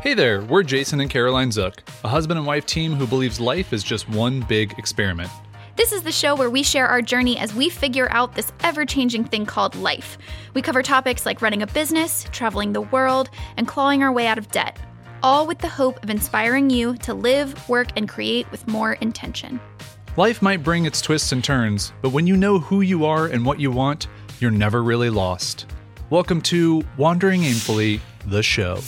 Hey 0.00 0.14
there, 0.14 0.42
we're 0.42 0.62
Jason 0.62 1.00
and 1.00 1.10
Caroline 1.10 1.50
Zook, 1.50 1.82
a 2.04 2.08
husband 2.08 2.38
and 2.38 2.46
wife 2.46 2.64
team 2.64 2.94
who 2.94 3.04
believes 3.04 3.40
life 3.40 3.72
is 3.72 3.82
just 3.82 4.08
one 4.08 4.38
big 4.42 4.78
experiment. 4.78 5.28
This 5.74 5.90
is 5.90 6.04
the 6.04 6.12
show 6.12 6.36
where 6.36 6.50
we 6.50 6.62
share 6.62 6.86
our 6.86 7.02
journey 7.02 7.36
as 7.36 7.52
we 7.52 7.68
figure 7.68 8.06
out 8.12 8.36
this 8.36 8.52
ever 8.62 8.84
changing 8.84 9.24
thing 9.24 9.44
called 9.44 9.74
life. 9.74 10.16
We 10.54 10.62
cover 10.62 10.84
topics 10.84 11.26
like 11.26 11.42
running 11.42 11.62
a 11.62 11.66
business, 11.66 12.26
traveling 12.30 12.72
the 12.72 12.82
world, 12.82 13.30
and 13.56 13.66
clawing 13.66 14.04
our 14.04 14.12
way 14.12 14.28
out 14.28 14.38
of 14.38 14.52
debt, 14.52 14.78
all 15.24 15.48
with 15.48 15.58
the 15.58 15.68
hope 15.68 16.00
of 16.04 16.10
inspiring 16.10 16.70
you 16.70 16.96
to 16.98 17.12
live, 17.12 17.68
work, 17.68 17.88
and 17.96 18.08
create 18.08 18.48
with 18.52 18.68
more 18.68 18.92
intention. 18.92 19.58
Life 20.16 20.40
might 20.40 20.62
bring 20.62 20.86
its 20.86 21.02
twists 21.02 21.32
and 21.32 21.42
turns, 21.42 21.92
but 22.02 22.10
when 22.10 22.28
you 22.28 22.36
know 22.36 22.60
who 22.60 22.82
you 22.82 23.04
are 23.04 23.26
and 23.26 23.44
what 23.44 23.58
you 23.58 23.72
want, 23.72 24.06
you're 24.38 24.52
never 24.52 24.84
really 24.84 25.10
lost. 25.10 25.66
Welcome 26.08 26.40
to 26.42 26.84
Wandering 26.96 27.42
Aimfully, 27.42 27.98
the 28.26 28.44
show. 28.44 28.78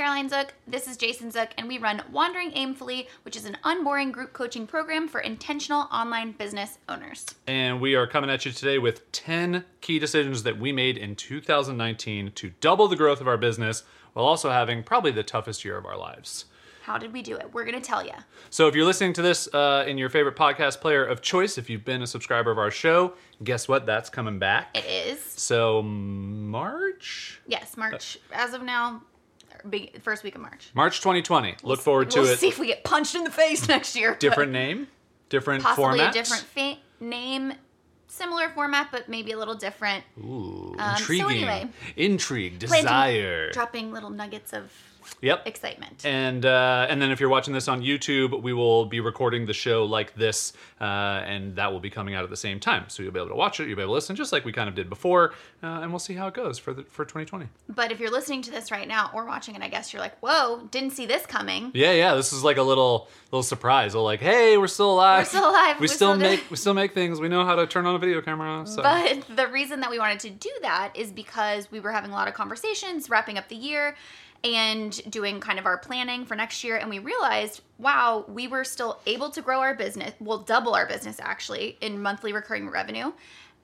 Caroline 0.00 0.30
Zook. 0.30 0.54
This 0.66 0.88
is 0.88 0.96
Jason 0.96 1.30
Zook, 1.30 1.50
and 1.58 1.68
we 1.68 1.76
run 1.76 2.02
Wandering 2.10 2.52
Aimfully, 2.52 3.06
which 3.22 3.36
is 3.36 3.44
an 3.44 3.58
unboring 3.64 4.12
group 4.12 4.32
coaching 4.32 4.66
program 4.66 5.06
for 5.06 5.20
intentional 5.20 5.88
online 5.92 6.32
business 6.32 6.78
owners. 6.88 7.26
And 7.46 7.82
we 7.82 7.94
are 7.94 8.06
coming 8.06 8.30
at 8.30 8.46
you 8.46 8.52
today 8.52 8.78
with 8.78 9.12
10 9.12 9.62
key 9.82 9.98
decisions 9.98 10.42
that 10.44 10.58
we 10.58 10.72
made 10.72 10.96
in 10.96 11.16
2019 11.16 12.32
to 12.32 12.50
double 12.62 12.88
the 12.88 12.96
growth 12.96 13.20
of 13.20 13.28
our 13.28 13.36
business 13.36 13.82
while 14.14 14.24
also 14.24 14.48
having 14.48 14.82
probably 14.82 15.10
the 15.10 15.22
toughest 15.22 15.66
year 15.66 15.76
of 15.76 15.84
our 15.84 15.98
lives. 15.98 16.46
How 16.84 16.96
did 16.96 17.12
we 17.12 17.20
do 17.20 17.36
it? 17.36 17.52
We're 17.52 17.66
going 17.66 17.78
to 17.78 17.86
tell 17.86 18.02
you. 18.02 18.14
So, 18.48 18.68
if 18.68 18.74
you're 18.74 18.86
listening 18.86 19.12
to 19.12 19.22
this 19.22 19.52
uh, 19.52 19.84
in 19.86 19.98
your 19.98 20.08
favorite 20.08 20.34
podcast 20.34 20.80
player 20.80 21.04
of 21.04 21.20
choice, 21.20 21.58
if 21.58 21.68
you've 21.68 21.84
been 21.84 22.00
a 22.00 22.06
subscriber 22.06 22.50
of 22.50 22.58
our 22.58 22.70
show, 22.70 23.12
guess 23.44 23.68
what? 23.68 23.84
That's 23.84 24.08
coming 24.08 24.38
back. 24.38 24.74
It 24.74 24.86
is. 24.86 25.22
So, 25.22 25.82
March? 25.82 27.42
Yes, 27.46 27.76
March. 27.76 28.18
As 28.32 28.54
of 28.54 28.62
now, 28.62 29.02
big, 29.68 30.00
first 30.02 30.22
week 30.24 30.34
of 30.34 30.40
March. 30.40 30.70
March 30.74 30.98
2020. 31.00 31.56
Look 31.62 31.80
forward 31.80 32.10
to 32.12 32.18
it. 32.18 32.22
we'll 32.22 32.30
it. 32.32 32.38
see 32.38 32.48
if 32.48 32.58
we 32.58 32.66
get 32.68 32.84
punched 32.84 33.14
in 33.14 33.24
the 33.24 33.30
face 33.30 33.66
next 33.74 33.94
year. 33.96 34.14
Different 34.16 34.52
name, 34.52 34.88
different 35.28 35.62
Possibly 35.62 35.84
format. 35.84 36.10
a 36.10 36.12
different 36.18 36.42
fa- 36.44 36.78
name, 37.00 37.52
similar 38.08 38.48
format, 38.50 38.88
but 38.90 39.08
maybe 39.08 39.32
a 39.32 39.38
little 39.38 39.54
different. 39.54 40.04
Ooh, 40.18 40.74
Um, 40.78 40.96
so 40.96 41.00
intriguing. 41.02 41.30
anyway. 41.30 41.68
Intrigue, 41.96 42.60
Planting- 42.60 42.82
desire. 42.84 43.50
Dropping 43.52 43.92
little 43.92 44.10
nuggets 44.10 44.52
of 44.52 44.70
Yep. 45.20 45.46
excitement. 45.46 46.04
And 46.04 46.44
uh, 46.46 46.86
and 46.88 47.00
then 47.00 47.10
if 47.10 47.20
you're 47.20 47.28
watching 47.28 47.52
this 47.54 47.68
on 47.68 47.82
YouTube, 47.82 48.42
we 48.42 48.52
will 48.52 48.86
be 48.86 49.00
recording 49.00 49.46
the 49.46 49.52
show 49.52 49.84
like 49.84 50.14
this, 50.14 50.52
uh, 50.80 50.84
and 50.84 51.56
that 51.56 51.72
will 51.72 51.80
be 51.80 51.90
coming 51.90 52.14
out 52.14 52.24
at 52.24 52.30
the 52.30 52.36
same 52.36 52.58
time. 52.60 52.84
So 52.88 53.02
you'll 53.02 53.12
be 53.12 53.18
able 53.18 53.30
to 53.30 53.34
watch 53.34 53.60
it, 53.60 53.68
you'll 53.68 53.76
be 53.76 53.82
able 53.82 53.92
to 53.92 53.94
listen, 53.94 54.16
just 54.16 54.32
like 54.32 54.44
we 54.44 54.52
kind 54.52 54.68
of 54.68 54.74
did 54.74 54.88
before, 54.88 55.34
uh, 55.62 55.80
and 55.82 55.90
we'll 55.92 55.98
see 55.98 56.14
how 56.14 56.28
it 56.28 56.34
goes 56.34 56.58
for 56.58 56.72
the, 56.72 56.82
for 56.84 57.04
2020. 57.04 57.46
But 57.68 57.92
if 57.92 58.00
you're 58.00 58.10
listening 58.10 58.42
to 58.42 58.50
this 58.50 58.70
right 58.70 58.88
now 58.88 59.10
or 59.14 59.24
watching 59.26 59.54
it, 59.54 59.62
I 59.62 59.68
guess 59.68 59.92
you're 59.92 60.00
like, 60.00 60.18
whoa, 60.20 60.66
didn't 60.70 60.90
see 60.90 61.06
this 61.06 61.26
coming. 61.26 61.70
Yeah, 61.74 61.92
yeah. 61.92 62.14
This 62.14 62.32
is 62.32 62.42
like 62.42 62.56
a 62.56 62.62
little 62.62 63.08
little 63.30 63.42
surprise. 63.42 63.94
We're 63.94 64.00
like, 64.02 64.20
hey, 64.20 64.56
we're 64.56 64.66
still 64.66 64.94
alive. 64.94 65.20
We're 65.20 65.24
still 65.26 65.50
alive. 65.50 65.76
We 65.76 65.82
We 65.82 65.88
still 65.88 66.14
still 66.14 66.16
make 66.16 66.50
we 66.50 66.56
still 66.56 66.74
make 66.74 66.94
things. 66.94 67.20
We 67.20 67.28
know 67.28 67.44
how 67.44 67.56
to 67.56 67.66
turn 67.66 67.86
on 67.86 67.94
a 67.94 67.98
video 67.98 68.20
camera. 68.20 68.66
So. 68.66 68.82
But 68.82 69.24
the 69.34 69.48
reason 69.48 69.80
that 69.80 69.90
we 69.90 69.98
wanted 69.98 70.20
to 70.20 70.30
do 70.30 70.50
that 70.62 70.92
is 70.94 71.10
because 71.10 71.70
we 71.70 71.80
were 71.80 71.92
having 71.92 72.10
a 72.10 72.14
lot 72.14 72.28
of 72.28 72.34
conversations, 72.34 73.10
wrapping 73.10 73.38
up 73.38 73.48
the 73.48 73.56
year 73.56 73.96
and 74.42 74.92
doing 75.10 75.40
kind 75.40 75.58
of 75.58 75.66
our 75.66 75.76
planning 75.78 76.24
for 76.24 76.34
next 76.34 76.64
year. 76.64 76.76
And 76.76 76.88
we 76.88 76.98
realized, 76.98 77.60
wow, 77.78 78.24
we 78.28 78.48
were 78.48 78.64
still 78.64 78.98
able 79.06 79.30
to 79.30 79.42
grow 79.42 79.60
our 79.60 79.74
business, 79.74 80.14
well, 80.20 80.38
double 80.38 80.74
our 80.74 80.86
business 80.86 81.18
actually 81.20 81.76
in 81.80 82.00
monthly 82.00 82.32
recurring 82.32 82.68
revenue. 82.70 83.12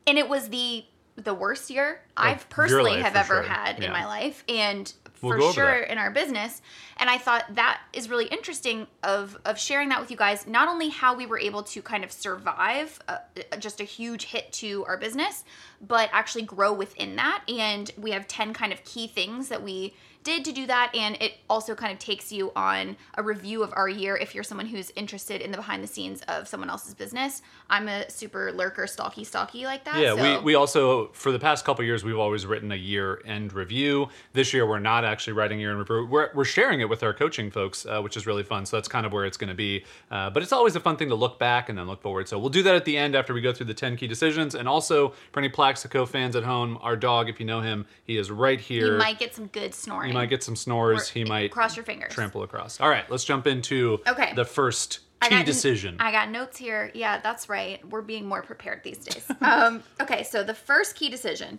And 0.07 0.19
it 0.19 0.29
was 0.29 0.49
the 0.49 0.85
the 1.17 1.33
worst 1.33 1.71
year 1.71 2.03
I've 2.15 2.47
personally 2.51 2.91
life, 2.93 3.05
have 3.05 3.17
ever 3.17 3.37
sure. 3.37 3.43
had 3.45 3.79
Yeah. 3.79 3.87
in 3.87 3.93
my 3.93 4.05
life. 4.05 4.45
And 4.51 4.93
We'll 5.23 5.49
for 5.49 5.55
sure 5.55 5.79
in 5.79 5.97
our 5.97 6.11
business 6.11 6.61
and 6.99 7.09
i 7.09 7.17
thought 7.17 7.45
that 7.55 7.81
is 7.95 8.11
really 8.11 8.27
interesting 8.27 8.87
of 9.03 9.39
of 9.47 9.59
sharing 9.59 9.89
that 9.89 9.99
with 9.99 10.11
you 10.11 10.17
guys 10.17 10.47
not 10.47 10.69
only 10.69 10.91
how 10.91 11.15
we 11.15 11.25
were 11.25 11.39
able 11.39 11.63
to 11.63 11.81
kind 11.81 12.05
of 12.05 12.13
survive 12.13 13.01
uh, 13.09 13.19
just 13.59 13.81
a 13.81 13.85
huge 13.85 14.25
hit 14.27 14.53
to 14.53 14.85
our 14.85 14.99
business 14.99 15.45
but 15.81 16.11
actually 16.13 16.43
grow 16.43 16.71
within 16.73 17.17
that 17.17 17.43
and 17.49 17.93
we 17.97 18.11
have 18.11 18.29
10 18.29 18.53
kind 18.53 18.73
of 18.75 18.85
key 18.85 19.07
things 19.07 19.49
that 19.49 19.63
we 19.63 19.95
did 20.27 20.45
to 20.45 20.53
do 20.53 20.67
that 20.67 20.91
and 20.95 21.17
it 21.21 21.35
also 21.49 21.75
kind 21.75 21.93
of 21.93 21.99
takes 21.99 22.33
you 22.33 22.51
on 22.57 22.97
a 23.17 23.23
review 23.23 23.63
of 23.63 23.73
our 23.77 23.89
year 23.89 24.17
if 24.17 24.35
you're 24.35 24.45
someone 24.45 24.67
who's 24.67 24.91
interested 24.97 25.41
in 25.41 25.51
the 25.53 25.57
behind 25.57 25.83
the 25.83 25.87
scenes 25.87 26.21
of 26.29 26.49
someone 26.49 26.69
else's 26.69 26.95
business 26.95 27.43
i'm 27.71 27.87
a 27.89 28.11
super 28.11 28.51
lurker 28.53 28.87
stalky 28.87 29.23
stalky 29.25 29.65
like 29.65 29.85
that 29.85 29.99
Yeah, 30.01 30.15
so- 30.17 30.39
we, 30.39 30.45
we 30.45 30.55
also 30.55 31.09
for 31.13 31.31
the 31.33 31.39
past 31.39 31.65
couple 31.65 31.85
years 31.85 32.03
we've 32.05 32.19
always 32.19 32.45
written 32.45 32.73
a 32.73 32.77
year 32.77 33.23
end 33.25 33.53
review. 33.53 34.09
This 34.33 34.53
year 34.53 34.67
we're 34.67 34.79
not 34.81 35.05
actually 35.05 35.35
writing 35.35 35.61
year 35.61 35.71
end 35.71 35.79
review. 35.79 36.07
We're, 36.11 36.31
we're 36.35 36.45
sharing 36.45 36.81
it 36.81 36.89
with 36.89 37.03
our 37.03 37.15
coaching 37.15 37.51
folks, 37.51 37.87
uh, 37.87 38.01
which 38.01 38.17
is 38.17 38.27
really 38.27 38.43
fun. 38.43 38.67
So 38.67 38.77
that's 38.77 38.89
kind 38.89 39.07
of 39.07 39.13
where 39.13 39.25
it's 39.25 39.37
going 39.37 39.49
to 39.49 39.55
be. 39.55 39.85
Uh, 40.11 40.31
but 40.31 40.43
it's 40.43 40.53
always 40.53 40.75
a 40.77 40.81
fun 40.81 40.97
thing 40.97 41.09
to 41.11 41.15
look 41.15 41.39
back 41.39 41.69
and 41.69 41.79
then 41.79 41.87
look 41.87 42.03
forward. 42.03 42.29
So 42.29 42.39
we'll 42.39 42.51
do 42.51 42.63
that 42.65 42.75
at 42.75 42.85
the 42.85 42.97
end 42.97 43.15
after 43.15 43.33
we 43.35 43.41
go 43.41 43.53
through 43.53 43.67
the 43.67 43.75
ten 43.75 43.97
key 43.97 44.07
decisions. 44.07 44.55
And 44.55 44.69
also 44.69 45.15
for 45.33 45.41
any 45.41 45.49
Plaxico 45.49 46.05
fans 46.07 46.35
at 46.37 46.45
home, 46.45 46.79
our 46.83 46.97
dog, 46.97 47.29
if 47.29 47.39
you 47.41 47.47
know 47.47 47.61
him, 47.61 47.87
he 48.05 48.17
is 48.17 48.31
right 48.31 48.61
here. 48.61 48.93
you 48.93 48.99
might 48.99 49.19
get 49.19 49.35
some 49.35 49.47
good 49.47 49.75
snoring 49.75 50.13
might 50.17 50.31
get 50.31 50.43
some 50.43 50.57
snores. 50.57 51.11
Or- 51.11 51.13
he 51.15 51.25
might 51.25 51.51
cross 51.51 51.77
your 51.77 51.85
fingers 51.85 52.13
trample 52.13 52.43
across. 52.43 52.81
All 52.81 52.89
right, 52.89 53.09
let's 53.11 53.25
jump 53.25 53.47
into 53.47 54.01
Okay. 54.07 54.33
the 54.35 54.45
first 54.45 55.01
I 55.23 55.29
key 55.29 55.37
got- 55.37 55.47
decision. 55.47 55.97
I 56.01 56.13
got 56.13 56.31
notes 56.31 56.57
here. 56.59 56.91
Yeah, 56.95 57.21
that's 57.21 57.49
right. 57.49 57.87
We're 57.89 58.03
being 58.03 58.27
more 58.27 58.43
prepared 58.43 58.83
these 58.85 58.99
days. 58.99 59.25
um, 59.41 59.83
okay, 60.01 60.23
so 60.23 60.43
the 60.43 60.55
first 60.55 60.95
key 60.97 61.09
decision 61.09 61.59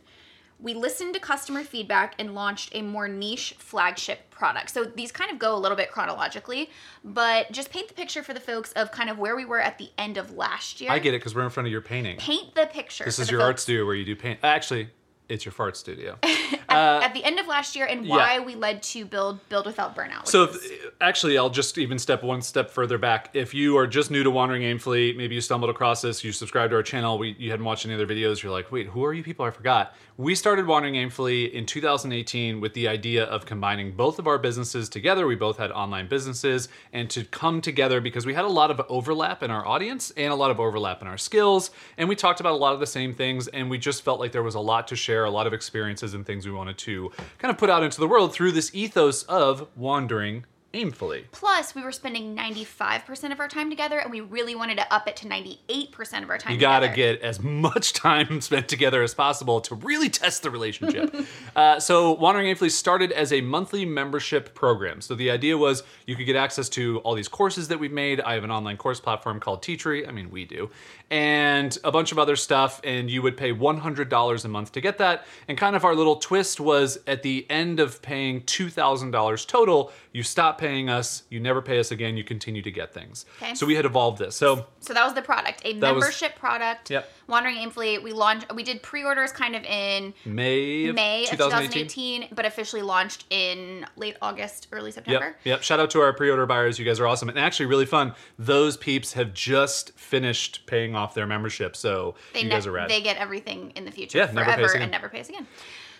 we 0.59 0.73
listened 0.73 1.13
to 1.13 1.19
customer 1.19 1.63
feedback 1.63 2.16
and 2.17 2.34
launched 2.34 2.72
a 2.73 2.81
more 2.81 3.07
niche 3.07 3.53
flagship 3.59 4.28
product. 4.31 4.72
So 4.72 4.85
these 4.85 5.12
kind 5.12 5.29
of 5.31 5.38
go 5.38 5.56
a 5.56 5.59
little 5.59 5.78
bit 5.78 5.91
chronologically, 5.91 6.72
but 7.03 7.51
just 7.51 7.69
paint 7.69 7.88
the 7.90 7.94
picture 7.94 8.23
for 8.23 8.34
the 8.34 8.40
folks 8.40 8.72
of 8.72 8.90
kind 8.91 9.12
of 9.12 9.19
where 9.19 9.35
we 9.35 9.46
were 9.46 9.59
at 9.59 9.78
the 9.78 9.91
end 10.00 10.17
of 10.17 10.34
last 10.35 10.81
year. 10.81 10.90
I 10.90 10.97
get 10.97 11.13
it 11.13 11.17
because 11.19 11.35
we're 11.35 11.44
in 11.44 11.51
front 11.51 11.67
of 11.67 11.72
your 11.72 11.81
painting. 11.81 12.17
Paint 12.17 12.56
the 12.56 12.66
picture. 12.66 13.03
This 13.06 13.19
is 13.19 13.29
your 13.29 13.44
art 13.44 13.59
studio 13.59 13.85
where 13.85 13.94
you 13.94 14.03
do 14.03 14.16
paint. 14.16 14.40
Actually, 14.41 14.90
it's 15.29 15.46
your 15.46 15.51
fart 15.51 15.78
studio. 15.78 16.17
Uh, 16.69 17.00
at 17.01 17.13
the 17.13 17.23
end 17.23 17.39
of 17.39 17.47
last 17.47 17.75
year 17.75 17.85
and 17.85 18.05
yeah. 18.05 18.16
why 18.16 18.39
we 18.39 18.55
led 18.55 18.83
to 18.83 19.05
build 19.05 19.47
build 19.47 19.66
without 19.66 19.95
burnout. 19.95 20.28
So, 20.28 20.44
if, 20.44 20.57
actually, 21.00 21.38
I'll 21.38 21.50
just 21.50 21.78
even 21.78 21.97
step 21.97 22.23
one 22.23 22.41
step 22.41 22.69
further 22.69 22.97
back. 22.97 23.29
If 23.33 23.53
you 23.53 23.78
are 23.78 23.88
just 23.88 24.11
new 24.11 24.23
to 24.23 24.31
Wandering 24.31 24.63
Aimfully, 24.63 25.16
maybe 25.16 25.35
you 25.35 25.41
stumbled 25.41 25.69
across 25.69 26.01
this, 26.01 26.23
you 26.23 26.31
subscribed 26.31 26.72
to 26.72 26.78
our 26.78 26.83
channel, 26.83 27.17
we, 27.17 27.35
you 27.39 27.51
hadn't 27.51 27.66
watched 27.66 27.85
any 27.85 27.95
other 27.95 28.07
videos, 28.07 28.44
you're 28.44 28.51
like, 28.51 28.72
wait, 28.72 28.88
who 28.88 29.05
are 29.05 29.13
you 29.13 29.23
people? 29.23 29.45
I 29.45 29.51
forgot. 29.51 29.95
We 30.17 30.33
started 30.33 30.66
Wandering 30.66 30.95
Aimfully 30.95 31.51
in 31.51 31.67
2018 31.67 32.59
with 32.59 32.73
the 32.73 32.88
idea 32.88 33.25
of 33.25 33.45
combining 33.45 33.91
both 33.91 34.17
of 34.17 34.25
our 34.25 34.39
businesses 34.39 34.89
together. 34.89 35.28
We 35.28 35.35
both 35.35 35.57
had 35.57 35.72
online 35.72 36.07
businesses, 36.07 36.69
and 36.91 37.07
to 37.11 37.23
come 37.23 37.61
together 37.61 38.01
because 38.01 38.25
we 38.25 38.34
had 38.34 38.44
a 38.44 38.49
lot 38.49 38.72
of 38.72 38.81
overlap 38.89 39.44
in 39.44 39.51
our 39.51 39.66
audience 39.66 40.11
and 40.17 40.34
a 40.34 40.35
lot 40.35 40.49
of 40.49 40.59
overlap 40.59 41.01
in 41.01 41.07
our 41.07 41.19
skills, 41.19 41.69
and 41.97 42.09
we 42.09 42.16
talked 42.16 42.39
about 42.39 42.53
a 42.53 42.57
lot 42.57 42.73
of 42.73 42.79
the 42.79 42.88
same 42.88 43.13
things, 43.13 43.47
and 43.47 43.69
we 43.69 43.78
just 43.78 44.03
felt 44.03 44.19
like 44.19 44.31
there 44.31 44.44
was 44.44 44.55
a 44.55 44.59
lot 44.59 44.88
to 44.88 44.95
share, 44.95 45.25
a 45.25 45.29
lot 45.29 45.45
of 45.45 45.53
experiences 45.53 46.16
and 46.16 46.25
things 46.25 46.47
we 46.47 46.51
wanted 46.57 46.78
to 46.79 47.12
kind 47.38 47.51
of 47.51 47.57
put 47.57 47.69
out 47.69 47.84
into 47.84 48.00
the 48.00 48.07
world 48.07 48.34
through 48.34 48.51
this 48.51 48.73
ethos 48.73 49.23
of 49.23 49.68
wandering 49.75 50.45
aimfully. 50.77 51.25
Plus, 51.31 51.73
we 51.73 51.81
were 51.83 51.91
spending 51.91 52.35
95% 52.35 53.31
of 53.31 53.39
our 53.39 53.47
time 53.47 53.69
together, 53.69 53.99
and 53.99 54.11
we 54.11 54.21
really 54.21 54.55
wanted 54.55 54.77
to 54.77 54.93
up 54.93 55.07
it 55.07 55.15
to 55.17 55.27
98% 55.27 56.23
of 56.23 56.29
our 56.29 56.38
time 56.38 56.53
You 56.53 56.59
gotta 56.59 56.88
together. 56.88 57.17
get 57.17 57.21
as 57.21 57.41
much 57.41 57.93
time 58.07 58.41
spent 58.41 58.67
together 58.67 59.01
as 59.03 59.13
possible 59.13 59.59
to 59.61 59.75
really 59.75 60.09
test 60.09 60.43
the 60.43 60.49
relationship. 60.51 61.16
uh, 61.55 61.79
so, 61.79 62.13
Wandering 62.13 62.53
Aimfully 62.53 62.71
started 62.71 63.11
as 63.11 63.33
a 63.33 63.41
monthly 63.41 63.85
membership 63.85 64.53
program. 64.53 65.01
So, 65.01 65.16
the 65.16 65.31
idea 65.31 65.57
was 65.57 65.83
you 66.05 66.16
could 66.16 66.25
get 66.25 66.35
access 66.35 66.69
to 66.69 66.99
all 66.99 67.16
these 67.16 67.27
courses 67.27 67.67
that 67.69 67.79
we've 67.79 67.91
made. 67.91 68.21
I 68.21 68.33
have 68.35 68.43
an 68.43 68.51
online 68.51 68.77
course 68.77 68.99
platform 68.99 69.39
called 69.39 69.61
Teachery. 69.63 70.07
I 70.07 70.11
mean, 70.11 70.29
we 70.29 70.45
do. 70.45 70.69
And 71.09 71.77
a 71.83 71.91
bunch 71.91 72.11
of 72.11 72.19
other 72.19 72.35
stuff. 72.35 72.81
And 72.84 73.09
you 73.09 73.22
would 73.22 73.37
pay 73.37 73.52
$100 73.53 74.46
a 74.46 74.47
month 74.47 74.72
to 74.73 74.81
get 74.81 74.97
that. 74.97 75.25
And 75.47 75.57
kind 75.57 75.75
of 75.75 75.85
our 75.85 75.96
little 75.96 76.17
twist 76.17 76.59
was 76.59 76.99
at 77.07 77.23
the 77.23 77.46
end 77.49 77.79
of 77.79 78.02
paying 78.02 78.41
$2,000 78.41 79.47
total, 79.47 79.91
you 80.17 80.23
stop 80.23 80.58
paying 80.58 80.90
us, 80.90 81.22
you 81.29 81.40
never 81.40 81.61
pay 81.61 81.78
us 81.79 81.91
again, 81.91 82.17
you 82.17 82.23
continue 82.23 82.64
to 82.64 82.72
get 82.72 82.91
things. 82.91 83.25
Okay. 83.40 83.53
So, 83.53 83.67
we 83.67 83.75
had 83.75 83.85
evolved 83.85 84.17
this. 84.17 84.35
So, 84.35 84.66
So 84.79 84.93
that 84.96 85.05
was 85.05 85.14
the 85.14 85.22
product, 85.22 85.61
a 85.64 85.73
That 85.73 85.93
was- 85.93 86.02
membership 86.03 86.35
product. 86.35 86.90
Yep. 86.90 87.11
Wandering 87.28 87.58
Aimfully, 87.58 88.02
we 88.02 88.14
launched. 88.14 88.52
We 88.55 88.64
did 88.64 88.81
pre-orders 88.81 89.31
kind 89.34 89.55
of 89.55 89.64
in 89.66 90.14
May 90.25 90.87
of 90.87 90.96
May 90.96 91.23
of 91.25 91.29
2018. 91.31 91.87
2018, 91.87 92.28
but 92.34 92.46
officially 92.46 92.81
launched 92.81 93.25
in 93.29 93.85
late 93.97 94.16
August, 94.22 94.67
early 94.72 94.91
September. 94.91 95.25
Yep, 95.25 95.40
yep. 95.43 95.61
Shout 95.64 95.79
out 95.81 95.90
to 95.91 95.99
our 96.02 96.14
pre-order 96.14 96.46
buyers. 96.46 96.79
You 96.79 96.85
guys 96.85 96.99
are 97.02 97.05
awesome, 97.08 97.28
and 97.29 97.37
actually 97.37 97.66
really 97.67 97.85
fun. 97.85 98.16
Those 98.40 98.78
peeps 98.78 99.14
have 99.14 99.34
just 99.34 99.91
finished 99.99 100.66
paying 100.66 100.96
off 100.96 101.14
their 101.14 101.28
membership, 101.28 101.75
so 101.75 102.16
They 102.34 102.40
you 102.40 102.46
ne- 102.46 102.52
guys 102.52 102.66
are 102.66 102.72
rad. 102.72 102.90
They 102.90 103.02
get 103.02 103.17
everything 103.17 103.72
in 103.75 103.84
the 103.85 103.91
future 103.91 104.17
Yeah, 104.19 104.31
never 104.31 104.46
forever 104.46 104.64
again. 104.72 104.81
and 104.84 104.91
never 104.91 105.09
pay 105.09 105.19
us 105.19 105.28
again. 105.29 105.46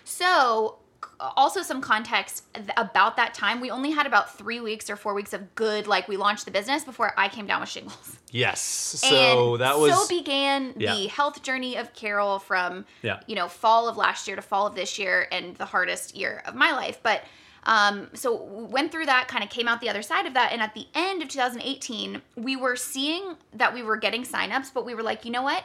So 0.04 0.78
also 1.20 1.62
some 1.62 1.80
context 1.80 2.44
about 2.76 3.16
that 3.16 3.34
time. 3.34 3.60
We 3.60 3.70
only 3.70 3.90
had 3.90 4.06
about 4.06 4.36
three 4.36 4.60
weeks 4.60 4.88
or 4.88 4.96
four 4.96 5.14
weeks 5.14 5.32
of 5.32 5.54
good, 5.54 5.86
like 5.86 6.06
we 6.08 6.16
launched 6.16 6.44
the 6.44 6.50
business 6.50 6.84
before 6.84 7.12
I 7.16 7.28
came 7.28 7.46
down 7.46 7.60
with 7.60 7.68
shingles. 7.70 8.16
Yes. 8.30 8.60
So 8.60 9.52
and 9.54 9.62
that 9.62 9.78
was 9.78 9.94
so 9.94 10.06
began 10.06 10.74
Yeah. 10.76 10.94
the 10.94 11.06
health 11.06 11.42
journey 11.42 11.76
of 11.76 11.94
Carol 11.94 12.38
from 12.38 12.84
Yeah. 13.02 13.20
you 13.26 13.34
know 13.34 13.48
fall 13.48 13.88
of 13.88 13.96
last 13.96 14.26
year 14.28 14.36
to 14.36 14.42
fall 14.42 14.66
of 14.66 14.74
this 14.74 14.98
year 14.98 15.26
and 15.32 15.56
the 15.56 15.64
hardest 15.64 16.14
year 16.14 16.42
of 16.44 16.54
my 16.54 16.72
life. 16.72 16.98
But 17.02 17.22
um, 17.64 18.08
so 18.14 18.34
went 18.36 18.92
through 18.92 19.06
that, 19.06 19.28
kind 19.28 19.42
of 19.42 19.50
came 19.50 19.66
out 19.68 19.80
the 19.80 19.88
other 19.90 20.02
side 20.02 20.26
of 20.26 20.34
that, 20.34 20.52
and 20.52 20.62
at 20.62 20.74
the 20.74 20.86
end 20.94 21.22
of 21.22 21.28
2018, 21.28 22.22
we 22.36 22.54
were 22.56 22.76
seeing 22.76 23.34
that 23.54 23.74
we 23.74 23.82
were 23.82 23.96
getting 23.96 24.22
signups, 24.24 24.72
but 24.72 24.84
we 24.86 24.94
were 24.94 25.02
like, 25.02 25.24
you 25.24 25.30
know 25.30 25.42
what? 25.42 25.64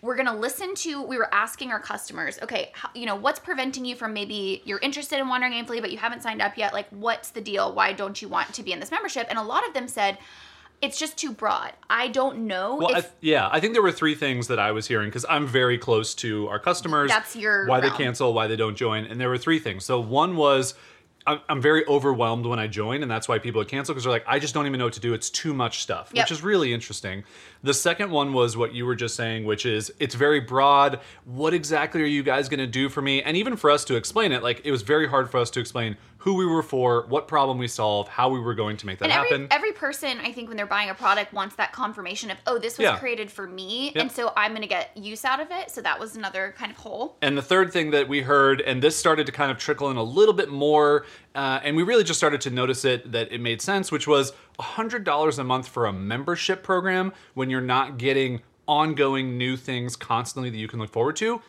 We're 0.00 0.14
going 0.14 0.26
to 0.26 0.32
listen 0.32 0.74
to 0.74 1.02
we 1.02 1.16
were 1.16 1.32
asking 1.34 1.70
our 1.70 1.80
customers 1.80 2.38
okay 2.42 2.70
how, 2.74 2.88
you 2.94 3.06
know 3.06 3.16
what's 3.16 3.38
preventing 3.38 3.84
you 3.84 3.96
from 3.96 4.12
maybe 4.12 4.62
you're 4.64 4.78
interested 4.78 5.18
in 5.18 5.28
wandering 5.28 5.52
aimfully 5.52 5.80
but 5.80 5.90
you 5.90 5.98
haven't 5.98 6.22
signed 6.22 6.40
up 6.40 6.56
yet 6.56 6.72
like 6.72 6.88
what's 6.90 7.30
the 7.30 7.40
deal 7.40 7.72
why 7.74 7.92
don't 7.92 8.22
you 8.22 8.28
want 8.28 8.52
to 8.54 8.62
be 8.62 8.72
in 8.72 8.80
this 8.80 8.90
membership 8.90 9.26
and 9.28 9.38
a 9.38 9.42
lot 9.42 9.66
of 9.66 9.74
them 9.74 9.88
said 9.88 10.18
it's 10.80 10.96
just 10.98 11.16
too 11.16 11.32
broad 11.32 11.72
i 11.90 12.06
don't 12.06 12.38
know 12.38 12.76
Well, 12.76 12.94
I 12.94 12.98
if 12.98 13.04
th- 13.04 13.14
yeah, 13.20 13.48
I 13.50 13.58
think 13.58 13.72
there 13.72 13.82
were 13.82 13.90
three 13.92 14.14
things 14.14 14.46
that 14.46 14.60
I 14.60 14.70
was 14.70 14.86
hearing 14.86 15.08
because 15.08 15.26
I'm 15.28 15.46
very 15.46 15.76
close 15.78 16.14
to 16.16 16.46
our 16.48 16.60
customers. 16.60 17.10
That's 17.10 17.34
your 17.34 17.66
why 17.66 17.80
they 17.80 17.90
cancel, 17.90 18.32
why 18.32 18.46
they 18.46 18.54
don't 18.54 18.76
join, 18.76 19.04
and 19.04 19.20
there 19.20 19.28
were 19.28 19.38
three 19.38 19.58
things. 19.58 19.84
So 19.84 19.98
one 19.98 20.36
was 20.36 20.74
I'm, 21.28 21.40
I'm 21.48 21.60
very 21.60 21.86
overwhelmed 21.86 22.46
when 22.46 22.58
I 22.58 22.66
join, 22.66 23.02
and 23.02 23.10
that's 23.10 23.28
why 23.28 23.38
people 23.38 23.58
would 23.60 23.68
cancel 23.68 23.94
because 23.94 24.04
they're 24.04 24.12
like, 24.12 24.24
I 24.26 24.38
just 24.38 24.54
don't 24.54 24.66
even 24.66 24.78
know 24.78 24.86
what 24.86 24.94
to 24.94 25.00
do. 25.00 25.12
It's 25.14 25.28
too 25.30 25.52
much 25.52 25.82
stuff, 25.82 26.10
Yep. 26.12 26.24
which 26.24 26.32
is 26.32 26.42
really 26.42 26.72
interesting. 26.72 27.22
The 27.62 27.74
second 27.74 28.10
one 28.10 28.32
was 28.32 28.56
what 28.56 28.72
you 28.74 28.86
were 28.86 28.94
just 28.94 29.14
saying, 29.14 29.44
which 29.44 29.66
is 29.66 29.92
it's 30.00 30.14
very 30.14 30.40
broad. 30.40 31.00
What 31.24 31.52
exactly 31.54 32.02
are 32.02 32.06
you 32.06 32.22
guys 32.22 32.48
going 32.48 32.60
to 32.60 32.66
do 32.66 32.88
for 32.88 33.02
me? 33.02 33.22
And 33.22 33.36
even 33.36 33.56
for 33.56 33.70
us 33.70 33.84
to 33.86 33.96
explain 33.96 34.32
it, 34.32 34.42
like 34.42 34.62
it 34.64 34.70
was 34.70 34.82
very 34.82 35.06
hard 35.08 35.30
for 35.30 35.38
us 35.38 35.50
to 35.50 35.60
explain 35.60 35.96
who 36.18 36.34
we 36.34 36.44
were 36.44 36.62
for, 36.64 37.06
what 37.06 37.28
problem 37.28 37.58
we 37.58 37.68
solved, 37.68 38.08
how 38.08 38.28
we 38.28 38.40
were 38.40 38.54
going 38.54 38.76
to 38.76 38.86
make 38.86 38.98
that 38.98 39.04
and 39.06 39.12
every, 39.12 39.28
happen. 39.28 39.48
every 39.50 39.72
person 39.72 40.18
i 40.20 40.32
think 40.32 40.48
when 40.48 40.56
they're 40.56 40.66
buying 40.66 40.90
a 40.90 40.94
product 40.94 41.32
wants 41.32 41.54
that 41.56 41.72
confirmation 41.72 42.30
of 42.30 42.36
oh 42.46 42.58
this 42.58 42.76
was 42.76 42.84
Yeah. 42.84 42.98
created 42.98 43.30
for 43.30 43.46
me 43.46 43.92
Yep. 43.94 43.96
and 43.96 44.12
so 44.12 44.32
i'm 44.36 44.50
going 44.50 44.62
to 44.62 44.68
get 44.68 44.96
use 44.96 45.24
out 45.24 45.38
of 45.40 45.48
it 45.50 45.70
so 45.70 45.80
that 45.82 45.98
was 46.00 46.16
another 46.16 46.54
kind 46.58 46.70
of 46.72 46.76
hole 46.78 47.16
And 47.22 47.36
the 47.38 47.42
third 47.42 47.72
thing 47.72 47.92
that 47.92 48.08
we 48.08 48.22
heard, 48.22 48.60
and 48.60 48.82
this 48.82 48.96
started 48.96 49.26
to 49.26 49.32
kind 49.32 49.50
of 49.50 49.58
trickle 49.58 49.90
in 49.90 49.96
a 49.96 50.02
little 50.02 50.34
bit 50.34 50.48
more, 50.50 51.06
uh, 51.34 51.60
and 51.62 51.76
we 51.76 51.82
really 51.84 52.04
just 52.04 52.18
started 52.18 52.40
to 52.42 52.50
notice 52.50 52.84
it 52.84 53.12
that 53.12 53.30
it 53.32 53.40
made 53.40 53.62
sense, 53.62 53.92
which 53.92 54.06
was 54.08 54.32
$100 54.58 55.38
a 55.38 55.44
month 55.44 55.68
for 55.68 55.86
a 55.86 55.92
membership 55.92 56.62
program 56.62 57.12
when 57.34 57.48
you're 57.50 57.60
not 57.60 57.98
getting 57.98 58.42
ongoing 58.66 59.38
new 59.38 59.56
things 59.56 59.96
constantly 59.96 60.50
that 60.50 60.58
you 60.58 60.68
can 60.68 60.78
look 60.78 60.90
forward 60.90 61.16
to. 61.16 61.40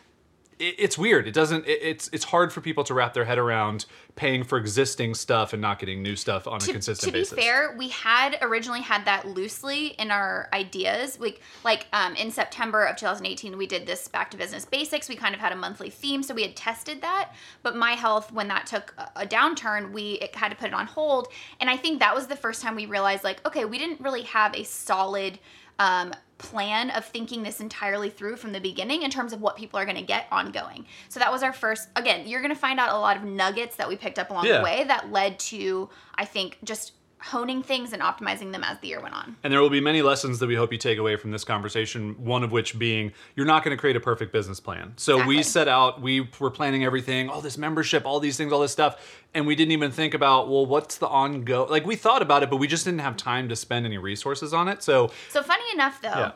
It, 0.60 0.76
it's 0.78 0.98
weird. 0.98 1.28
It 1.28 1.34
doesn't. 1.34 1.66
It's 1.68 2.10
it's 2.14 2.26
hard 2.26 2.54
for 2.54 2.62
people 2.62 2.84
to 2.84 2.94
wrap 2.94 3.14
their 3.14 3.26
head 3.26 3.38
around 3.38 3.86
paying 4.16 4.44
for 4.44 4.58
existing 4.58 5.16
stuff 5.16 5.54
and 5.54 5.62
not 5.62 5.80
getting 5.80 6.04
new 6.04 6.16
stuff 6.16 6.46
on 6.46 6.58
a 6.58 6.60
to, 6.60 6.72
consistent 6.74 7.12
to 7.12 7.14
be 7.14 7.22
basis. 7.22 7.40
fair, 7.40 7.76
we 7.78 7.88
had 7.90 8.38
originally 8.42 8.82
had 8.82 9.06
that 9.06 9.26
loosely 9.26 9.88
in 9.88 10.12
our 10.12 10.50
ideas. 10.54 11.18
We 11.18 11.38
like 11.64 11.88
um, 11.94 12.16
in 12.16 12.30
September 12.30 12.84
of 12.84 12.98
2018, 12.98 13.58
we 13.58 13.66
did 13.66 13.86
this 13.88 14.08
back 14.10 14.30
to 14.32 14.38
business 14.38 14.66
basics. 14.66 15.08
We 15.08 15.16
kind 15.16 15.34
of 15.34 15.40
had 15.42 15.54
a 15.54 15.56
monthly 15.56 15.90
theme, 15.90 16.22
so 16.22 16.34
we 16.34 16.42
had 16.42 16.56
tested 16.56 17.02
that. 17.02 17.32
But 17.64 17.76
my 17.78 17.92
health, 17.94 18.32
when 18.32 18.50
that 18.50 18.68
took 18.68 18.94
a- 18.98 19.10
a 19.22 19.26
downturn, 19.26 19.92
we 19.94 20.14
it 20.14 20.36
had 20.36 20.50
to 20.50 20.56
put 20.58 20.68
it 20.68 20.74
on 20.74 20.86
hold. 20.86 21.30
And 21.62 21.70
I 21.70 21.78
think 21.78 22.00
that 22.00 22.14
was 22.14 22.28
the 22.28 22.36
first 22.36 22.62
time 22.62 22.76
we 22.76 22.86
realized, 22.86 23.24
like, 23.24 23.46
okay, 23.48 23.64
we 23.66 23.78
didn't 23.78 24.02
really 24.02 24.24
have 24.24 24.54
a 24.54 24.64
solid. 24.64 25.40
Um, 25.80 26.14
plan 26.40 26.90
of 26.90 27.06
thinking 27.06 27.44
this 27.44 27.60
entirely 27.60 28.10
through 28.10 28.38
from 28.38 28.52
the 28.54 28.60
beginning 28.60 29.04
in 29.04 29.12
terms 29.12 29.32
of 29.34 29.42
what 29.42 29.56
people 29.56 29.78
are 29.80 29.86
going 29.86 29.98
to 29.98 30.02
get 30.04 30.26
ongoing. 30.32 30.86
So 31.10 31.20
that 31.20 31.32
was 31.32 31.44
our 31.44 31.54
first 31.54 31.90
again, 31.96 32.28
you're 32.28 32.42
going 32.42 32.54
to 32.54 32.60
find 32.60 32.80
out 32.80 32.92
a 32.96 32.98
lot 32.98 33.16
of 33.18 33.24
nuggets 33.24 33.76
that 33.76 33.88
we 33.88 33.96
picked 33.96 34.18
up 34.18 34.32
along 34.32 34.46
Yeah. 34.48 34.58
the 34.58 34.64
way 34.64 34.84
that 34.86 35.12
led 35.12 35.38
to 35.40 35.90
I 36.16 36.26
think 36.26 36.58
just 36.64 36.94
honing 37.22 37.62
things 37.62 37.92
and 37.92 38.02
optimizing 38.02 38.52
them 38.52 38.64
as 38.64 38.80
the 38.80 38.88
year 38.88 39.02
went 39.02 39.14
on. 39.14 39.36
And 39.44 39.52
there 39.52 39.62
will 39.62 39.70
be 39.70 39.82
many 39.82 40.02
lessons 40.02 40.40
that 40.40 40.48
we 40.48 40.56
hope 40.56 40.72
you 40.72 40.78
take 40.78 40.98
away 40.98 41.18
from 41.18 41.32
this 41.32 41.44
conversation. 41.44 42.16
One 42.24 42.44
of 42.44 42.52
which 42.52 42.80
being 42.80 43.12
you're 43.36 43.46
not 43.46 43.64
going 43.64 43.76
to 43.76 43.80
create 43.80 43.96
a 43.96 44.00
perfect 44.00 44.32
business 44.32 44.60
plan. 44.60 44.94
So 44.96 45.26
we 45.26 45.44
set 45.44 45.68
out, 45.68 46.02
we 46.02 46.30
were 46.40 46.50
planning 46.52 46.86
everything, 46.86 47.30
all 47.30 47.42
this 47.42 47.58
membership, 47.58 48.06
all 48.06 48.20
these 48.20 48.38
things, 48.38 48.54
all 48.54 48.62
this 48.62 48.72
stuff, 48.72 49.20
and 49.34 49.46
we 49.46 49.56
didn't 49.56 49.74
even 49.74 49.92
think 49.92 50.14
about 50.14 50.50
well, 50.50 50.66
what's 50.66 50.98
the 50.98 51.08
ongo? 51.08 51.70
Like 51.70 51.86
we 51.86 51.96
thought 51.96 52.22
about 52.22 52.44
it, 52.44 52.50
but 52.50 52.58
we 52.58 52.68
just 52.68 52.86
didn't 52.86 53.02
have 53.02 53.18
time 53.18 53.50
to 53.50 53.56
spend 53.56 53.86
any 53.86 53.98
resources 53.98 54.54
on 54.54 54.68
it. 54.70 54.82
So 54.82 55.12
So 55.30 55.44
funny 55.44 55.66
enough 55.74 56.02
though, 56.02 56.10
yeah, 56.10 56.32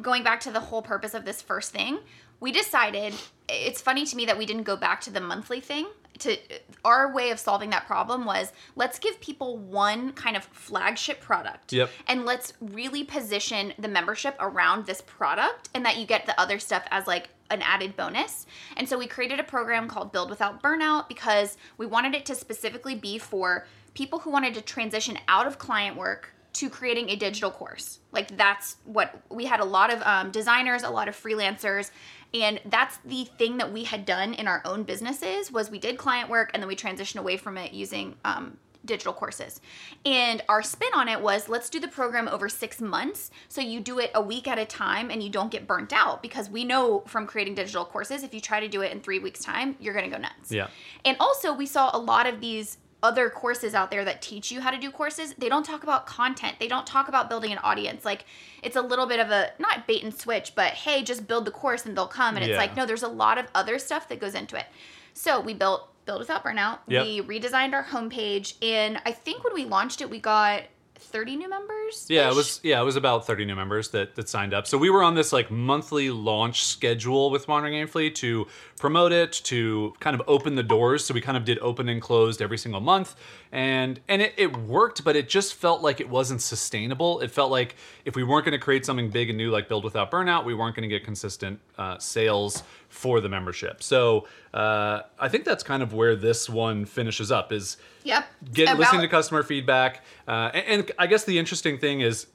going 0.00 0.22
back 0.22 0.40
to 0.40 0.50
the 0.50 0.60
whole 0.60 0.82
purpose 0.82 1.12
of 1.12 1.24
this 1.24 1.42
first 1.42 1.72
thing, 1.72 1.98
we 2.42 2.50
decided 2.50 3.14
it's 3.48 3.80
funny 3.80 4.04
to 4.04 4.16
me 4.16 4.26
that 4.26 4.36
we 4.36 4.44
didn't 4.44 4.64
go 4.64 4.76
back 4.76 5.00
to 5.02 5.10
the 5.10 5.20
monthly 5.20 5.60
thing. 5.60 5.86
To 6.18 6.36
our 6.84 7.14
way 7.14 7.30
of 7.30 7.38
solving 7.38 7.70
that 7.70 7.86
problem 7.86 8.24
was 8.24 8.52
let's 8.74 8.98
give 8.98 9.20
people 9.20 9.58
one 9.58 10.12
kind 10.12 10.36
of 10.36 10.44
flagship 10.44 11.20
product. 11.20 11.72
Yep. 11.72 11.90
And 12.08 12.24
let's 12.26 12.52
really 12.60 13.04
position 13.04 13.72
the 13.78 13.86
membership 13.86 14.34
around 14.40 14.86
this 14.86 15.00
product 15.02 15.68
and 15.72 15.86
that 15.86 15.98
you 15.98 16.04
get 16.04 16.26
the 16.26 16.38
other 16.38 16.58
stuff 16.58 16.82
as 16.90 17.06
like 17.06 17.28
an 17.48 17.62
added 17.62 17.96
bonus. 17.96 18.46
And 18.76 18.88
so 18.88 18.98
we 18.98 19.06
created 19.06 19.38
a 19.38 19.44
program 19.44 19.86
called 19.86 20.10
Build 20.10 20.28
Without 20.28 20.60
Burnout 20.60 21.08
because 21.08 21.56
we 21.78 21.86
wanted 21.86 22.14
it 22.14 22.26
to 22.26 22.34
specifically 22.34 22.96
be 22.96 23.18
for 23.18 23.66
people 23.94 24.18
who 24.18 24.30
wanted 24.30 24.54
to 24.54 24.62
transition 24.62 25.16
out 25.28 25.46
of 25.46 25.58
client 25.58 25.96
work 25.96 26.31
to 26.54 26.68
creating 26.68 27.08
a 27.10 27.16
digital 27.16 27.50
course. 27.50 28.00
Like 28.12 28.36
that's 28.36 28.76
what 28.84 29.22
we 29.30 29.46
had 29.46 29.60
a 29.60 29.64
lot 29.64 29.92
of 29.92 30.02
um, 30.02 30.30
designers, 30.30 30.82
a 30.82 30.90
lot 30.90 31.08
of 31.08 31.16
freelancers, 31.16 31.90
and 32.34 32.60
that's 32.66 32.98
the 33.04 33.24
thing 33.24 33.58
that 33.58 33.72
we 33.72 33.84
had 33.84 34.04
done 34.04 34.34
in 34.34 34.48
our 34.48 34.62
own 34.64 34.84
businesses 34.84 35.52
was 35.52 35.70
we 35.70 35.78
did 35.78 35.98
client 35.98 36.30
work 36.30 36.50
and 36.54 36.62
then 36.62 36.68
we 36.68 36.76
transitioned 36.76 37.20
away 37.20 37.36
from 37.36 37.58
it 37.58 37.72
using 37.72 38.16
um, 38.24 38.56
digital 38.84 39.12
courses. 39.12 39.60
And 40.04 40.42
our 40.48 40.62
spin 40.62 40.88
on 40.94 41.08
it 41.08 41.20
was 41.20 41.48
let's 41.48 41.68
do 41.68 41.78
the 41.78 41.88
program 41.88 42.28
over 42.28 42.48
six 42.48 42.80
months. 42.80 43.30
So 43.48 43.60
you 43.60 43.80
do 43.80 43.98
it 43.98 44.10
a 44.14 44.22
week 44.22 44.48
at 44.48 44.58
a 44.58 44.64
time 44.64 45.10
and 45.10 45.22
you 45.22 45.30
don't 45.30 45.50
get 45.50 45.66
burnt 45.66 45.92
out 45.92 46.22
because 46.22 46.48
we 46.48 46.64
know 46.64 47.00
from 47.06 47.26
creating 47.26 47.54
digital 47.54 47.84
courses, 47.84 48.22
if 48.22 48.32
you 48.32 48.40
try 48.40 48.60
to 48.60 48.68
do 48.68 48.80
it 48.80 48.92
in 48.92 49.00
three 49.00 49.18
weeks' 49.18 49.40
time, 49.40 49.76
you're 49.78 49.94
going 49.94 50.10
to 50.10 50.16
go 50.16 50.20
nuts. 50.20 50.50
Yeah. 50.50 50.68
And 51.04 51.16
also, 51.20 51.52
we 51.52 51.66
saw 51.66 51.90
a 51.92 51.98
lot 51.98 52.26
of 52.26 52.40
these 52.40 52.78
other 53.02 53.28
courses 53.30 53.74
out 53.74 53.90
there 53.90 54.04
that 54.04 54.22
teach 54.22 54.50
you 54.50 54.60
how 54.60 54.70
to 54.70 54.78
do 54.78 54.90
courses. 54.90 55.34
They 55.36 55.48
don't 55.48 55.64
talk 55.64 55.82
about 55.82 56.06
content. 56.06 56.56
They 56.60 56.68
don't 56.68 56.86
talk 56.86 57.08
about 57.08 57.28
building 57.28 57.52
an 57.52 57.58
audience. 57.58 58.04
Like 58.04 58.24
it's 58.62 58.76
a 58.76 58.80
little 58.82 59.06
bit 59.06 59.18
of 59.20 59.30
a 59.30 59.50
not 59.58 59.86
bait 59.86 60.02
and 60.04 60.14
switch, 60.14 60.54
but 60.54 60.72
hey, 60.72 61.02
just 61.02 61.26
build 61.26 61.44
the 61.44 61.50
course 61.50 61.84
and 61.86 61.96
they'll 61.96 62.06
come. 62.06 62.36
And 62.36 62.44
it's 62.44 62.52
Yeah. 62.52 62.58
like 62.58 62.76
no, 62.76 62.86
there's 62.86 63.02
a 63.02 63.08
lot 63.08 63.38
of 63.38 63.46
other 63.54 63.78
stuff 63.78 64.08
that 64.08 64.20
goes 64.20 64.34
into 64.34 64.56
it. 64.56 64.66
So 65.14 65.40
we 65.40 65.54
built 65.54 65.88
Build 66.04 66.18
Without 66.18 66.42
Burnout. 66.44 66.78
Yep. 66.88 67.06
We 67.06 67.20
redesigned 67.22 67.74
our 67.74 67.84
homepage, 67.84 68.54
and 68.60 69.00
I 69.06 69.12
think 69.12 69.44
when 69.44 69.54
we 69.54 69.64
launched 69.64 70.00
it, 70.00 70.10
we 70.10 70.18
got 70.18 70.62
30 71.02 71.36
new 71.36 71.48
members. 71.48 72.06
Yeah, 72.08 72.30
it 72.30 72.34
was 72.34 72.60
yeah, 72.62 72.80
it 72.80 72.84
was 72.84 72.96
about 72.96 73.26
30 73.26 73.44
new 73.44 73.54
members 73.54 73.90
that 73.90 74.14
that 74.14 74.28
signed 74.28 74.54
up. 74.54 74.66
So 74.66 74.78
we 74.78 74.90
were 74.90 75.02
on 75.02 75.14
this 75.14 75.32
like 75.32 75.50
monthly 75.50 76.10
launch 76.10 76.64
schedule 76.64 77.30
with 77.30 77.48
Wandering 77.48 77.74
Aimfully 77.74 78.14
to 78.16 78.46
promote 78.78 79.12
it, 79.12 79.32
to 79.44 79.94
kind 80.00 80.18
of 80.18 80.22
open 80.26 80.54
the 80.54 80.62
doors. 80.62 81.04
So 81.04 81.14
we 81.14 81.20
kind 81.20 81.36
of 81.36 81.44
did 81.44 81.58
open 81.58 81.88
and 81.88 82.00
closed 82.00 82.40
every 82.40 82.58
single 82.58 82.80
month. 82.80 83.14
And 83.50 84.00
and 84.08 84.22
it, 84.22 84.34
it 84.36 84.56
worked, 84.56 85.04
but 85.04 85.16
it 85.16 85.28
just 85.28 85.54
felt 85.54 85.82
like 85.82 86.00
it 86.00 86.08
wasn't 86.08 86.40
sustainable. 86.40 87.20
It 87.20 87.30
felt 87.30 87.50
like 87.50 87.76
if 88.04 88.16
we 88.16 88.24
weren't 88.24 88.44
going 88.44 88.58
to 88.58 88.64
create 88.64 88.86
something 88.86 89.10
big 89.10 89.28
and 89.28 89.36
new 89.36 89.50
like 89.50 89.68
Build 89.68 89.84
Without 89.84 90.10
Burnout, 90.10 90.44
we 90.44 90.54
weren't 90.54 90.74
going 90.74 90.88
to 90.88 90.94
get 90.94 91.04
consistent 91.04 91.60
uh, 91.78 91.98
sales 91.98 92.62
for 92.92 93.20
the 93.20 93.28
membership. 93.28 93.82
So 93.82 94.26
uh, 94.52 95.00
I 95.18 95.28
think 95.28 95.44
that's 95.44 95.62
kind 95.64 95.82
of 95.82 95.92
where 95.94 96.14
this 96.14 96.48
one 96.48 96.84
finishes 96.84 97.32
up. 97.32 97.52
Is 97.52 97.78
Yep. 98.04 98.24
get 98.52 98.64
About- 98.68 98.78
listening 98.80 99.00
to 99.02 99.08
customer 99.08 99.42
feedback 99.42 100.04
uh, 100.26 100.50
and, 100.52 100.64
and 100.82 100.92
i 100.98 101.06
guess 101.06 101.22
the 101.24 101.38
interesting 101.38 101.78
thing 101.78 102.00
is 102.00 102.26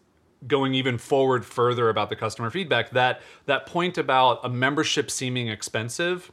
going 0.47 0.73
even 0.73 0.97
forward 0.97 1.45
further 1.45 1.89
about 1.89 2.09
the 2.09 2.15
customer 2.15 2.49
feedback 2.49 2.91
that 2.91 3.21
that 3.47 3.65
point 3.65 3.97
about 3.97 4.39
a 4.45 4.49
membership 4.49 5.11
seeming 5.11 5.49
expensive 5.49 6.31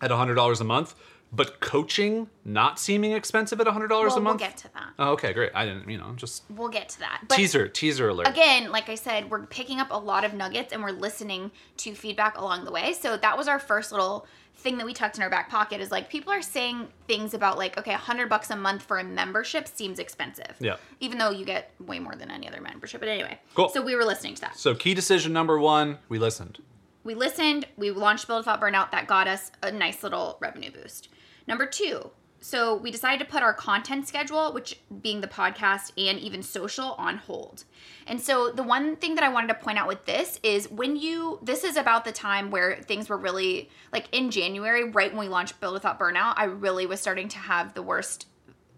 at 0.00 0.10
$100 0.10 0.60
a 0.60 0.64
month 0.64 0.94
but 1.32 1.60
coaching 1.60 2.28
not 2.44 2.78
seeming 2.78 3.12
expensive 3.12 3.60
at 3.60 3.66
$100 3.66 3.88
well, 3.88 4.16
a 4.16 4.20
month? 4.20 4.40
we'll 4.40 4.48
get 4.48 4.56
to 4.58 4.72
that. 4.74 4.90
oh, 4.98 5.12
okay 5.12 5.32
great 5.32 5.50
i 5.54 5.64
didn't 5.64 5.88
you 5.88 5.96
know 5.98 6.12
just 6.16 6.42
We'll 6.56 6.68
get 6.68 6.88
to 6.90 7.00
that. 7.00 7.22
But 7.28 7.36
teaser 7.36 7.68
teaser 7.68 8.08
alert 8.08 8.28
again, 8.28 8.70
like 8.70 8.88
I 8.88 8.94
said, 8.94 9.30
we're 9.30 9.46
picking 9.46 9.80
up 9.80 9.88
a 9.90 9.96
lot 9.96 10.24
of 10.24 10.34
nuggets 10.34 10.72
and 10.72 10.82
we're 10.82 10.90
listening 10.90 11.50
to 11.78 11.94
feedback 11.94 12.38
along 12.38 12.64
the 12.64 12.72
way. 12.72 12.92
So 12.92 13.16
that 13.16 13.38
was 13.38 13.48
our 13.48 13.58
first 13.58 13.92
little 13.92 14.26
thing 14.56 14.76
that 14.76 14.86
we 14.86 14.92
tucked 14.92 15.16
in 15.16 15.22
our 15.22 15.30
back 15.30 15.48
pocket 15.48 15.80
is 15.80 15.90
like 15.90 16.08
people 16.10 16.32
are 16.32 16.42
saying 16.42 16.88
things 17.08 17.34
about 17.34 17.58
like 17.58 17.78
okay, 17.78 17.92
100 17.92 18.28
bucks 18.28 18.50
a 18.50 18.56
month 18.56 18.82
for 18.82 18.98
a 18.98 19.04
membership 19.04 19.66
seems 19.66 19.98
expensive. 19.98 20.56
Yeah. 20.60 20.76
Even 21.00 21.18
though 21.18 21.30
you 21.30 21.44
get 21.44 21.70
way 21.80 21.98
more 21.98 22.14
than 22.14 22.30
any 22.30 22.48
other 22.48 22.60
membership. 22.60 23.00
But 23.00 23.08
anyway. 23.08 23.38
Cool. 23.54 23.68
So 23.70 23.82
we 23.82 23.96
were 23.96 24.04
listening 24.04 24.34
to 24.36 24.40
that. 24.42 24.56
so 24.58 24.74
key 24.74 24.94
decision 24.94 25.32
number 25.32 25.58
one 25.58 25.98
we 26.08 26.18
listened 26.18 26.58
We 27.04 27.14
listened, 27.14 27.66
we 27.76 27.90
launched 27.90 28.26
Build 28.26 28.40
Without 28.40 28.60
Burnout 28.60 28.90
that 28.92 29.06
got 29.06 29.26
us 29.26 29.50
a 29.62 29.72
nice 29.72 30.02
little 30.02 30.36
revenue 30.40 30.70
boost. 30.70 31.08
Number 31.46 31.66
2, 31.66 32.10
so 32.42 32.74
we 32.74 32.90
decided 32.90 33.24
to 33.24 33.30
put 33.30 33.44
our 33.44 33.54
content 33.54 34.08
schedule, 34.08 34.52
which 34.52 34.80
being 35.00 35.20
the 35.20 35.28
podcast 35.28 35.92
and 35.96 36.18
even 36.18 36.42
social, 36.42 36.94
on 36.98 37.18
hold. 37.18 37.62
And 38.04 38.20
so 38.20 38.50
the 38.50 38.64
one 38.64 38.96
thing 38.96 39.14
that 39.14 39.22
I 39.22 39.28
wanted 39.28 39.46
to 39.48 39.54
point 39.54 39.78
out 39.78 39.86
with 39.86 40.04
this 40.06 40.40
is 40.42 40.68
when 40.68 40.96
you 40.96 41.38
this 41.40 41.62
is 41.62 41.76
about 41.76 42.04
the 42.04 42.10
time 42.10 42.50
where 42.50 42.82
things 42.82 43.08
were 43.08 43.16
really 43.16 43.70
like 43.92 44.08
in 44.10 44.32
January, 44.32 44.90
right 44.90 45.12
when 45.12 45.20
we 45.20 45.28
launched 45.28 45.60
Build 45.60 45.74
Without 45.74 46.00
Burnout, 46.00 46.34
I 46.36 46.44
really 46.44 46.84
was 46.84 47.00
starting 47.00 47.28
to 47.28 47.38
have 47.38 47.74
the 47.74 47.82
worst 47.82 48.26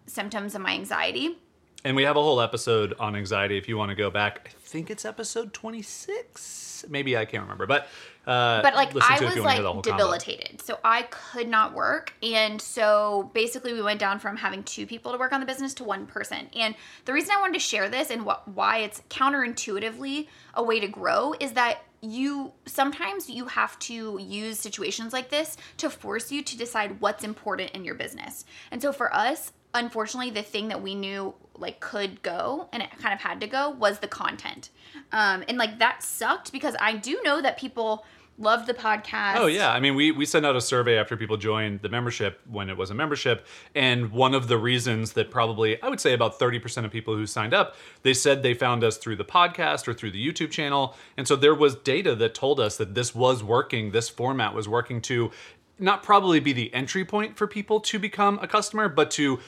symptoms 0.07 0.55
of 0.55 0.61
my 0.61 0.73
anxiety. 0.73 1.39
And 1.87 1.97
we 1.97 2.03
have 2.03 2.17
a 2.17 2.23
whole 2.23 2.43
episode 2.43 2.95
on 2.99 3.17
anxiety 3.17 3.57
if 3.57 3.67
you 3.67 3.79
want 3.79 3.91
to 3.91 3.95
go 3.95 4.11
back. 4.11 4.55
I 4.55 4.69
think 4.69 4.91
it's 4.91 5.07
episode 5.07 5.55
26. 5.55 6.85
Maybe 6.89 7.17
I 7.17 7.25
can't 7.25 7.43
remember, 7.43 7.67
but 7.67 7.89
uh, 8.27 8.63
but 8.63 8.75
like 8.75 8.91
I 8.97 9.19
to 9.19 9.25
it 9.25 9.27
if 9.27 9.29
was 9.29 9.37
you 9.37 9.43
wanna 9.43 9.55
hear 9.55 9.63
like 9.65 9.73
whole 9.73 9.83
combo. 9.83 9.97
debilitated, 10.05 10.63
so 10.63 10.79
I 10.85 11.03
could 11.03 11.49
not 11.49 11.75
work, 11.75 12.13
and 12.23 12.61
so 12.61 13.31
basically 13.35 13.73
we 13.73 13.83
went 13.83 14.01
down 14.01 14.19
from 14.19 14.37
having 14.37 14.63
two 14.63 14.87
people 14.87 15.13
to 15.13 15.19
work 15.19 15.33
on 15.33 15.41
the 15.41 15.47
business 15.47 15.75
to 15.75 15.85
one 15.85 16.07
person. 16.07 16.49
And 16.55 16.75
the 17.05 17.13
reason 17.13 17.33
I 17.37 17.41
wanted 17.41 17.55
to 17.55 17.61
share 17.61 17.89
this 17.89 18.11
and 18.11 18.23
wh- 18.23 18.47
why 18.49 18.79
it's 18.79 19.03
counterintuitively 19.11 20.29
a 20.55 20.63
way 20.63 20.81
to 20.81 20.89
grow 20.89 21.35
is 21.39 21.53
that 21.53 21.83
you 22.01 22.53
sometimes 22.67 23.31
you 23.31 23.47
have 23.47 23.79
to 23.79 24.19
use 24.21 24.59
situations 24.59 25.13
like 25.13 25.31
this 25.31 25.57
to 25.79 25.89
force 25.89 26.31
you 26.31 26.43
to 26.43 26.57
decide 26.57 27.01
what's 27.01 27.25
important 27.25 27.71
in 27.73 27.85
your 27.85 27.95
business. 27.95 28.45
And 28.71 28.81
so 28.81 28.93
for 28.93 29.15
us, 29.15 29.53
unfortunately, 29.73 30.31
the 30.31 30.43
thing 30.43 30.69
that 30.69 30.83
we 30.83 30.95
knew 30.95 31.35
like 31.57 31.81
could 31.81 32.23
go 32.23 32.69
and 32.73 32.83
it 32.83 32.91
kind 32.99 33.15
of 33.15 33.21
had 33.21 33.41
to 33.41 33.47
go 33.47 33.71
was 33.71 33.99
the 33.99 34.09
content. 34.09 34.71
Um, 35.13 35.45
and 35.49 35.59
like 35.59 35.79
that 35.79 36.03
sucked 36.03 36.53
because 36.53 36.77
I 36.81 36.95
do 36.95 37.21
know 37.23 37.41
that 37.41 37.59
people 37.59 38.05
loved 38.39 38.67
the 38.67 38.75
podcast. 38.75 39.37
Oh 39.37 39.47
yeah, 39.47 39.71
I 39.71 39.81
mean 39.81 39.95
we 39.95 40.11
we 40.11 40.27
sent 40.27 40.45
out 40.45 40.57
a 40.57 40.61
survey 40.61 40.99
after 40.99 41.17
people 41.17 41.37
joined 41.37 41.83
the 41.83 41.89
membership 41.89 42.41
when 42.51 42.69
it 42.69 42.77
was 42.77 42.91
a 42.91 42.95
membership, 42.95 43.47
and 43.75 44.11
one 44.11 44.35
of 44.35 44.49
the 44.49 44.59
reasons 44.59 45.13
that 45.13 45.31
probably 45.31 45.81
I 45.83 45.89
would 45.89 46.01
say 46.01 46.13
about 46.13 46.39
thirty 46.39 46.59
percent 46.59 46.85
of 46.87 46.93
people 46.93 47.15
who 47.15 47.27
signed 47.27 47.55
up, 47.55 47.77
they 48.03 48.15
said 48.15 48.43
they 48.43 48.55
found 48.55 48.83
us 48.83 48.97
through 48.97 49.17
the 49.17 49.25
podcast 49.25 49.87
or 49.87 49.95
through 49.95 50.11
the 50.11 50.27
YouTube 50.27 50.51
channel, 50.51 50.97
and 51.17 51.29
so 51.29 51.37
there 51.37 51.55
was 51.55 51.77
data 51.77 52.15
that 52.17 52.35
told 52.35 52.59
us 52.59 52.77
that 52.79 52.95
this 52.95 53.15
was 53.15 53.45
working, 53.45 53.93
this 53.93 54.09
format 54.09 54.55
was 54.55 54.69
working 54.69 55.01
to 55.03 55.31
not 55.79 56.03
probably 56.03 56.39
be 56.41 56.53
the 56.53 56.73
entry 56.73 57.05
point 57.05 57.37
for 57.37 57.47
people 57.47 57.81
to 57.81 57.99
become 57.99 58.39
a 58.41 58.47
customer, 58.47 58.89
but 58.89 59.11
to 59.11 59.41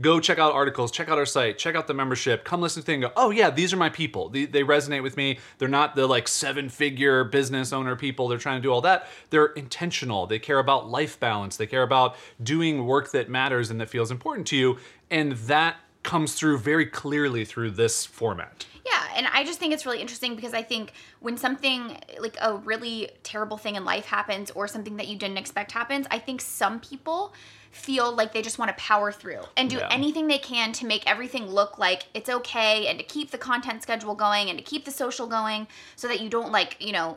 go 0.00 0.20
check 0.20 0.38
out 0.38 0.52
articles, 0.52 0.90
check 0.90 1.08
out 1.08 1.18
our 1.18 1.26
site, 1.26 1.58
check 1.58 1.74
out 1.74 1.86
the 1.86 1.94
membership, 1.94 2.44
come 2.44 2.60
listen 2.60 2.82
to 2.82 2.86
the 2.86 2.92
thing, 2.92 3.00
go, 3.00 3.12
oh 3.16 3.30
yeah, 3.30 3.50
these 3.50 3.72
are 3.72 3.76
my 3.76 3.88
people. 3.88 4.28
They, 4.28 4.44
they 4.44 4.62
resonate 4.62 5.02
with 5.02 5.16
me. 5.16 5.38
They're 5.58 5.68
not 5.68 5.96
the 5.96 6.06
like 6.06 6.28
seven 6.28 6.68
figure 6.68 7.24
business 7.24 7.72
owner 7.72 7.96
people. 7.96 8.28
They're 8.28 8.38
trying 8.38 8.58
to 8.58 8.62
do 8.62 8.72
all 8.72 8.80
that. 8.82 9.08
They're 9.30 9.46
intentional. 9.46 10.26
They 10.26 10.38
care 10.38 10.58
about 10.58 10.88
life 10.88 11.18
balance. 11.18 11.56
They 11.56 11.66
care 11.66 11.82
about 11.82 12.16
doing 12.42 12.86
work 12.86 13.10
that 13.12 13.28
matters 13.28 13.70
and 13.70 13.80
that 13.80 13.90
feels 13.90 14.10
important 14.10 14.46
to 14.48 14.56
you. 14.56 14.78
And 15.10 15.32
that 15.32 15.76
comes 16.02 16.34
through 16.34 16.58
very 16.58 16.86
clearly 16.86 17.44
through 17.44 17.72
this 17.72 18.06
format. 18.06 18.66
Yeah, 18.86 19.08
and 19.14 19.26
I 19.26 19.44
just 19.44 19.58
think 19.58 19.74
it's 19.74 19.84
really 19.84 20.00
interesting 20.00 20.34
because 20.34 20.54
I 20.54 20.62
think 20.62 20.92
when 21.20 21.36
something 21.36 21.98
like 22.18 22.36
a 22.40 22.56
really 22.56 23.10
terrible 23.22 23.58
thing 23.58 23.76
in 23.76 23.84
life 23.84 24.06
happens 24.06 24.50
or 24.52 24.66
something 24.66 24.96
that 24.96 25.08
you 25.08 25.16
didn't 25.16 25.36
expect 25.36 25.72
happens, 25.72 26.06
I 26.10 26.18
think 26.18 26.40
some 26.40 26.80
people 26.80 27.34
feel 27.70 28.12
like 28.14 28.32
they 28.32 28.42
just 28.42 28.58
want 28.58 28.68
to 28.68 28.82
power 28.82 29.12
through 29.12 29.40
and 29.56 29.70
do 29.70 29.76
Yeah. 29.78 29.88
anything 29.90 30.26
they 30.26 30.38
can 30.38 30.72
to 30.72 30.86
make 30.86 31.08
everything 31.08 31.46
look 31.46 31.78
like 31.78 32.06
it's 32.14 32.28
okay 32.28 32.88
and 32.88 32.98
to 32.98 33.04
keep 33.04 33.30
the 33.30 33.38
content 33.38 33.82
schedule 33.82 34.14
going 34.14 34.50
and 34.50 34.58
to 34.58 34.64
keep 34.64 34.84
the 34.84 34.90
social 34.90 35.26
going 35.26 35.68
so 35.94 36.08
that 36.08 36.20
you 36.20 36.28
don't 36.28 36.50
like, 36.50 36.76
you 36.80 36.92
know, 36.92 37.16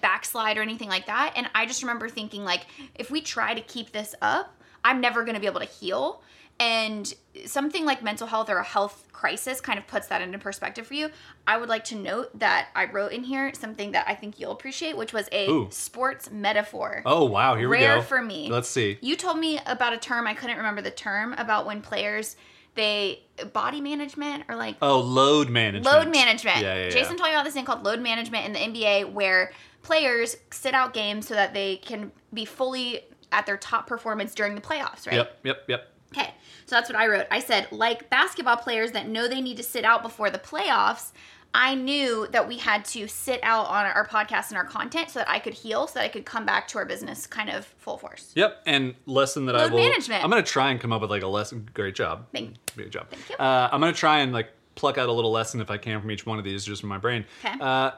backslide 0.00 0.56
or 0.56 0.62
anything 0.62 0.88
like 0.88 1.06
that. 1.06 1.34
And 1.36 1.50
I 1.54 1.66
just 1.66 1.82
remember 1.82 2.08
thinking 2.08 2.44
like 2.44 2.66
if 2.94 3.10
we 3.10 3.20
try 3.20 3.52
to 3.54 3.60
keep 3.60 3.92
this 3.92 4.14
up, 4.22 4.56
I'm 4.82 5.00
never 5.00 5.24
going 5.24 5.34
to 5.34 5.40
be 5.40 5.46
able 5.46 5.60
to 5.60 5.66
heal. 5.66 6.22
And 6.60 7.12
something 7.46 7.86
like 7.86 8.02
mental 8.02 8.26
health 8.26 8.50
or 8.50 8.58
a 8.58 8.62
health 8.64 9.08
crisis 9.12 9.60
kind 9.62 9.78
of 9.78 9.86
puts 9.86 10.08
that 10.08 10.20
into 10.20 10.38
perspective 10.38 10.86
for 10.86 10.92
you. 10.94 11.08
I 11.46 11.56
would 11.56 11.70
like 11.70 11.84
to 11.84 11.94
note 11.94 12.38
that 12.38 12.68
I 12.74 12.84
wrote 12.84 13.12
in 13.12 13.24
here 13.24 13.52
something 13.54 13.92
that 13.92 14.06
I 14.06 14.14
think 14.14 14.38
you'll 14.38 14.52
appreciate, 14.52 14.96
which 14.96 15.12
was 15.14 15.26
a 15.32 15.48
Ooh. 15.48 15.68
sports 15.70 16.30
metaphor. 16.30 17.02
Oh 17.06 17.24
wow, 17.24 17.56
here 17.56 17.68
we 17.68 17.78
Rare 17.78 17.96
go. 17.96 18.02
for 18.02 18.20
me. 18.20 18.50
Let's 18.50 18.68
see. 18.68 18.98
You 19.00 19.16
told 19.16 19.38
me 19.38 19.58
about 19.64 19.94
a 19.94 19.98
term, 19.98 20.26
I 20.26 20.34
couldn't 20.34 20.58
remember 20.58 20.82
the 20.82 20.90
term, 20.90 21.32
about 21.34 21.64
when 21.66 21.80
players 21.80 22.36
they 22.74 23.22
body 23.52 23.80
management 23.80 24.44
or 24.48 24.54
like 24.54 24.76
Oh, 24.80 25.00
load 25.00 25.48
management. 25.48 25.86
load 25.86 26.12
management. 26.12 26.58
Yeah, 26.58 26.74
yeah, 26.74 26.84
yeah. 26.84 26.90
Jason 26.90 27.16
told 27.16 27.28
me 27.30 27.34
about 27.34 27.44
this 27.44 27.54
thing 27.54 27.64
called 27.64 27.84
load 27.84 28.00
management 28.00 28.46
in 28.46 28.52
the 28.74 28.80
NBA 28.80 29.12
where 29.12 29.50
players 29.82 30.36
sit 30.50 30.74
out 30.74 30.92
games 30.94 31.26
so 31.26 31.34
that 31.34 31.52
they 31.54 31.76
can 31.78 32.12
be 32.32 32.44
fully 32.44 33.00
at 33.32 33.46
their 33.46 33.56
top 33.56 33.86
performance 33.86 34.34
during 34.34 34.54
the 34.54 34.60
playoffs, 34.60 35.06
right? 35.06 35.14
Yep, 35.16 35.38
yep, 35.42 35.64
yep. 35.68 35.88
Okay, 36.16 36.34
so 36.66 36.76
that's 36.76 36.88
what 36.88 36.98
I 36.98 37.06
wrote. 37.06 37.26
I 37.30 37.40
said, 37.40 37.68
like 37.70 38.10
basketball 38.10 38.56
players 38.56 38.92
that 38.92 39.08
know 39.08 39.28
they 39.28 39.40
need 39.40 39.56
to 39.58 39.62
sit 39.62 39.84
out 39.84 40.02
before 40.02 40.28
the 40.30 40.38
playoffs, 40.38 41.12
I 41.52 41.74
knew 41.74 42.28
that 42.30 42.46
we 42.46 42.58
had 42.58 42.84
to 42.86 43.08
sit 43.08 43.40
out 43.42 43.66
on 43.66 43.86
our 43.86 44.06
podcast 44.06 44.48
and 44.50 44.56
our 44.56 44.64
content 44.64 45.10
so 45.10 45.18
that 45.20 45.28
I 45.28 45.38
could 45.40 45.54
heal, 45.54 45.86
so 45.88 45.94
that 45.98 46.04
I 46.04 46.08
could 46.08 46.24
come 46.24 46.46
back 46.46 46.68
to 46.68 46.78
our 46.78 46.84
business 46.84 47.26
kind 47.26 47.50
of 47.50 47.64
full 47.78 47.98
force. 47.98 48.32
Yep, 48.36 48.62
and 48.66 48.94
lesson 49.06 49.46
that 49.46 49.56
I 49.56 49.62
Load 49.64 49.72
will. 49.72 49.78
management. 49.80 50.22
I'm 50.22 50.30
gonna 50.30 50.42
try 50.44 50.70
and 50.70 50.80
come 50.80 50.92
up 50.92 51.00
with 51.00 51.10
like 51.10 51.22
a 51.22 51.28
lesson. 51.28 51.68
Great 51.74 51.94
job. 51.94 52.26
Thank- 52.32 52.54
Great 52.76 52.90
job. 52.90 53.08
Thank 53.10 53.28
you. 53.30 53.36
Uh, 53.36 53.68
I'm 53.72 53.80
gonna 53.80 53.92
try 53.92 54.20
and 54.20 54.32
like 54.32 54.50
pluck 54.76 54.96
out 54.96 55.08
a 55.08 55.12
little 55.12 55.32
lesson 55.32 55.60
if 55.60 55.70
I 55.70 55.76
can 55.76 56.00
from 56.00 56.10
each 56.10 56.24
one 56.24 56.38
of 56.38 56.44
these, 56.44 56.64
just 56.64 56.80
from 56.82 56.88
my 56.88 56.98
brain. 56.98 57.24
Okay. 57.44 57.54
Uh, 57.60 57.90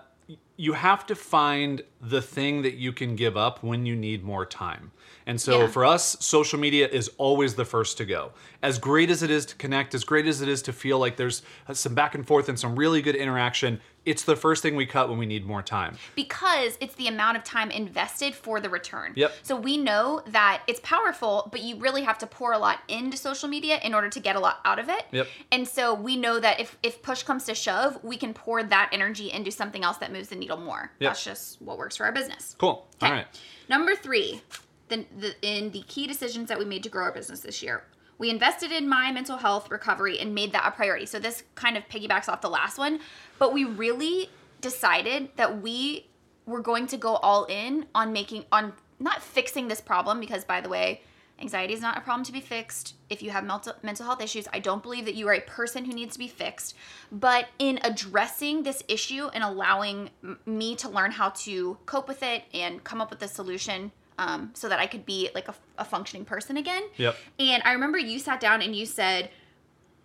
you 0.57 0.75
have 0.75 1.07
to 1.07 1.15
find 1.15 1.83
the 2.01 2.21
thing 2.23 2.63
that 2.63 2.75
you 2.75 2.93
can 2.93 3.17
give 3.17 3.37
up 3.37 3.63
when 3.63 3.87
you 3.87 3.97
need 3.97 4.23
more 4.23 4.45
time. 4.45 4.93
And 5.27 5.41
so 5.41 5.61
Yeah. 5.63 5.67
for 5.69 5.85
us, 5.85 6.17
social 6.21 6.59
media 6.59 6.89
is 6.89 7.11
always 7.17 7.55
the 7.55 7.65
first 7.65 7.97
to 7.99 8.05
go. 8.05 8.33
As 8.63 8.79
great 8.79 9.09
as 9.11 9.23
it 9.23 9.31
is 9.31 9.47
to 9.47 9.57
connect, 9.57 9.95
as 9.95 10.05
great 10.05 10.27
as 10.27 10.41
it 10.41 10.49
is 10.49 10.61
to 10.63 10.73
feel 10.73 10.99
like 10.99 11.17
there's 11.17 11.43
some 11.73 11.95
back 11.95 12.15
and 12.15 12.27
forth 12.27 12.49
and 12.49 12.59
some 12.59 12.77
really 12.77 13.01
good 13.03 13.17
interaction, 13.17 13.81
it's 14.05 14.25
the 14.25 14.35
first 14.37 14.63
thing 14.63 14.75
we 14.75 14.87
cut 14.87 15.09
when 15.09 15.19
we 15.19 15.27
need 15.27 15.47
more 15.47 15.63
time. 15.63 15.97
because 16.17 16.77
it's 16.81 16.95
the 16.97 17.07
amount 17.07 17.37
of 17.37 17.45
time 17.45 17.71
invested 17.71 18.35
for 18.35 18.61
the 18.61 18.69
return. 18.69 19.13
Yep. 19.15 19.33
So 19.43 19.57
we 19.57 19.77
know 19.77 20.23
that 20.27 20.63
it's 20.67 20.81
powerful, 20.83 21.49
but 21.53 21.63
you 21.63 21.77
really 21.77 22.03
have 22.03 22.19
to 22.19 22.27
pour 22.27 22.53
a 22.53 22.59
lot 22.59 22.81
into 22.89 23.17
social 23.17 23.49
media 23.49 23.79
in 23.83 23.95
order 23.95 24.09
to 24.09 24.21
get 24.21 24.35
a 24.37 24.41
lot 24.41 24.59
out 24.65 24.79
of 24.79 24.89
it. 24.89 25.05
Yep. 25.13 25.29
And 25.53 25.69
so 25.69 25.95
we 25.95 26.17
know 26.17 26.41
that 26.41 26.59
if 26.61 26.77
if 26.83 27.03
push 27.03 27.23
comes 27.23 27.45
to 27.45 27.55
shove, 27.55 28.03
we 28.03 28.17
can 28.17 28.35
pour 28.35 28.63
that 28.63 28.91
energy 28.93 29.31
into 29.31 29.51
something 29.51 29.85
else 29.85 29.99
that 29.99 30.13
moves 30.13 30.29
the 30.29 30.37
needle 30.37 30.59
more. 30.59 30.91
Yep. 30.99 31.11
That's 31.11 31.25
just 31.25 31.63
what 31.63 31.79
works 31.79 31.97
for 31.97 32.05
our 32.05 32.13
business. 32.13 32.57
Cool. 32.59 32.87
Okay. 32.97 33.07
All 33.07 33.13
right. 33.13 33.27
Number 33.69 33.95
three, 33.95 34.43
the, 34.89 35.07
the, 35.19 35.35
in 35.43 35.71
the 35.71 35.83
key 35.83 36.07
decisions 36.07 36.49
that 36.49 36.59
we 36.59 36.65
made 36.65 36.83
to 36.83 36.89
grow 36.89 37.05
our 37.05 37.13
business 37.13 37.41
this 37.41 37.63
year, 37.63 37.85
we 38.23 38.31
invested 38.31 38.71
in 38.71 38.89
my 38.89 39.11
mental 39.11 39.37
health 39.37 39.69
recovery 39.69 40.21
and 40.21 40.33
made 40.33 40.53
that 40.53 40.65
a 40.65 40.71
priority. 40.71 41.07
So 41.07 41.19
this 41.19 41.43
kind 41.57 41.77
of 41.77 41.89
piggybacks 41.89 42.29
off 42.29 42.41
the 42.41 42.49
last 42.49 42.79
one, 42.79 43.01
but 43.41 43.53
we 43.53 43.65
really 43.65 44.31
decided 44.61 45.31
that 45.35 45.61
we 45.61 46.07
were 46.47 46.61
going 46.61 46.87
to 46.87 46.97
go 46.97 47.17
all 47.17 47.47
in 47.47 47.87
on 47.97 48.13
making 48.13 48.45
on 48.53 48.75
not 49.01 49.21
fixing 49.21 49.67
this 49.67 49.81
problem 49.81 50.21
because 50.21 50.45
by 50.45 50.61
the 50.61 50.69
way, 50.69 51.03
anxiety 51.41 51.75
is 51.75 51.81
not 51.81 51.99
a 51.99 52.01
problem 52.01 52.25
to 52.27 52.31
be 52.31 52.41
fixed. 52.41 52.95
If 53.11 53.25
you 53.25 53.31
have 53.31 53.43
mental 53.43 54.07
health 54.07 54.23
issues, 54.23 54.47
I 54.53 54.61
don't 54.61 54.85
believe 54.85 55.05
that 55.07 55.17
you 55.17 55.27
are 55.27 55.35
a 55.35 55.41
person 55.41 55.85
who 55.85 55.93
needs 55.93 56.13
to 56.13 56.21
be 56.21 56.29
fixed, 56.29 56.77
but 57.11 57.49
in 57.59 57.81
addressing 57.83 58.63
this 58.63 58.85
issue 58.87 59.31
and 59.35 59.43
allowing 59.43 60.11
me 60.47 60.77
to 60.77 60.89
learn 60.89 61.11
how 61.11 61.31
to 61.31 61.77
cope 61.87 62.07
with 62.07 62.23
it 62.23 62.45
and 62.55 62.85
come 62.85 63.01
up 63.01 63.11
with 63.11 63.21
a 63.23 63.27
solution 63.27 63.91
um, 64.19 64.51
so 64.55 64.69
that 64.69 64.79
I 64.79 64.87
could 64.87 65.05
be 65.07 65.31
like 65.35 65.49
a, 65.49 65.55
a 65.79 65.85
functioning 65.85 66.25
person 66.25 66.57
again. 66.57 66.83
Yep. 66.97 67.17
And 67.39 67.63
I 67.65 67.73
remember 67.73 67.99
you 67.99 68.19
sat 68.19 68.41
down 68.41 68.63
and 68.63 68.75
you 68.77 68.87
said, 68.87 69.31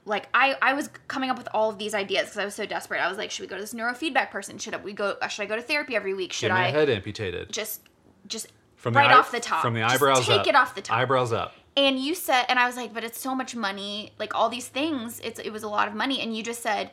like 0.06 0.28
I, 0.34 0.56
I 0.62 0.74
was 0.74 0.90
coming 1.08 1.30
up 1.30 1.38
with 1.38 1.50
all 1.54 1.70
of 1.70 1.78
these 1.78 1.94
ideas 1.94 2.26
because 2.26 2.38
I 2.38 2.46
was 2.46 2.56
so 2.56 2.66
desperate. 2.66 3.00
I 3.02 3.10
was 3.10 3.18
like, 3.18 3.30
should 3.32 3.42
we 3.42 3.48
go 3.48 3.56
to 3.56 3.62
this 3.62 3.74
neurofeedback 3.74 4.32
person? 4.32 4.58
Should 4.58 4.82
we 4.84 4.94
go? 4.94 5.16
uh, 5.22 5.28
Should 5.28 5.44
I 5.44 5.46
go 5.48 5.56
to 5.58 5.62
therapy 5.62 5.96
every 5.96 6.14
week? 6.14 6.32
Should 6.34 6.48
Get 6.48 6.54
my 6.54 6.68
I 6.68 6.72
head 6.72 6.90
amputated. 6.90 7.52
just 7.52 7.82
just 8.28 8.48
From 8.78 8.94
right 8.94 9.08
the 9.10 9.16
eye- 9.16 9.18
off 9.20 9.32
the 9.32 9.40
top? 9.42 9.62
From 9.62 9.74
the 9.74 9.82
Just 9.82 9.96
eyebrows 9.96 10.26
take 10.26 10.42
up. 10.42 10.48
it 10.48 10.56
off 10.56 10.76
the 10.76 10.82
top. 10.82 10.98
Eyebrows 10.98 11.34
up. 11.34 11.54
And 11.76 12.00
you 12.00 12.16
said, 12.16 12.46
and 12.50 12.58
I 12.58 12.66
was 12.66 12.76
like, 12.76 12.94
but 12.94 13.04
it's 13.04 13.20
so 13.20 13.36
much 13.36 13.56
money, 13.56 14.14
like 14.18 14.34
all 14.34 14.50
these 14.50 14.68
things. 14.68 15.20
It's 15.20 15.40
it 15.40 15.52
was 15.52 15.64
a 15.64 15.68
lot 15.70 15.88
of 15.88 15.94
money, 15.94 16.22
and 16.22 16.36
you 16.36 16.42
just 16.42 16.64
said, 16.64 16.92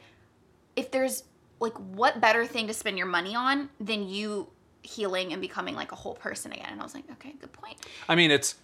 if 0.77 0.91
there's 0.91 1.23
like 1.61 1.75
what 1.75 2.21
better 2.21 2.45
thing 2.47 2.67
to 2.67 2.75
spend 2.75 2.99
your 2.99 3.07
money 3.07 3.35
on 3.37 3.71
than 3.81 4.09
you 4.09 4.49
healing 4.85 5.33
and 5.33 5.41
becoming 5.43 5.75
like 5.75 5.91
a 5.93 5.97
whole 5.97 6.15
person 6.15 6.53
again? 6.53 6.69
And 6.71 6.81
I 6.81 6.85
was 6.85 6.95
like, 6.95 7.11
okay, 7.13 7.35
good 7.41 7.53
point. 7.53 7.77
I 8.09 8.15
mean, 8.15 8.31
it's 8.31 8.55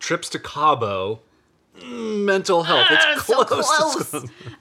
trips 0.00 0.28
to 0.30 0.38
Cabo, 0.38 1.20
mm, 1.78 2.24
mental 2.24 2.64
health. 2.64 2.86
Ah, 2.90 3.12
It's 3.16 3.26
so 3.26 3.44
close. 3.44 3.66
close. 3.68 4.14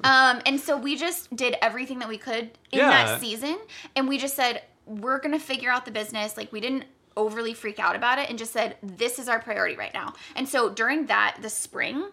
um, 0.04 0.42
and 0.46 0.60
so 0.60 0.78
we 0.78 0.96
just 0.96 1.36
did 1.36 1.56
everything 1.62 2.00
that 2.00 2.08
we 2.10 2.18
could 2.18 2.52
in 2.72 2.80
Yeah. 2.80 2.90
that 2.90 3.22
season, 3.22 3.58
and 3.96 4.08
we 4.08 4.18
just 4.18 4.36
said 4.36 4.62
we're 4.86 5.20
gonna 5.20 5.40
figure 5.40 5.70
out 5.72 5.86
the 5.86 5.92
business. 5.92 6.38
Like 6.38 6.52
we 6.52 6.60
didn't 6.62 6.86
overly 7.16 7.54
freak 7.54 7.80
out 7.80 7.96
about 7.96 8.20
it, 8.20 8.30
and 8.30 8.38
just 8.38 8.54
said 8.54 8.78
this 8.84 9.18
is 9.20 9.28
our 9.28 9.40
priority 9.40 9.76
right 9.76 9.94
now. 9.94 10.14
And 10.36 10.48
so 10.48 10.70
during 10.70 11.08
that 11.08 11.38
the 11.42 11.50
spring. 11.50 12.10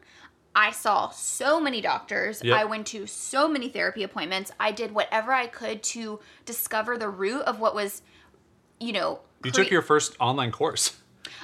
I 0.56 0.70
saw 0.70 1.10
so 1.10 1.58
many 1.60 1.80
doctors. 1.80 2.40
Yep. 2.40 2.56
I 2.56 2.64
went 2.64 2.86
to 2.86 3.08
so 3.08 3.48
many 3.48 3.68
therapy 3.68 4.04
appointments. 4.04 4.52
I 4.60 4.70
did 4.70 4.92
whatever 4.92 5.32
I 5.32 5.48
could 5.48 5.82
to 5.82 6.20
discover 6.46 6.96
the 6.96 7.08
root 7.08 7.42
of 7.42 7.58
what 7.58 7.74
was, 7.74 8.02
you 8.80 8.92
know, 8.92 9.20
you 9.44 9.52
cre- 9.52 9.62
took 9.62 9.70
your 9.70 9.82
first 9.82 10.16
online 10.20 10.50
course. 10.50 10.96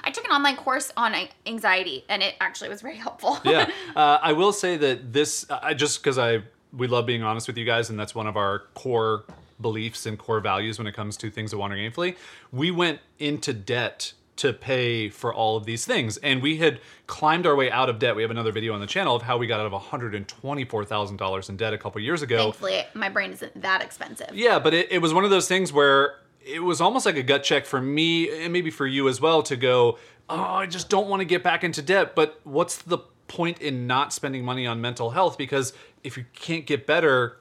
I 0.02 0.10
took 0.10 0.24
an 0.24 0.30
online 0.30 0.56
course 0.56 0.92
on 0.96 1.14
anxiety, 1.46 2.04
and 2.08 2.22
it 2.22 2.34
actually 2.40 2.70
was 2.70 2.80
very 2.80 2.96
helpful. 2.96 3.38
yeah, 3.44 3.70
uh, 3.96 4.18
I 4.22 4.32
will 4.32 4.52
say 4.52 4.76
that 4.76 5.12
this, 5.12 5.46
I 5.50 5.74
just 5.74 6.02
because 6.02 6.18
I 6.18 6.42
we 6.72 6.86
love 6.86 7.06
being 7.06 7.22
honest 7.22 7.46
with 7.46 7.58
you 7.58 7.64
guys, 7.64 7.90
and 7.90 7.98
that's 7.98 8.14
one 8.14 8.26
of 8.26 8.36
our 8.36 8.60
core 8.74 9.24
beliefs 9.60 10.06
and 10.06 10.18
core 10.18 10.40
values 10.40 10.78
when 10.78 10.86
it 10.86 10.94
comes 10.94 11.16
to 11.18 11.30
things 11.30 11.52
at 11.52 11.58
Wandering 11.58 11.90
Aimfully. 11.90 12.16
We 12.50 12.70
went 12.70 13.00
into 13.18 13.52
debt 13.52 14.14
to 14.36 14.54
pay 14.54 15.10
for 15.10 15.34
all 15.34 15.58
of 15.58 15.66
these 15.66 15.84
things, 15.84 16.16
and 16.18 16.40
we 16.40 16.56
had 16.56 16.80
climbed 17.06 17.46
our 17.46 17.54
way 17.54 17.70
out 17.70 17.90
of 17.90 17.98
debt. 17.98 18.16
We 18.16 18.22
have 18.22 18.30
another 18.30 18.52
video 18.52 18.72
on 18.72 18.80
the 18.80 18.86
channel 18.86 19.14
of 19.14 19.20
how 19.20 19.36
we 19.36 19.46
got 19.46 19.60
out 19.60 19.66
of 19.66 19.72
one 19.72 19.82
hundred 19.82 20.14
and 20.14 20.26
twenty-four 20.26 20.84
thousand 20.86 21.18
dollars 21.18 21.48
in 21.50 21.56
debt 21.56 21.74
a 21.74 21.78
couple 21.78 22.00
years 22.00 22.22
ago. 22.22 22.44
Thankfully, 22.44 22.82
my 22.94 23.10
brain 23.10 23.32
isn't 23.32 23.60
that 23.60 23.82
expensive. 23.82 24.30
Yeah, 24.32 24.58
but 24.58 24.72
it, 24.72 24.90
it 24.90 24.98
was 24.98 25.12
one 25.12 25.24
of 25.24 25.30
those 25.30 25.46
things 25.46 25.72
where 25.72 26.14
it 26.44 26.60
was 26.60 26.80
almost 26.80 27.06
like 27.06 27.16
a 27.16 27.22
gut 27.22 27.42
check 27.42 27.66
for 27.66 27.80
me 27.80 28.44
and 28.44 28.52
maybe 28.52 28.70
for 28.70 28.86
you 28.86 29.08
as 29.08 29.20
well 29.20 29.42
to 29.44 29.56
go, 29.56 29.98
oh, 30.28 30.40
I 30.40 30.66
just 30.66 30.88
don't 30.88 31.08
want 31.08 31.20
to 31.20 31.24
get 31.24 31.42
back 31.42 31.64
into 31.64 31.82
debt. 31.82 32.14
But 32.14 32.40
what's 32.44 32.78
the 32.78 32.98
point 33.28 33.60
in 33.60 33.86
not 33.86 34.12
spending 34.12 34.44
money 34.44 34.66
on 34.66 34.80
mental 34.80 35.10
health? 35.10 35.36
Because 35.38 35.72
if 36.02 36.16
you 36.16 36.24
can't 36.32 36.66
get 36.66 36.86
better, 36.86 37.38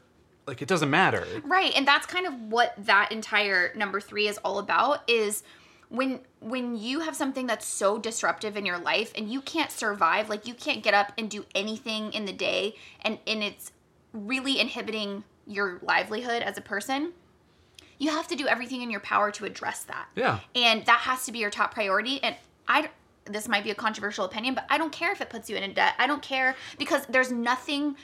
like 0.48 0.62
it 0.62 0.68
doesn't 0.68 0.90
matter. 0.90 1.26
Right, 1.44 1.74
and 1.76 1.88
that's 1.88 2.06
kind 2.06 2.26
of 2.26 2.34
what 2.34 2.74
that 2.78 3.12
entire 3.12 3.74
number 3.76 4.02
3 4.02 4.28
is 4.28 4.38
all 4.40 4.60
about 4.60 5.10
is 5.10 5.44
when 5.90 6.20
when 6.40 6.76
you 6.78 7.00
have 7.00 7.16
something 7.16 7.48
that's 7.48 7.66
so 7.66 7.98
disruptive 7.98 8.56
in 8.56 8.66
your 8.66 8.78
life 8.78 9.12
and 9.16 9.32
you 9.32 9.42
can't 9.42 9.72
survive, 9.72 10.30
like 10.30 10.48
you 10.48 10.54
can't 10.54 10.84
get 10.84 10.94
up 10.94 11.12
and 11.18 11.30
do 11.30 11.46
anything 11.56 12.14
in 12.14 12.26
the 12.26 12.34
day 12.34 12.76
and 13.02 13.18
and 13.26 13.44
it's 13.44 13.72
really 14.14 14.60
inhibiting 14.60 15.24
your 15.46 15.80
livelihood 15.82 16.44
as 16.44 16.58
a 16.58 16.62
person, 16.62 17.14
you 18.00 18.10
have 18.10 18.28
to 18.30 18.36
do 18.36 18.48
everything 18.48 18.82
in 18.82 18.90
your 18.90 19.02
power 19.02 19.30
to 19.32 19.46
address 19.46 19.84
that. 19.84 20.08
Yeah. 20.16 20.40
And 20.56 20.86
that 20.86 21.00
has 21.02 21.26
to 21.26 21.32
be 21.32 21.40
your 21.40 21.52
top 21.52 21.74
priority. 21.74 22.24
And 22.24 22.36
I, 22.68 22.90
this 23.26 23.48
might 23.48 23.64
be 23.64 23.72
a 23.72 23.76
controversial 23.76 24.26
opinion, 24.26 24.56
but 24.56 24.66
I 24.70 24.78
don't 24.78 24.92
care 24.92 25.12
if 25.12 25.22
it 25.22 25.30
puts 25.30 25.50
you 25.50 25.58
in 25.58 25.74
debt. 25.74 25.94
I 26.00 26.08
don't 26.08 26.22
care 26.22 26.56
because 26.78 27.06
there's 27.08 27.32
nothing 27.32 27.96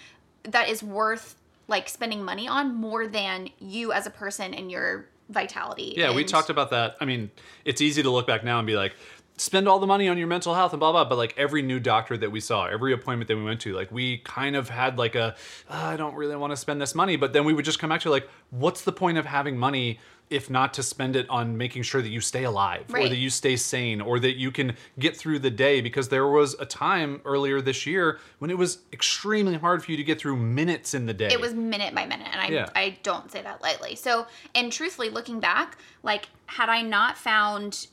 that 0.44 0.70
is 0.70 0.84
worth 0.84 1.36
like 1.68 1.90
spending 1.90 2.24
money 2.24 2.48
on 2.48 2.76
more 2.76 3.08
than 3.08 3.50
you 3.60 3.92
as 3.92 4.06
a 4.06 4.12
person 4.12 4.54
and 4.54 4.70
your 4.70 5.08
vitality. 5.30 5.94
Yeah, 5.98 6.14
we 6.14 6.24
talked 6.24 6.50
about 6.52 6.70
that. 6.70 6.98
I 7.02 7.06
mean, 7.06 7.32
it's 7.64 7.82
easy 7.82 8.04
to 8.04 8.10
look 8.12 8.28
back 8.28 8.44
now 8.44 8.60
and 8.60 8.68
be 8.68 8.76
like, 8.76 8.94
spend 9.38 9.68
all 9.68 9.80
the 9.80 9.88
money 9.88 10.08
on 10.08 10.18
your 10.18 10.28
mental 10.28 10.54
health 10.54 10.74
and 10.74 10.80
blah 10.80 10.92
blah. 10.92 11.06
But 11.06 11.18
like 11.18 11.34
every 11.38 11.62
new 11.62 11.80
doctor 11.80 12.18
that 12.18 12.32
we 12.32 12.40
saw, 12.40 12.66
every 12.66 12.94
appointment 12.94 13.28
that 13.28 13.38
we 13.38 13.44
went 13.44 13.62
to, 13.62 13.74
like 13.74 13.92
we 13.92 14.20
kind 14.20 14.56
of 14.56 14.70
had 14.70 14.98
like 14.98 15.16
a, 15.16 15.36
"Ah, 15.70 15.90
I 15.90 15.98
don't 15.98 16.16
really 16.16 16.36
want 16.36 16.52
to 16.52 16.58
spend 16.58 16.82
this 16.82 16.96
money. 16.96 17.16
But 17.18 17.34
then 17.34 17.46
we 17.46 17.54
would 17.54 17.66
just 17.66 17.80
come 17.80 17.90
back 17.90 18.02
to 18.02 18.10
like, 18.10 18.28
what's 18.52 18.82
the 18.82 18.94
point 18.94 19.18
of 19.18 19.26
having 19.26 19.58
money 19.58 20.00
if 20.32 20.50
not 20.50 20.74
to 20.74 20.82
spend 20.82 21.16
it 21.16 21.30
on 21.30 21.56
making 21.56 21.84
sure 21.84 22.02
that 22.02 22.10
you 22.10 22.20
stay 22.20 22.46
alive 22.46 22.84
or 22.92 23.08
that 23.08 23.18
you 23.18 23.30
stay 23.30 23.56
sane 23.56 24.02
or 24.02 24.18
that 24.20 24.38
you 24.38 24.50
can 24.52 24.76
get 24.98 25.16
through 25.16 25.38
the 25.38 25.52
day? 25.52 25.82
Because 25.82 26.10
there 26.10 26.28
was 26.28 26.56
a 26.60 26.66
time 26.66 27.22
earlier 27.26 27.62
this 27.62 27.86
year 27.86 28.20
when 28.40 28.50
it 28.50 28.58
was 28.58 28.80
extremely 28.92 29.56
hard 29.56 29.84
for 29.84 29.92
you 29.92 29.98
to 29.98 30.04
get 30.04 30.20
through 30.20 30.36
minutes 30.38 30.96
in 30.96 31.06
the 31.06 31.14
day. 31.14 31.28
it 31.28 31.40
was 31.40 31.54
minute 31.54 31.94
by 31.94 32.06
minute 32.08 32.28
and 32.32 32.42
I, 32.42 32.48
Yeah. 32.48 32.70
I 32.76 32.98
don't 33.04 33.32
say 33.32 33.42
that 33.44 33.62
lightly 33.62 33.96
so 33.96 34.26
and 34.56 34.72
truthfully 34.72 35.10
looking 35.12 35.40
back 35.40 35.78
like 36.02 36.30
had 36.48 36.70
i 36.70 36.82
not 36.82 37.18
found 37.18 37.88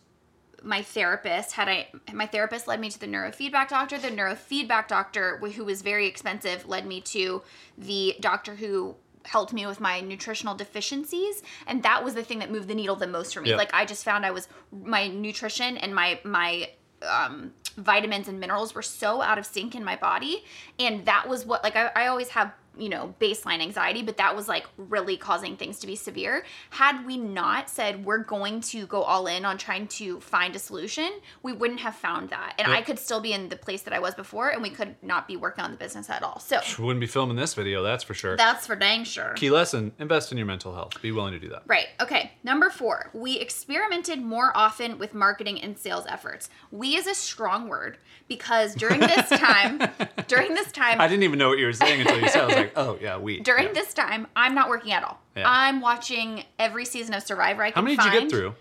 my 0.65 0.83
therapist 0.83 1.53
had 1.53 1.69
i 1.69 1.87
my 2.13 2.27
therapist 2.27 2.67
led 2.67 2.81
me 2.81 2.89
to 2.91 2.99
the 2.99 3.07
neurofeedback 3.07 3.69
doctor 3.69 3.99
the 3.99 4.09
neurofeedback 4.09 4.89
doctor 4.89 5.37
who 5.39 5.65
was 5.65 5.83
very 5.83 6.07
expensive 6.07 6.67
led 6.69 6.87
me 6.87 7.01
to 7.01 7.43
the 7.77 8.15
doctor 8.21 8.55
who 8.57 8.95
helped 9.25 9.53
me 9.53 9.67
with 9.67 9.79
my 9.81 10.01
nutritional 10.01 10.55
deficiencies 10.55 11.43
and 11.67 11.83
that 11.83 12.03
was 12.05 12.15
the 12.15 12.23
thing 12.25 12.41
that 12.41 12.51
moved 12.51 12.69
the 12.69 12.75
needle 12.75 12.97
the 12.97 13.07
most 13.07 13.35
for 13.35 13.41
me 13.41 13.51
Yeah. 13.51 13.57
like 13.57 13.73
i 13.75 13.85
just 13.85 14.05
found 14.05 14.27
i 14.27 14.31
was 14.31 14.49
my 14.73 15.09
nutrition 15.09 15.77
and 15.77 15.95
my 15.95 16.19
my 16.25 16.71
um, 17.09 17.53
vitamins 17.77 18.29
and 18.29 18.39
minerals 18.39 18.75
were 18.75 18.83
so 18.83 19.23
out 19.23 19.39
of 19.39 19.47
sync 19.47 19.75
in 19.75 19.83
my 19.85 19.97
body 19.97 20.45
and 20.79 21.05
that 21.07 21.29
was 21.29 21.45
what 21.45 21.63
like 21.65 21.75
I, 21.77 21.91
I 21.97 22.07
always 22.07 22.29
have 22.31 22.53
you 22.79 22.89
know 22.89 23.15
baseline 23.21 23.61
anxiety 23.61 24.03
but 24.03 24.17
that 24.17 24.35
was 24.35 24.49
like 24.49 24.67
really 24.77 25.17
causing 25.17 25.57
things 25.57 25.79
to 25.79 25.87
be 25.87 25.95
severe 25.95 26.45
had 26.71 27.05
we 27.07 27.17
not 27.17 27.69
said 27.69 28.05
we're 28.05 28.19
going 28.25 28.61
to 28.61 28.87
go 28.87 29.03
all 29.03 29.27
in 29.27 29.45
on 29.45 29.59
trying 29.59 29.87
to 29.87 30.19
find 30.21 30.57
a 30.57 30.59
solution 30.59 31.11
we 31.43 31.53
wouldn't 31.53 31.81
have 31.81 31.95
found 31.95 32.31
that 32.31 32.55
and 32.59 32.69
Yep. 32.69 32.77
i 32.79 32.83
could 32.83 32.99
still 32.99 33.21
be 33.21 33.33
in 33.33 33.49
the 33.51 33.57
place 33.57 33.83
that 33.83 33.93
i 33.93 33.99
was 33.99 34.15
before 34.15 34.49
and 34.51 34.63
we 34.63 34.71
could 34.71 34.97
not 35.03 35.29
be 35.29 35.37
working 35.37 35.63
on 35.65 35.71
the 35.71 35.77
business 35.77 36.09
at 36.09 36.23
all 36.23 36.41
so 36.41 36.61
We 36.79 36.85
wouldn't 36.85 37.01
be 37.01 37.07
filming 37.07 37.37
this 37.37 37.55
video, 37.55 37.83
that's 37.83 38.05
for 38.05 38.15
sure. 38.15 38.37
that's 38.37 38.67
for 38.67 38.75
dang 38.77 39.05
sure 39.05 39.35
Key 39.35 39.51
lesson: 39.51 39.93
invest 39.99 40.33
in 40.33 40.39
your 40.39 40.47
mental 40.47 40.75
health. 40.75 41.01
Be 41.03 41.13
willing 41.13 41.33
to 41.33 41.39
do 41.39 41.49
that. 41.51 41.63
Right. 41.67 41.87
Okay. 42.01 42.33
Number 42.45 42.71
four, 42.71 43.09
we 43.13 43.39
experimented 43.39 44.21
more 44.21 44.51
often 44.57 44.99
with 44.99 45.15
marketing 45.15 45.61
and 45.63 45.79
sales 45.79 46.05
efforts. 46.09 46.51
We 46.73 46.97
is 46.97 47.07
a 47.07 47.15
strong 47.15 47.69
word 47.69 47.99
because 48.27 48.75
during 48.75 48.99
this 48.99 49.29
time, 49.31 49.81
during 50.27 50.55
this 50.55 50.73
time, 50.73 51.01
I 51.01 51.07
didn't 51.07 51.23
even 51.23 51.39
know 51.39 51.49
what 51.51 51.59
you 51.59 51.67
were 51.67 51.73
saying 51.73 52.01
until 52.01 52.21
you 52.21 52.29
said. 52.29 52.43
I 52.43 52.47
was 52.47 52.55
like, 52.57 52.73
oh 52.77 52.99
yeah, 53.01 53.17
we. 53.19 53.41
during 53.41 53.69
yeah. 53.69 53.73
this 53.73 53.95
time, 53.95 54.27
I'm 54.35 54.55
not 54.57 54.69
working 54.69 54.93
at 54.93 55.05
all. 55.05 55.21
Yeah. 55.37 55.45
I'm 55.47 55.81
watching 55.81 56.45
every 56.59 56.85
season 56.85 57.15
of 57.15 57.23
Survivor 57.23 57.63
I 57.63 57.71
can 57.71 57.77
How 57.77 57.83
many 57.83 57.97
did 57.97 58.03
find. 58.03 58.15
you 58.15 58.21
get 58.23 58.31
through? 58.31 58.55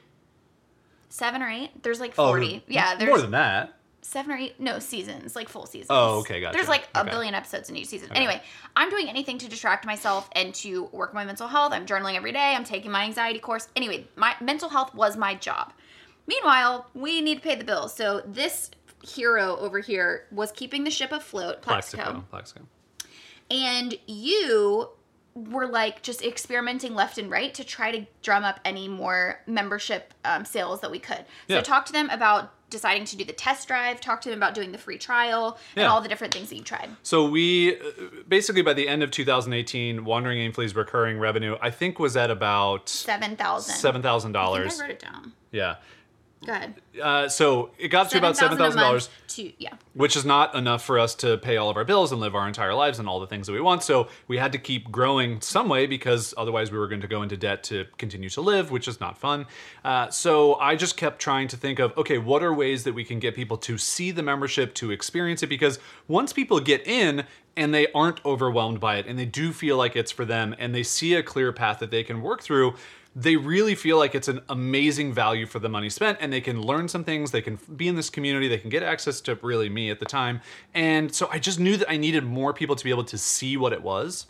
Seven 1.10 1.42
or 1.42 1.50
eight. 1.50 1.84
There's 1.84 2.00
like 2.00 2.14
Oh, 2.18 2.28
40. 2.30 2.64
yeah, 2.68 2.96
there's 2.96 3.10
more 3.10 3.20
than 3.20 3.32
that. 3.32 3.78
Seven 4.02 4.32
or 4.32 4.38
eight. 4.38 4.60
No 4.60 4.80
seasons, 4.80 5.36
like 5.36 5.48
full 5.50 5.66
seasons. 5.66 5.88
Oh, 5.92 6.20
okay, 6.20 6.42
gotcha. 6.42 6.58
There's 6.58 6.68
like 6.68 6.88
a 6.96 7.02
Okay. 7.02 7.10
billion 7.12 7.34
episodes 7.36 7.70
in 7.70 7.76
each 7.76 7.88
season. 7.88 8.12
Anyway, 8.14 8.42
I'm 8.76 8.90
doing 8.90 9.08
anything 9.10 9.38
to 9.40 9.48
distract 9.48 9.86
myself 9.86 10.30
and 10.34 10.54
to 10.56 10.86
work 10.86 11.14
my 11.14 11.24
mental 11.26 11.48
health. 11.48 11.72
I'm 11.74 11.86
journaling 11.86 12.16
every 12.16 12.32
day. 12.32 12.54
I'm 12.56 12.64
taking 12.64 12.92
my 12.92 13.04
anxiety 13.04 13.40
course. 13.40 13.68
Anyway, 13.76 14.08
my 14.16 14.36
mental 14.42 14.70
health 14.70 14.94
was 14.96 15.18
my 15.18 15.36
job. 15.36 15.74
Meanwhile, 16.28 16.88
we 16.94 17.22
need 17.22 17.36
to 17.36 17.42
pay 17.42 17.56
the 17.56 17.64
bills. 17.64 17.94
So 17.96 18.22
this 18.26 18.72
hero 19.04 19.56
over 19.58 19.80
here 19.80 20.28
was 20.32 20.52
keeping 20.52 20.84
the 20.84 20.92
ship 20.92 21.12
afloat, 21.12 21.62
Plaxico 21.62 22.04
Plaxico. 22.04 22.26
Plaxico. 22.30 22.62
and 23.50 23.96
you 24.08 24.90
were 25.34 25.66
like 25.68 26.02
just 26.04 26.22
experimenting 26.24 26.94
left 26.94 27.18
and 27.18 27.32
right 27.32 27.54
to 27.54 27.64
try 27.64 27.90
to 27.92 28.06
drum 28.22 28.44
up 28.44 28.60
any 28.66 28.88
more 28.88 29.40
membership 29.48 30.14
um, 30.26 30.44
sales 30.46 30.82
that 30.82 30.92
we 30.92 31.00
could. 31.00 31.26
So 31.48 31.56
Yeah. 31.56 31.62
talk 31.62 31.86
to 31.86 31.94
them 31.94 32.10
about 32.10 32.54
deciding 32.72 33.06
to 33.06 33.16
do 33.16 33.24
the 33.24 33.34
test 33.34 33.68
drive. 33.68 34.02
Talk 34.02 34.22
to 34.22 34.30
them 34.30 34.40
about 34.40 34.56
doing 34.56 34.72
the 34.72 34.78
free 34.80 34.98
trial 34.98 35.58
and 35.76 35.86
all 35.86 36.02
the 36.02 36.10
different 36.10 36.34
things 36.34 36.50
that 36.50 36.56
you 36.56 36.64
tried. 36.64 36.90
So 37.04 37.30
we 37.30 37.76
uh, 37.80 37.82
basically 38.28 38.64
by 38.64 38.74
the 38.74 38.88
end 38.88 39.04
of 39.04 39.12
2018, 39.12 40.04
Wandering 40.06 40.40
Aimfully's 40.40 40.76
recurring 40.76 41.20
revenue 41.20 41.58
I 41.62 41.70
think 41.70 42.00
was 42.00 42.18
at 42.18 42.32
about 42.32 42.90
Seven 42.90 43.36
thousand. 43.36 43.76
seven 43.76 44.02
thousand 44.02 44.32
dollars. 44.32 44.80
I 44.80 44.84
wrote 44.84 44.92
it 44.92 45.00
down. 45.00 45.34
Yeah. 45.52 45.76
Go 46.44 46.54
ahead. 46.54 46.74
Uh, 47.02 47.30
so 47.30 47.70
it 47.78 47.90
got 47.90 48.10
to 48.10 48.18
about 48.18 48.36
seven 48.36 48.58
thousand 48.58 48.82
dollars. 48.82 49.10
To 49.28 49.52
yeah. 49.60 49.76
which 49.94 50.18
is 50.18 50.26
not 50.26 50.56
enough 50.56 50.84
for 50.84 50.98
us 50.98 51.14
to 51.16 51.38
pay 51.38 51.58
all 51.58 51.70
of 51.70 51.78
our 51.78 51.86
bills 51.86 52.12
and 52.12 52.20
live 52.20 52.34
our 52.34 52.48
entire 52.48 52.74
lives 52.74 52.98
and 52.98 53.08
all 53.08 53.20
the 53.20 53.28
things 53.28 53.46
that 53.46 53.54
we 53.54 53.62
want. 53.62 53.84
So 53.84 54.08
we 54.28 54.38
had 54.38 54.52
to 54.54 54.58
keep 54.58 54.92
growing 54.92 55.40
some 55.40 55.70
way 55.70 55.86
because 55.86 56.34
otherwise 56.38 56.72
we 56.72 56.80
were 56.80 56.88
going 56.88 57.02
to 57.02 57.08
go 57.08 57.22
into 57.22 57.38
debt 57.38 57.64
to 57.66 57.86
continue 57.98 58.30
to 58.30 58.42
live, 58.42 58.72
which 58.72 58.88
is 58.88 59.00
not 59.00 59.20
fun. 59.20 59.46
Uh, 59.86 60.10
so 60.10 60.56
I 60.56 60.76
just 60.76 60.98
kept 60.98 61.20
trying 61.20 61.48
to 61.50 61.58
think 61.58 61.78
of 61.78 61.96
okay, 61.96 62.18
what 62.18 62.42
are 62.42 62.54
ways 62.54 62.86
that 62.86 62.94
we 62.94 63.04
can 63.04 63.20
get 63.20 63.36
people 63.36 63.58
to 63.58 63.78
see 63.78 64.10
the 64.10 64.24
membership, 64.24 64.74
to 64.76 64.90
experience 64.90 65.44
it? 65.44 65.48
Because 65.48 65.78
once 66.08 66.34
people 66.34 66.60
get 66.60 66.86
in, 66.88 67.26
and 67.58 67.74
they 67.74 67.88
aren't 67.92 68.24
overwhelmed 68.26 68.80
by 68.80 68.96
it 68.96 69.06
and 69.06 69.20
they 69.20 69.26
do 69.26 69.52
feel 69.52 69.76
like 69.76 69.96
it's 69.96 70.10
for 70.12 70.24
them 70.24 70.56
and 70.58 70.74
they 70.74 70.84
see 70.84 71.16
a 71.16 71.22
clear 71.22 71.52
path 71.52 71.80
that 71.80 71.92
they 71.92 72.02
can 72.02 72.22
work 72.22 72.42
through 72.42 72.74
they 73.16 73.36
really 73.36 73.76
feel 73.76 73.98
like 73.98 74.16
it's 74.16 74.28
an 74.28 74.42
amazing 74.50 75.14
value 75.14 75.46
for 75.46 75.60
the 75.60 75.70
money 75.70 75.90
spent 75.90 76.18
and 76.22 76.32
they 76.32 76.42
can 76.42 76.62
learn 76.62 76.88
some 76.88 77.04
things 77.04 77.32
they 77.32 77.42
can 77.42 77.60
be 77.76 77.88
in 77.88 77.96
this 77.96 78.10
community 78.10 78.48
they 78.48 78.58
can 78.58 78.70
get 78.70 78.84
access 78.84 79.20
to 79.22 79.38
really 79.42 79.70
me 79.70 79.90
at 79.90 80.00
the 80.00 80.06
time. 80.06 80.42
And 80.74 81.14
so 81.14 81.28
i 81.32 81.40
just 81.40 81.60
knew 81.60 81.78
that 81.78 81.90
i 81.90 81.98
needed 81.98 82.24
more 82.24 82.54
people 82.54 82.76
to 82.76 82.84
be 82.84 82.90
able 82.90 83.04
to 83.06 83.18
see 83.18 83.58
what 83.58 83.74
it 83.74 83.82
was 83.82 84.28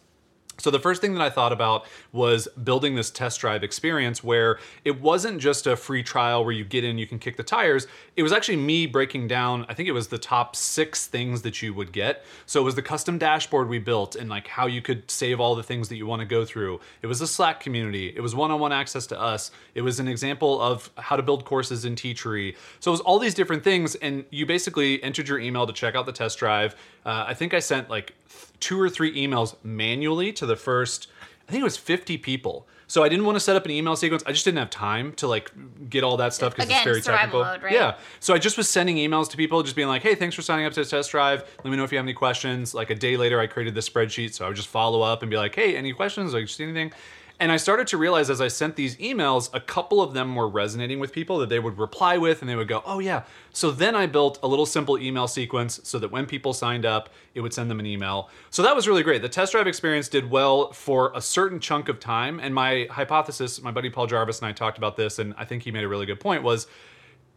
so 0.57 0.69
the 0.69 0.79
first 0.79 1.01
thing 1.01 1.13
that 1.13 1.23
I 1.23 1.29
thought 1.29 1.51
about 1.51 1.85
was 2.11 2.47
building 2.63 2.93
this 2.93 3.09
test 3.09 3.39
drive 3.39 3.63
experience 3.63 4.23
where 4.23 4.59
it 4.85 5.01
wasn't 5.01 5.39
just 5.41 5.65
a 5.65 5.75
free 5.75 6.03
trial 6.03 6.43
where 6.43 6.53
you 6.53 6.63
get 6.63 6.83
in, 6.83 6.97
you 6.99 7.07
can 7.07 7.17
kick 7.17 7.35
the 7.35 7.43
tires. 7.43 7.87
It 8.15 8.21
was 8.21 8.31
actually 8.31 8.57
me 8.57 8.85
breaking 8.85 9.27
down, 9.27 9.65
I 9.69 9.73
think 9.73 9.89
it 9.89 9.93
was 9.93 10.09
the 10.09 10.19
top 10.19 10.55
six 10.55 11.07
things 11.07 11.41
that 11.41 11.61
you 11.63 11.73
would 11.73 11.91
get. 11.91 12.23
So 12.45 12.61
it 12.61 12.63
was 12.63 12.75
the 12.75 12.81
custom 12.83 13.17
dashboard 13.17 13.69
we 13.69 13.79
built 13.79 14.15
and 14.15 14.29
like 14.29 14.47
how 14.47 14.67
you 14.67 14.81
could 14.81 15.09
save 15.09 15.39
all 15.39 15.55
the 15.55 15.63
things 15.63 15.89
that 15.89 15.95
you 15.95 16.05
want 16.05 16.19
to 16.19 16.27
go 16.27 16.45
through. 16.45 16.79
It 17.01 17.07
was 17.07 17.21
a 17.21 17.27
Slack 17.27 17.59
community. 17.59 18.13
It 18.15 18.21
was 18.21 18.35
one-on-one 18.35 18.71
access 18.71 19.07
to 19.07 19.19
us. 19.19 19.51
It 19.73 19.81
was 19.81 19.99
an 19.99 20.07
example 20.07 20.61
of 20.61 20.91
how 20.97 21.15
to 21.15 21.23
build 21.23 21.43
courses 21.43 21.85
in 21.85 21.95
Teachery. 21.95 22.55
So 22.79 22.91
it 22.91 22.93
was 22.93 23.01
all 23.01 23.17
these 23.17 23.33
different 23.33 23.63
things 23.63 23.95
and 23.95 24.25
you 24.29 24.45
basically 24.45 25.01
entered 25.01 25.27
your 25.27 25.39
email 25.39 25.65
to 25.65 25.73
check 25.73 25.95
out 25.95 26.05
the 26.05 26.11
test 26.11 26.37
drive. 26.37 26.75
Uh, 27.03 27.25
I 27.27 27.33
think 27.33 27.55
I 27.55 27.59
sent 27.59 27.89
like 27.89 28.13
two 28.61 28.79
or 28.79 28.89
three 28.89 29.13
emails 29.15 29.55
manually 29.63 30.31
to 30.33 30.45
the 30.45 30.55
first 30.55 31.07
I 31.51 31.51
think 31.51 31.61
it 31.61 31.65
was 31.65 31.75
50 31.75 32.17
people. 32.19 32.65
So 32.87 33.03
I 33.03 33.09
didn't 33.09 33.25
want 33.25 33.35
to 33.35 33.41
set 33.41 33.57
up 33.57 33.65
an 33.65 33.71
email 33.71 33.97
sequence. 33.97 34.23
I 34.25 34.31
just 34.31 34.45
didn't 34.45 34.59
have 34.59 34.69
time 34.69 35.11
to 35.13 35.27
like 35.27 35.51
get 35.89 36.03
all 36.05 36.15
that 36.15 36.33
stuff 36.33 36.55
because 36.55 36.69
it's 36.69 36.83
very 36.83 37.01
technical. 37.01 37.43
mode, 37.43 37.61
right? 37.61 37.73
Yeah. 37.73 37.95
So 38.21 38.33
I 38.33 38.37
just 38.37 38.55
was 38.55 38.69
sending 38.69 38.95
emails 38.95 39.29
to 39.31 39.37
people, 39.37 39.61
just 39.61 39.75
being 39.75 39.89
like, 39.89 40.01
"Hey, 40.01 40.15
thanks 40.15 40.33
for 40.33 40.41
signing 40.41 40.65
up 40.65 40.71
to 40.73 40.83
the 40.83 40.89
test 40.89 41.11
drive. 41.11 41.43
Let 41.63 41.71
me 41.71 41.75
know 41.75 41.83
if 41.83 41.91
you 41.91 41.97
have 41.97 42.05
any 42.05 42.13
questions." 42.13 42.73
Like 42.73 42.89
a 42.89 42.95
day 42.95 43.17
later, 43.17 43.39
I 43.39 43.47
created 43.47 43.75
this 43.75 43.89
spreadsheet, 43.89 44.33
so 44.33 44.45
I 44.45 44.47
would 44.49 44.55
just 44.57 44.69
follow 44.69 45.01
up 45.01 45.23
and 45.23 45.29
be 45.31 45.35
like, 45.35 45.55
"Hey, 45.55 45.75
any 45.75 45.91
questions? 45.91 46.33
Like, 46.33 46.45
just 46.47 46.61
anything?" 46.61 46.93
And 47.41 47.51
I 47.51 47.57
started 47.57 47.87
to 47.87 47.97
realize 47.97 48.29
as 48.29 48.39
I 48.39 48.49
sent 48.49 48.75
these 48.75 48.95
emails, 48.97 49.49
a 49.51 49.59
couple 49.59 49.99
of 49.99 50.13
them 50.13 50.35
were 50.35 50.47
resonating 50.47 50.99
with 50.99 51.11
people 51.11 51.39
that 51.39 51.49
they 51.49 51.57
would 51.57 51.79
reply 51.79 52.15
with 52.15 52.41
and 52.41 52.47
they 52.47 52.55
would 52.55 52.67
go, 52.67 52.83
oh, 52.85 52.99
yeah. 52.99 53.23
So 53.51 53.71
then 53.71 53.95
I 53.95 54.05
built 54.05 54.37
a 54.43 54.47
little 54.47 54.67
simple 54.67 54.95
email 54.99 55.27
sequence 55.27 55.79
so 55.83 55.97
that 55.97 56.11
when 56.11 56.27
people 56.27 56.53
signed 56.53 56.85
up, 56.85 57.09
it 57.33 57.41
would 57.41 57.51
send 57.51 57.71
them 57.71 57.79
an 57.79 57.87
email. 57.87 58.29
So 58.51 58.61
that 58.61 58.75
was 58.75 58.87
really 58.87 59.01
great. 59.01 59.23
The 59.23 59.27
test 59.27 59.53
drive 59.53 59.65
experience 59.65 60.07
did 60.07 60.29
well 60.29 60.71
for 60.71 61.11
a 61.15 61.21
certain 61.21 61.59
chunk 61.59 61.89
of 61.89 61.99
time. 61.99 62.39
And 62.39 62.53
my 62.53 62.87
hypothesis, 62.91 63.59
my 63.59 63.71
buddy 63.71 63.89
Paul 63.89 64.05
Jarvis 64.05 64.37
and 64.37 64.47
I 64.47 64.51
talked 64.51 64.77
about 64.77 64.95
this, 64.95 65.17
and 65.17 65.33
I 65.35 65.43
think 65.43 65.63
he 65.63 65.71
made 65.71 65.83
a 65.83 65.87
really 65.87 66.05
good 66.05 66.19
point, 66.19 66.43
was 66.43 66.67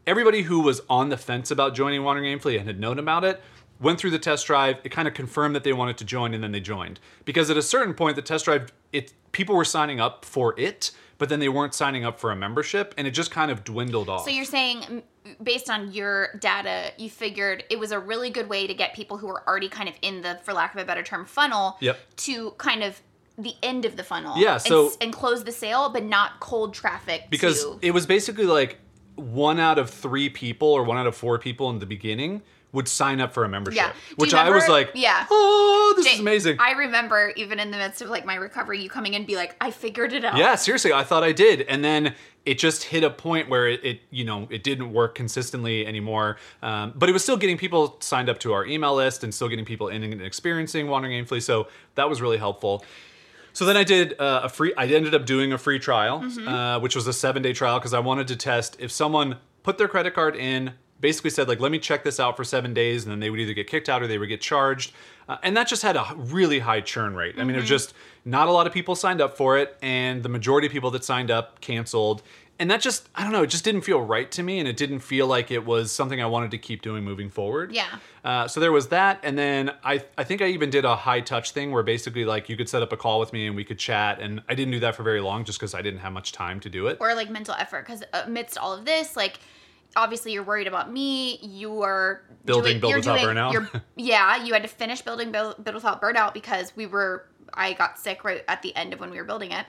everybody 0.07 0.43
who 0.43 0.61
was 0.61 0.83
on 0.91 1.09
the 1.09 1.17
fence 1.17 1.51
about 1.51 1.75
joining 1.75 2.03
Wandering 2.03 2.39
Aimfully 2.39 2.59
and 2.59 2.67
had 2.67 2.79
known 2.79 2.99
about 2.99 3.25
it 3.25 3.41
went 3.81 3.99
through 3.99 4.11
the 4.11 4.19
test 4.19 4.47
drive. 4.47 4.77
It 4.85 4.91
kind 4.91 5.09
of 5.09 5.15
confirmed 5.15 5.55
that 5.57 5.65
they 5.65 5.73
wanted 5.73 5.99
to 5.99 6.05
join, 6.05 6.35
and 6.35 6.43
then 6.43 6.53
they 6.53 6.61
joined. 6.61 7.01
Because 7.25 7.51
at 7.51 7.57
a 7.57 7.63
certain 7.63 7.95
point, 7.95 8.17
the 8.17 8.23
test 8.23 8.45
drive, 8.45 8.73
it 8.93 9.13
people 9.33 9.57
were 9.57 9.65
signing 9.65 10.01
up 10.01 10.25
for 10.25 10.59
it, 10.59 10.91
but 11.19 11.29
then 11.29 11.41
they 11.41 11.49
weren't 11.49 11.75
signing 11.75 12.05
up 12.05 12.19
for 12.21 12.31
a 12.31 12.37
membership, 12.37 12.95
and 12.97 13.07
it 13.07 13.11
just 13.11 13.31
kind 13.31 13.51
of 13.51 13.65
dwindled 13.65 14.09
off. 14.09 14.25
So 14.25 14.31
you're 14.31 14.45
saying, 14.45 15.03
based 15.43 15.69
on 15.71 15.93
your 15.93 16.35
data, 16.39 16.93
you 16.99 17.11
figured 17.11 17.65
it 17.71 17.79
was 17.79 17.91
a 17.93 17.99
really 17.99 18.31
good 18.31 18.49
way 18.49 18.67
to 18.67 18.75
get 18.75 18.95
people 18.95 19.17
who 19.19 19.27
were 19.27 19.47
already 19.49 19.69
kind 19.69 19.89
of 19.89 19.95
in 20.03 20.23
the, 20.23 20.39
for 20.45 20.53
lack 20.53 20.75
of 20.75 20.81
a 20.81 20.85
better 20.85 21.03
term, 21.03 21.25
funnel 21.25 21.77
Yep. 21.81 21.99
to 22.19 22.51
kind 22.53 22.83
of 22.85 23.01
the 23.37 23.55
end 23.63 23.85
of 23.85 23.97
the 23.97 24.05
funnel. 24.05 24.37
Yeah, 24.39 24.55
and 24.55 24.63
so- 24.63 24.87
s- 24.89 24.97
and, 25.01 25.13
close 25.13 25.43
the 25.43 25.51
sale, 25.53 25.89
but 25.89 26.05
not 26.05 26.39
cold 26.41 26.73
traffic. 26.75 27.25
because 27.31 27.65
to, 27.65 27.79
it 27.83 27.91
was 27.91 28.07
basically 28.07 28.45
like 28.47 28.79
one 29.17 29.59
out 29.59 29.79
of 29.79 29.91
three 29.91 30.29
people 30.29 30.69
or 30.69 30.85
one 30.85 30.97
out 30.97 31.07
of 31.09 31.17
four 31.17 31.39
people 31.41 31.71
in 31.71 31.79
the 31.81 31.87
beginning 31.87 32.43
would 32.75 32.89
sign 32.89 33.21
up 33.21 33.33
for 33.33 33.45
a 33.45 33.49
membership, 33.49 33.77
Yeah. 33.77 33.93
Which 34.17 34.35
I 34.35 34.51
was 34.51 34.69
like, 34.69 34.91
yeah. 34.95 35.27
oh, 35.31 35.95
this 35.97 36.07
is 36.13 36.21
amazing. 36.21 36.57
I 36.61 36.73
remember 36.73 37.33
even 37.37 37.59
in 37.61 37.71
the 37.71 37.79
midst 37.79 38.03
of 38.03 38.11
like 38.11 38.27
my 38.27 38.35
recovery, 38.35 38.83
you 38.83 38.91
coming 38.91 39.15
in 39.15 39.23
and 39.23 39.27
be 39.27 39.37
like, 39.37 39.57
I 39.61 39.71
figured 39.71 40.13
it 40.13 40.25
out. 40.25 40.37
Yeah, 40.37 40.57
seriously, 40.57 40.93
I 40.93 41.05
thought 41.05 41.25
I 41.25 41.33
did, 41.33 41.63
and 41.63 41.83
then 41.83 42.15
it 42.45 42.59
just 42.59 42.83
hit 42.85 43.03
a 43.05 43.09
point 43.09 43.49
where 43.49 43.67
it, 43.69 43.83
it 43.85 44.01
you 44.11 44.25
know, 44.25 44.47
it 44.51 44.63
didn't 44.63 44.93
work 44.93 45.15
consistently 45.15 45.87
anymore. 45.87 46.37
Um, 46.63 46.93
but 46.95 47.09
it 47.09 47.13
was 47.13 47.23
still 47.23 47.39
getting 47.39 47.57
people 47.57 47.97
signed 48.01 48.29
up 48.29 48.39
to 48.41 48.53
our 48.53 48.67
email 48.67 48.95
list 48.95 49.25
and 49.25 49.33
still 49.35 49.49
getting 49.49 49.65
people 49.65 49.89
in 49.89 50.03
and 50.03 50.21
experiencing 50.21 50.89
Wandering 50.89 51.25
Aimfully. 51.25 51.41
So 51.41 51.69
that 51.95 52.11
was 52.11 52.21
really 52.21 52.37
helpful. 52.37 52.85
So 53.55 53.65
then 53.65 53.77
I 53.77 53.85
did 53.85 54.19
uh, 54.21 54.43
a 54.45 54.49
free. 54.49 54.75
I 54.77 54.87
ended 54.87 55.15
up 55.15 55.25
doing 55.27 55.53
a 55.53 55.59
free 55.59 55.79
trial, 55.79 56.21
Mm-hmm. 56.21 56.49
uh, 56.49 56.81
which 56.81 56.97
was 56.97 57.07
a 57.07 57.13
seven 57.13 57.41
day 57.41 57.53
trial 57.53 57.79
because 57.79 57.95
I 57.95 58.01
wanted 58.01 58.27
to 58.29 58.37
test 58.37 58.77
if 58.81 58.91
someone 58.91 59.37
put 59.63 59.79
their 59.79 59.89
credit 59.89 60.13
card 60.13 60.35
in, 60.37 60.73
basically 61.05 61.31
said 61.31 61.47
like, 61.49 61.61
"Let 61.61 61.71
me 61.71 61.79
check 61.79 62.03
this 62.03 62.19
out 62.19 62.37
for 62.37 62.43
seven 62.45 62.73
days," 62.75 63.05
and 63.05 63.13
then 63.13 63.21
they 63.21 63.31
would 63.31 63.39
either 63.39 63.53
get 63.55 63.69
kicked 63.69 63.89
out 63.89 64.03
or 64.03 64.07
they 64.09 64.19
would 64.19 64.29
get 64.31 64.41
charged. 64.41 64.93
Uh, 65.29 65.37
and 65.43 65.57
that 65.57 65.69
just 65.69 65.83
had 65.83 65.97
a 65.97 66.05
really 66.17 66.59
high 66.59 66.81
churn 66.81 67.15
rate. 67.15 67.35
I 67.39 67.45
mean, 67.45 67.51
it 67.51 67.53
Mm-hmm. 67.53 67.61
was 67.61 67.69
just 67.69 67.95
not 68.25 68.49
a 68.49 68.51
lot 68.53 68.67
of 68.67 68.73
people 68.73 68.95
signed 68.97 69.21
up 69.21 69.37
for 69.37 69.59
it, 69.59 69.77
and 69.83 70.23
the 70.23 70.29
majority 70.29 70.67
of 70.67 70.73
people 70.73 70.91
that 70.93 71.05
signed 71.05 71.31
up 71.31 71.61
canceled. 71.61 72.23
And 72.57 72.71
that 72.71 72.81
just, 72.81 73.09
I 73.17 73.25
don't 73.25 73.33
know, 73.33 73.43
it 73.43 73.49
just 73.49 73.65
didn't 73.65 73.81
feel 73.81 74.01
right 74.01 74.31
to 74.31 74.43
me, 74.43 74.61
and 74.61 74.69
it 74.69 74.77
didn't 74.77 75.01
feel 75.01 75.27
like 75.27 75.51
it 75.51 75.67
was 75.67 75.91
something 75.91 76.23
I 76.23 76.27
wanted 76.27 76.53
to 76.53 76.59
keep 76.59 76.83
doing 76.83 77.03
moving 77.03 77.29
forward. 77.29 77.73
Yeah. 77.73 77.87
Uh, 78.25 78.47
so 78.47 78.61
there 78.61 78.71
was 78.71 78.87
that, 78.89 79.19
and 79.25 79.37
then 79.37 79.73
I 79.83 80.05
I 80.17 80.23
think 80.25 80.41
I 80.41 80.47
even 80.47 80.71
did 80.71 80.85
a 80.85 80.95
high 80.95 81.21
touch 81.21 81.51
thing 81.51 81.73
where 81.73 81.83
basically 81.83 82.25
like 82.25 82.49
you 82.49 82.57
could 82.57 82.69
set 82.69 82.81
up 82.81 82.93
a 82.93 82.97
call 82.97 83.19
with 83.19 83.33
me 83.33 83.49
and 83.49 83.57
we 83.57 83.65
could 83.65 83.79
chat, 83.81 84.21
and 84.21 84.41
I 84.49 84.55
didn't 84.55 84.71
do 84.73 84.81
that 84.81 84.95
for 84.95 85.03
very 85.03 85.21
long 85.21 85.45
just 85.45 85.59
because 85.59 85.75
I 85.75 85.83
didn't 85.83 86.01
have 86.01 86.13
much 86.13 86.31
time 86.33 86.61
to 86.61 86.71
do 86.71 86.87
it. 86.87 86.99
Or 87.01 87.13
like 87.17 87.29
mental 87.29 87.57
effort, 87.59 87.87
because 87.87 88.05
amidst 88.13 88.57
all 88.57 88.73
of 88.73 88.85
this, 88.85 89.17
like 89.17 89.41
obviously 89.97 90.33
you're 90.33 90.43
worried 90.43 90.67
about 90.67 90.93
me. 90.93 91.39
You 91.43 91.83
are 91.83 92.23
Building 92.45 92.73
doing, 92.73 92.81
Build 92.81 92.91
you're 92.91 92.99
Without 92.99 93.19
doing, 93.21 93.37
Burnout. 93.37 93.53
you're- 93.53 93.69
yeah, 93.97 94.43
you 94.45 94.53
had 94.53 94.63
to 94.63 94.69
finish 94.69 95.03
building 95.03 95.33
Build, 95.33 95.63
Build 95.63 95.75
Without 95.75 96.01
Burnout 96.03 96.35
because 96.35 96.75
we 96.77 96.87
were. 96.87 97.27
I 97.57 97.73
got 97.75 97.99
sick 98.01 98.25
right 98.25 98.43
at 98.49 98.63
the 98.63 98.75
end 98.75 98.93
of 98.93 98.99
when 99.01 99.11
we 99.11 99.17
were 99.19 99.25
building 99.25 99.53
it. 99.53 99.65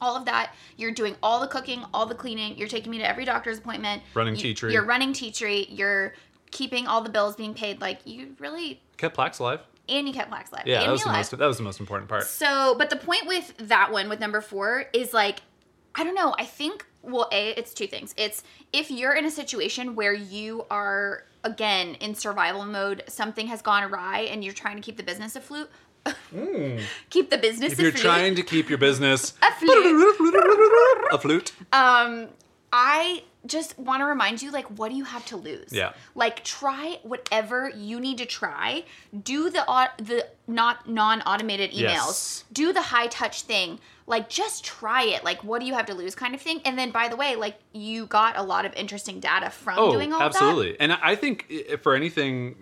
All 0.00 0.16
of 0.16 0.24
that, 0.26 0.54
you're 0.76 0.92
doing 0.92 1.16
all 1.22 1.40
the 1.40 1.46
cooking, 1.48 1.84
all 1.92 2.06
the 2.06 2.14
cleaning. 2.14 2.56
You're 2.56 2.68
taking 2.68 2.90
me 2.90 2.98
to 2.98 3.08
every 3.08 3.24
doctor's 3.24 3.58
appointment. 3.58 4.02
Running 4.14 4.36
you, 4.36 4.54
Teachery. 4.54 4.72
You're 4.72 4.84
running 4.84 5.12
Teachery. 5.12 5.66
You're 5.70 6.14
keeping 6.52 6.86
all 6.86 7.02
the 7.02 7.10
bills 7.10 7.36
being 7.36 7.52
paid. 7.54 7.80
Like 7.80 8.00
you 8.04 8.34
really, 8.38 8.80
Kept 8.96 9.16
Plax 9.16 9.40
alive. 9.40 9.60
and 9.88 10.06
you 10.06 10.14
kept 10.14 10.30
Plax 10.30 10.52
alive. 10.52 10.62
Yeah, 10.66 10.78
and 10.80 10.86
that 10.88 10.92
was 10.92 11.02
the 11.04 11.12
most 11.12 11.30
that 11.32 11.40
was 11.46 11.56
the 11.58 11.62
most 11.64 11.80
important 11.80 12.08
part. 12.08 12.24
So, 12.24 12.76
but 12.78 12.88
the 12.90 12.96
point 12.96 13.26
with 13.26 13.54
that 13.58 13.90
one, 13.92 14.08
with 14.08 14.20
number 14.20 14.40
four, 14.40 14.84
is 14.94 15.12
like, 15.12 15.40
I 15.94 16.04
don't 16.04 16.14
know. 16.14 16.34
I 16.38 16.44
think, 16.44 16.86
well, 17.02 17.28
A, 17.32 17.50
it's 17.50 17.72
two 17.74 17.86
things. 17.86 18.14
It's 18.16 18.42
if 18.72 18.90
you're 18.90 19.14
in 19.14 19.24
a 19.24 19.30
situation 19.30 19.94
where 19.94 20.12
you 20.12 20.66
are, 20.70 21.24
again, 21.44 21.94
in 21.96 22.14
survival 22.14 22.64
mode, 22.64 23.02
something 23.08 23.46
has 23.48 23.62
gone 23.62 23.82
awry 23.84 24.20
and 24.20 24.44
you're 24.44 24.54
trying 24.54 24.76
to 24.76 24.82
keep 24.82 24.96
the 24.96 25.02
business 25.02 25.36
afloat. 25.36 25.70
keep 27.10 27.30
the 27.30 27.38
business. 27.38 27.72
If 27.74 27.78
you're 27.80 27.88
afloat. 27.90 28.02
trying 28.02 28.34
to 28.34 28.42
keep 28.42 28.68
your 28.68 28.78
business 28.78 29.34
afloat. 29.42 31.02
afloat, 31.12 31.52
Um, 31.72 32.28
I 32.72 33.24
just 33.46 33.78
want 33.78 34.00
to 34.00 34.04
remind 34.04 34.42
you, 34.42 34.50
like, 34.50 34.66
what 34.78 34.90
do 34.90 34.94
you 34.96 35.04
have 35.04 35.24
to 35.26 35.36
lose? 35.36 35.72
Yeah. 35.72 35.92
Like, 36.14 36.44
try 36.44 36.98
whatever 37.02 37.70
you 37.74 37.98
need 38.00 38.18
to 38.18 38.26
try. 38.26 38.84
Do 39.22 39.50
the 39.50 39.64
the 39.98 40.26
not 40.46 40.88
non-automated 40.88 41.72
emails. 41.72 41.80
Yes. 41.80 42.44
Do 42.52 42.72
the 42.72 42.82
high 42.82 43.06
touch 43.08 43.42
thing. 43.42 43.80
Like, 44.10 44.28
just 44.28 44.64
try 44.64 45.04
it. 45.04 45.24
Like, 45.24 45.42
what 45.44 45.60
do 45.60 45.66
you 45.66 45.74
have 45.74 45.86
to 45.86 45.94
lose, 45.94 46.14
kind 46.14 46.34
of 46.34 46.40
thing. 46.40 46.60
And 46.64 46.76
then, 46.78 46.90
by 46.90 47.08
the 47.08 47.16
way, 47.16 47.36
like, 47.36 47.56
you 47.72 48.06
got 48.06 48.36
a 48.36 48.42
lot 48.42 48.66
of 48.66 48.74
interesting 48.74 49.20
data 49.20 49.50
from 49.50 49.78
oh, 49.78 49.92
doing 49.92 50.12
all 50.12 50.18
that. 50.18 50.26
absolutely. 50.26 50.78
And 50.80 50.92
I 50.92 51.14
think 51.14 51.50
for 51.80 51.94
anything 51.94 52.56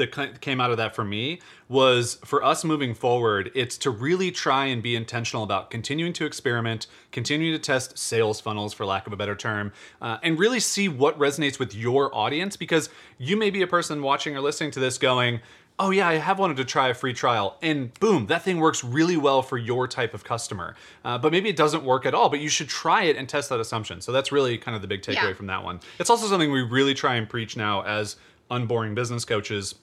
that 0.00 0.40
came 0.40 0.60
out 0.60 0.70
of 0.70 0.78
that 0.78 0.94
for 0.94 1.04
me 1.04 1.40
was 1.68 2.18
for 2.24 2.42
us 2.42 2.64
moving 2.64 2.94
forward, 2.94 3.50
it's 3.54 3.76
to 3.78 3.90
really 3.90 4.30
try 4.30 4.64
and 4.64 4.82
be 4.82 4.96
intentional 4.96 5.44
about 5.44 5.70
continuing 5.70 6.12
to 6.14 6.24
experiment, 6.24 6.86
continuing 7.12 7.52
to 7.54 7.58
test 7.58 7.96
sales 7.96 8.40
funnels, 8.40 8.72
for 8.72 8.84
lack 8.84 9.06
of 9.06 9.12
a 9.12 9.16
better 9.16 9.36
term, 9.36 9.72
uh, 10.00 10.18
and 10.22 10.38
really 10.38 10.58
see 10.58 10.88
what 10.88 11.16
resonates 11.18 11.58
with 11.58 11.74
your 11.74 12.12
audience 12.14 12.56
because 12.56 12.88
you 13.18 13.36
may 13.36 13.50
be 13.50 13.62
a 13.62 13.66
person 13.66 14.02
watching 14.02 14.34
or 14.34 14.40
listening 14.40 14.70
to 14.72 14.80
this 14.80 14.98
going, 14.98 15.40
oh 15.82 15.90
yeah, 15.90 16.06
I 16.06 16.14
have 16.14 16.38
wanted 16.38 16.58
to 16.58 16.64
try 16.64 16.88
a 16.88 16.94
free 16.94 17.12
trial, 17.14 17.56
and 17.62 17.92
boom, 17.98 18.26
that 18.26 18.42
thing 18.42 18.60
works 18.60 18.84
really 18.84 19.16
well 19.16 19.42
for 19.42 19.58
your 19.58 19.88
type 19.88 20.14
of 20.14 20.22
customer. 20.22 20.76
Uh, 21.04 21.18
but 21.18 21.32
maybe 21.32 21.48
it 21.48 21.56
doesn't 21.56 21.82
work 21.82 22.06
at 22.06 22.14
all. 22.14 22.28
But 22.28 22.38
you 22.40 22.48
should 22.48 22.68
try 22.68 23.04
it 23.04 23.16
and 23.16 23.28
test 23.28 23.48
that 23.48 23.58
assumption. 23.58 24.00
So 24.00 24.12
that's 24.12 24.30
really 24.30 24.58
kind 24.58 24.76
of 24.76 24.82
the 24.82 24.88
big 24.88 25.02
takeaway 25.02 25.14
Yeah. 25.30 25.32
from 25.32 25.46
that 25.46 25.64
one. 25.64 25.80
It's 25.98 26.10
also 26.10 26.26
something 26.28 26.52
we 26.52 26.62
really 26.62 26.94
try 26.94 27.16
and 27.16 27.28
preach 27.28 27.56
now 27.56 27.82
as 27.82 28.16
unboring 28.50 28.94
business 28.94 29.24
coaches. 29.24 29.74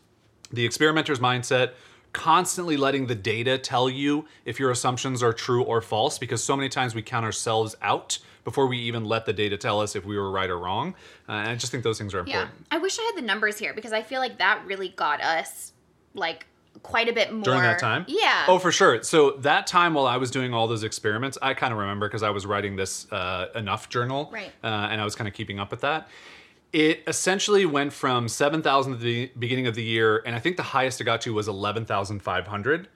The 0.53 0.63
experimenter's 0.65 1.19
mindset. 1.19 1.71
Constantly 2.13 2.77
letting 2.77 3.05
the 3.07 3.15
data 3.15 3.57
tell 3.57 3.89
you 3.89 4.25
if 4.45 4.59
your 4.59 4.71
assumptions 4.71 5.21
are 5.21 5.33
true 5.33 5.61
or 5.63 5.81
false, 5.81 6.17
because 6.17 6.41
so 6.43 6.55
many 6.55 6.69
times 6.69 6.95
we 6.95 7.01
count 7.01 7.25
ourselves 7.25 7.75
out 7.81 8.17
before 8.43 8.65
we 8.65 8.77
even 8.77 9.03
let 9.05 9.25
the 9.25 9.33
data 9.33 9.57
tell 9.57 9.81
us 9.81 9.93
if 9.95 10.05
we 10.05 10.17
were 10.17 10.31
right 10.31 10.49
or 10.49 10.57
wrong. 10.57 10.95
Uh, 11.27 11.33
and 11.33 11.49
I 11.49 11.55
just 11.55 11.71
think 11.71 11.83
those 11.83 11.97
things 11.97 12.13
are 12.15 12.23
Yeah. 12.25 12.41
important. 12.43 12.65
I 12.71 12.77
wish 12.77 12.97
I 12.97 13.03
had 13.03 13.17
the 13.17 13.27
numbers 13.27 13.59
here 13.59 13.73
because 13.73 13.91
I 13.93 14.01
feel 14.01 14.21
like 14.21 14.37
that 14.39 14.61
really 14.65 14.87
got 14.89 15.21
us, 15.21 15.73
like, 16.17 16.45
quite 16.83 17.09
a 17.09 17.13
bit 17.13 17.33
more. 17.33 17.43
during 17.43 17.61
that 17.61 17.79
time? 17.79 18.05
Yeah. 18.07 18.45
Oh, 18.47 18.59
for 18.59 18.71
sure. 18.71 19.01
So 19.03 19.31
that 19.39 19.65
time 19.67 19.93
while 19.93 20.05
I 20.05 20.17
was 20.17 20.29
doing 20.29 20.53
all 20.53 20.67
those 20.67 20.83
experiments, 20.83 21.37
I 21.41 21.53
kind 21.53 21.71
of 21.73 21.79
remember 21.79 22.07
because 22.07 22.23
I 22.23 22.29
was 22.29 22.45
writing 22.45 22.75
this 22.75 23.11
uh, 23.11 23.47
enough 23.55 23.89
journal, 23.89 24.29
Right. 24.31 24.51
Uh, 24.63 24.67
and 24.91 25.01
I 25.01 25.03
was 25.03 25.15
kind 25.15 25.27
of 25.27 25.33
keeping 25.33 25.59
up 25.59 25.71
with 25.71 25.81
that. 25.81 26.07
It 26.73 27.03
essentially 27.07 27.65
went 27.65 27.93
from 27.93 28.27
seven 28.27 28.61
thousand 28.61 28.93
at 28.93 28.99
the 28.99 29.31
beginning 29.39 29.67
of 29.67 29.75
the 29.75 29.83
year, 29.83 30.21
and 30.25 30.35
I 30.35 30.39
think 30.39 30.57
the 30.57 30.63
highest 30.63 30.99
it 31.01 31.05
got 31.05 31.21
to 31.21 31.33
was 31.33 31.47
eleven 31.47 31.85
thousand 31.85 32.21
five 32.21 32.45
hundred. 32.45 32.89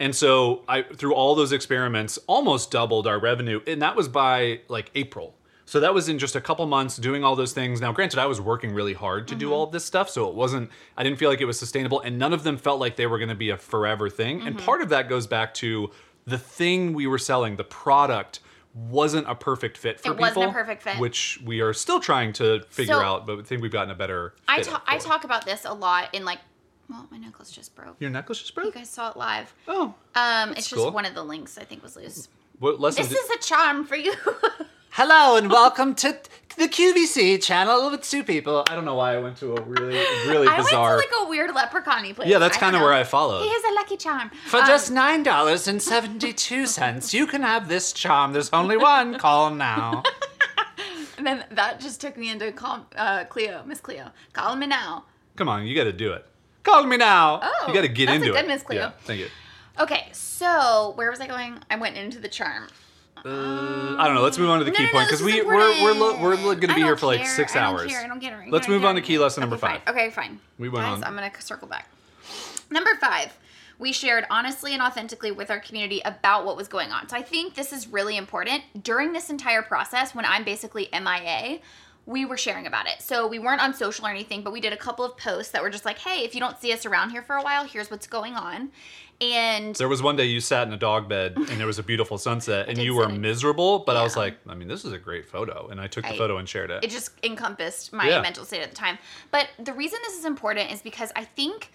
And 0.00 0.14
so 0.14 0.62
I, 0.68 0.82
through 0.82 1.14
all 1.14 1.34
those 1.34 1.52
experiments, 1.52 2.18
almost 2.26 2.70
doubled 2.70 3.06
our 3.06 3.18
revenue, 3.20 3.60
and 3.66 3.82
that 3.82 3.96
was 3.96 4.08
by 4.08 4.60
like 4.68 4.90
April. 4.94 5.34
So 5.68 5.80
that 5.80 5.92
was 5.92 6.08
in 6.08 6.18
just 6.18 6.34
a 6.34 6.40
couple 6.40 6.64
months 6.66 6.96
doing 6.96 7.22
all 7.24 7.36
those 7.36 7.52
things. 7.52 7.78
Now, 7.80 7.92
granted, 7.92 8.18
I 8.18 8.24
was 8.24 8.40
working 8.40 8.72
really 8.72 8.94
hard 8.94 9.28
to 9.28 9.34
do 9.34 9.52
all 9.52 9.64
of 9.64 9.70
this 9.72 9.84
stuff, 9.84 10.08
so 10.08 10.26
it 10.28 10.34
wasn't. 10.34 10.70
I 10.96 11.02
didn't 11.02 11.18
feel 11.18 11.28
like 11.28 11.42
it 11.42 11.44
was 11.44 11.58
sustainable, 11.58 12.00
and 12.00 12.18
none 12.18 12.32
of 12.32 12.42
them 12.42 12.56
felt 12.56 12.80
like 12.80 12.96
they 12.96 13.06
were 13.06 13.18
going 13.18 13.28
to 13.28 13.34
be 13.34 13.50
a 13.50 13.58
forever 13.58 14.08
thing. 14.08 14.40
And 14.46 14.58
part 14.58 14.80
of 14.80 14.88
that 14.88 15.10
goes 15.10 15.26
back 15.26 15.52
to 15.54 15.90
the 16.26 16.38
thing 16.38 16.94
we 16.94 17.06
were 17.06 17.18
selling, 17.18 17.56
the 17.56 17.64
product 17.64 18.40
wasn't 18.74 19.28
a 19.28 19.34
perfect 19.34 19.76
fit 19.76 20.00
for 20.00 20.12
It 20.12 20.18
wasn't 20.18 20.36
a 20.36 20.40
people, 20.40 20.52
perfect 20.52 20.82
fit. 20.82 20.98
which 20.98 21.38
we 21.44 21.60
are 21.60 21.74
still 21.74 22.00
trying 22.00 22.32
to 22.34 22.62
figure 22.70 22.94
So- 22.94 23.00
out, 23.00 23.26
but 23.26 23.38
I 23.38 23.42
think 23.42 23.60
we've 23.60 23.70
gotten 23.72 23.90
a 23.90 23.94
better. 23.94 24.34
I 24.48 24.62
talk 24.62 24.82
I 24.86 24.96
talk 24.98 25.24
about 25.24 25.44
this 25.44 25.64
a 25.66 25.72
lot 25.74 26.14
in 26.14 26.24
like 26.24 26.38
well, 26.88 27.06
my 27.10 27.18
necklace 27.18 27.50
just 27.50 27.74
broke. 27.74 27.96
Your 27.98 28.08
necklace 28.08 28.38
just 28.40 28.54
broke. 28.54 28.66
You 28.66 28.72
guys 28.72 28.88
saw 28.88 29.10
it 29.10 29.16
live. 29.18 29.52
Oh, 29.66 29.92
Um, 30.14 30.52
it's 30.52 30.70
just 30.70 30.76
cool. 30.80 30.90
one 30.92 31.04
of 31.04 31.14
the 31.14 31.22
links 31.24 31.58
I 31.58 31.64
think 31.64 31.82
was 31.82 31.94
loose. 31.96 32.28
what 32.58 32.80
lesson? 32.80 33.02
This 33.02 33.12
did- 33.12 33.18
is 33.18 33.44
a 33.44 33.46
charm 33.46 33.84
for 33.84 33.96
you. 33.96 34.14
Hello 34.90 35.36
and 35.36 35.50
welcome 35.50 35.94
to 35.96 36.18
the 36.56 36.66
QVC 36.66 37.40
channel 37.42 37.90
with 37.90 38.02
two 38.02 38.24
people. 38.24 38.64
I 38.68 38.74
don't 38.74 38.84
know 38.84 38.96
why 38.96 39.14
I 39.14 39.18
went 39.18 39.36
to 39.38 39.54
a 39.54 39.60
really, 39.62 39.98
really 40.26 40.48
I 40.48 40.56
bizarre. 40.56 40.96
went 40.96 41.08
to 41.10 41.16
like 41.18 41.26
a 41.26 41.30
weird 41.30 41.54
leprechaun 41.54 42.14
place. 42.14 42.28
yeah, 42.28 42.38
that's 42.38 42.56
kind 42.56 42.74
of 42.74 42.82
where. 42.82 42.92
I 42.92 43.04
followed. 43.04 43.42
He 43.44 43.48
has 43.50 43.62
a 43.64 43.74
lucky 43.74 43.96
charm. 43.96 44.30
For 44.48 44.58
Um, 44.60 44.66
just 44.66 44.90
nine 44.90 45.22
dollars 45.22 45.68
and 45.68 45.80
seventy-two 45.80 46.66
cents, 46.66 47.14
you 47.14 47.26
can 47.26 47.42
have 47.42 47.68
this 47.68 47.92
charm. 47.92 48.32
There's 48.32 48.50
only 48.52 48.76
one. 48.76 49.18
Call 49.18 49.50
now. 49.50 50.02
and 51.18 51.26
then 51.26 51.44
that 51.50 51.78
just 51.80 52.00
took 52.00 52.16
me 52.16 52.30
into 52.30 52.50
call, 52.52 52.86
uh, 52.96 53.24
Cleo, 53.24 53.62
Miss 53.66 53.80
Cleo. 53.80 54.10
Call 54.32 54.56
me 54.56 54.66
now. 54.66 55.04
Come 55.36 55.48
on, 55.48 55.64
you 55.66 55.76
got 55.76 55.84
to 55.84 55.92
do 55.92 56.12
it. 56.12 56.26
Call 56.64 56.84
me 56.84 56.96
now. 56.96 57.40
Oh, 57.42 57.64
you 57.68 57.74
got 57.74 57.82
to 57.82 57.88
get 57.88 58.06
that's 58.06 58.14
a 58.22 58.22
into 58.26 58.32
good 58.32 58.44
it. 58.44 58.48
Miss 58.48 58.62
Cleo. 58.64 58.80
Yeah, 58.80 58.90
thank 59.02 59.20
you. 59.20 59.28
Okay, 59.78 60.08
so 60.12 60.92
where 60.96 61.08
was 61.08 61.20
I 61.20 61.28
going? 61.28 61.60
I 61.70 61.76
went 61.76 61.96
into 61.96 62.18
the 62.18 62.26
charm. 62.28 62.66
Uh, 63.24 63.96
I 63.98 64.06
don't 64.06 64.14
know. 64.14 64.22
Let's 64.22 64.38
move 64.38 64.50
on 64.50 64.58
to 64.58 64.64
the 64.64 64.70
No, 64.70 64.76
key 64.76 64.86
no, 64.86 64.92
point 64.92 65.08
because 65.08 65.22
we 65.22 65.42
we're 65.42 65.54
we're, 65.82 65.92
lo- 65.92 66.20
we're 66.20 66.32
important. 66.34 66.60
going 66.60 66.68
to 66.68 66.74
be 66.74 66.82
here 66.82 66.96
for 66.96 67.06
like 67.06 67.20
care. 67.20 67.28
six 67.28 67.56
I 67.56 67.60
hours. 67.60 67.90
care. 67.90 68.00
I 68.04 68.06
don't. 68.08 68.22
I 68.24 68.48
Let's 68.48 68.68
move 68.68 68.84
on 68.84 68.94
to 68.96 69.00
key 69.00 69.18
lesson 69.18 69.40
number 69.40 69.56
five. 69.56 69.82
fine. 69.84 69.94
Okay, 69.94 70.10
fine. 70.10 70.40
We 70.58 70.68
went 70.68 70.84
Guys, 70.86 70.98
on. 70.98 71.04
I'm 71.04 71.14
gonna 71.14 71.30
circle 71.40 71.68
back. 71.68 71.88
Number 72.70 72.90
five, 73.00 73.36
we 73.78 73.92
shared 73.92 74.26
honestly 74.30 74.72
and 74.74 74.82
authentically 74.82 75.30
with 75.30 75.50
our 75.50 75.60
community 75.60 76.00
about 76.04 76.44
what 76.44 76.56
was 76.56 76.68
going 76.68 76.90
on. 76.90 77.08
So 77.08 77.16
I 77.16 77.22
think 77.22 77.54
this 77.54 77.72
is 77.72 77.88
really 77.88 78.16
important. 78.16 78.62
During 78.82 79.12
this 79.12 79.30
entire 79.30 79.62
process, 79.62 80.14
when 80.14 80.24
I'm 80.24 80.44
basically 80.44 80.88
MIA, 80.92 81.60
we 82.04 82.24
were 82.24 82.36
sharing 82.36 82.66
about 82.66 82.86
it. 82.86 83.00
So 83.00 83.26
we 83.26 83.38
weren't 83.38 83.60
on 83.62 83.74
social 83.74 84.06
or 84.06 84.10
anything, 84.10 84.42
but 84.42 84.52
we 84.52 84.60
did 84.60 84.72
a 84.72 84.76
couple 84.76 85.04
of 85.04 85.16
posts 85.16 85.52
that 85.52 85.62
were 85.62 85.70
just 85.70 85.84
like, 85.84 85.98
hey, 85.98 86.24
if 86.24 86.34
you 86.34 86.40
don't 86.40 86.58
see 86.58 86.72
us 86.72 86.86
around 86.86 87.10
here 87.10 87.22
for 87.22 87.36
a 87.36 87.42
while, 87.42 87.64
here's 87.64 87.90
what's 87.90 88.06
going 88.06 88.34
on. 88.34 88.70
And 89.20 89.74
There 89.74 89.88
was 89.88 90.00
one 90.02 90.14
day 90.16 90.26
you 90.26 90.40
sat 90.40 90.66
in 90.68 90.72
a 90.72 90.76
dog 90.76 91.08
bed 91.08 91.34
and 91.36 91.48
there 91.58 91.66
was 91.66 91.78
a 91.78 91.82
beautiful 91.82 92.18
sunset 92.28 92.68
and 92.68 92.78
you 92.78 92.94
were 92.94 93.08
miserable, 93.08 93.80
but 93.80 93.96
I 93.96 94.02
was 94.04 94.16
like, 94.16 94.36
I 94.48 94.54
mean, 94.54 94.68
this 94.68 94.84
is 94.84 94.92
a 94.92 94.98
great 94.98 95.26
photo, 95.28 95.68
and 95.70 95.80
I 95.80 95.88
took 95.88 96.04
the 96.04 96.14
I- 96.14 96.18
photo 96.18 96.36
and 96.38 96.48
shared 96.48 96.70
it. 96.70 96.84
it 96.84 96.90
just 96.90 97.10
encompassed 97.24 97.92
my 97.92 98.08
Yeah. 98.08 98.20
mental 98.20 98.44
state 98.44 98.62
at 98.62 98.70
the 98.70 98.76
time. 98.76 98.96
But 99.32 99.48
the 99.58 99.72
reason 99.72 99.98
this 100.04 100.16
is 100.16 100.24
important 100.24 100.70
is 100.70 100.82
because 100.82 101.10
I 101.16 101.24
think 101.24 101.72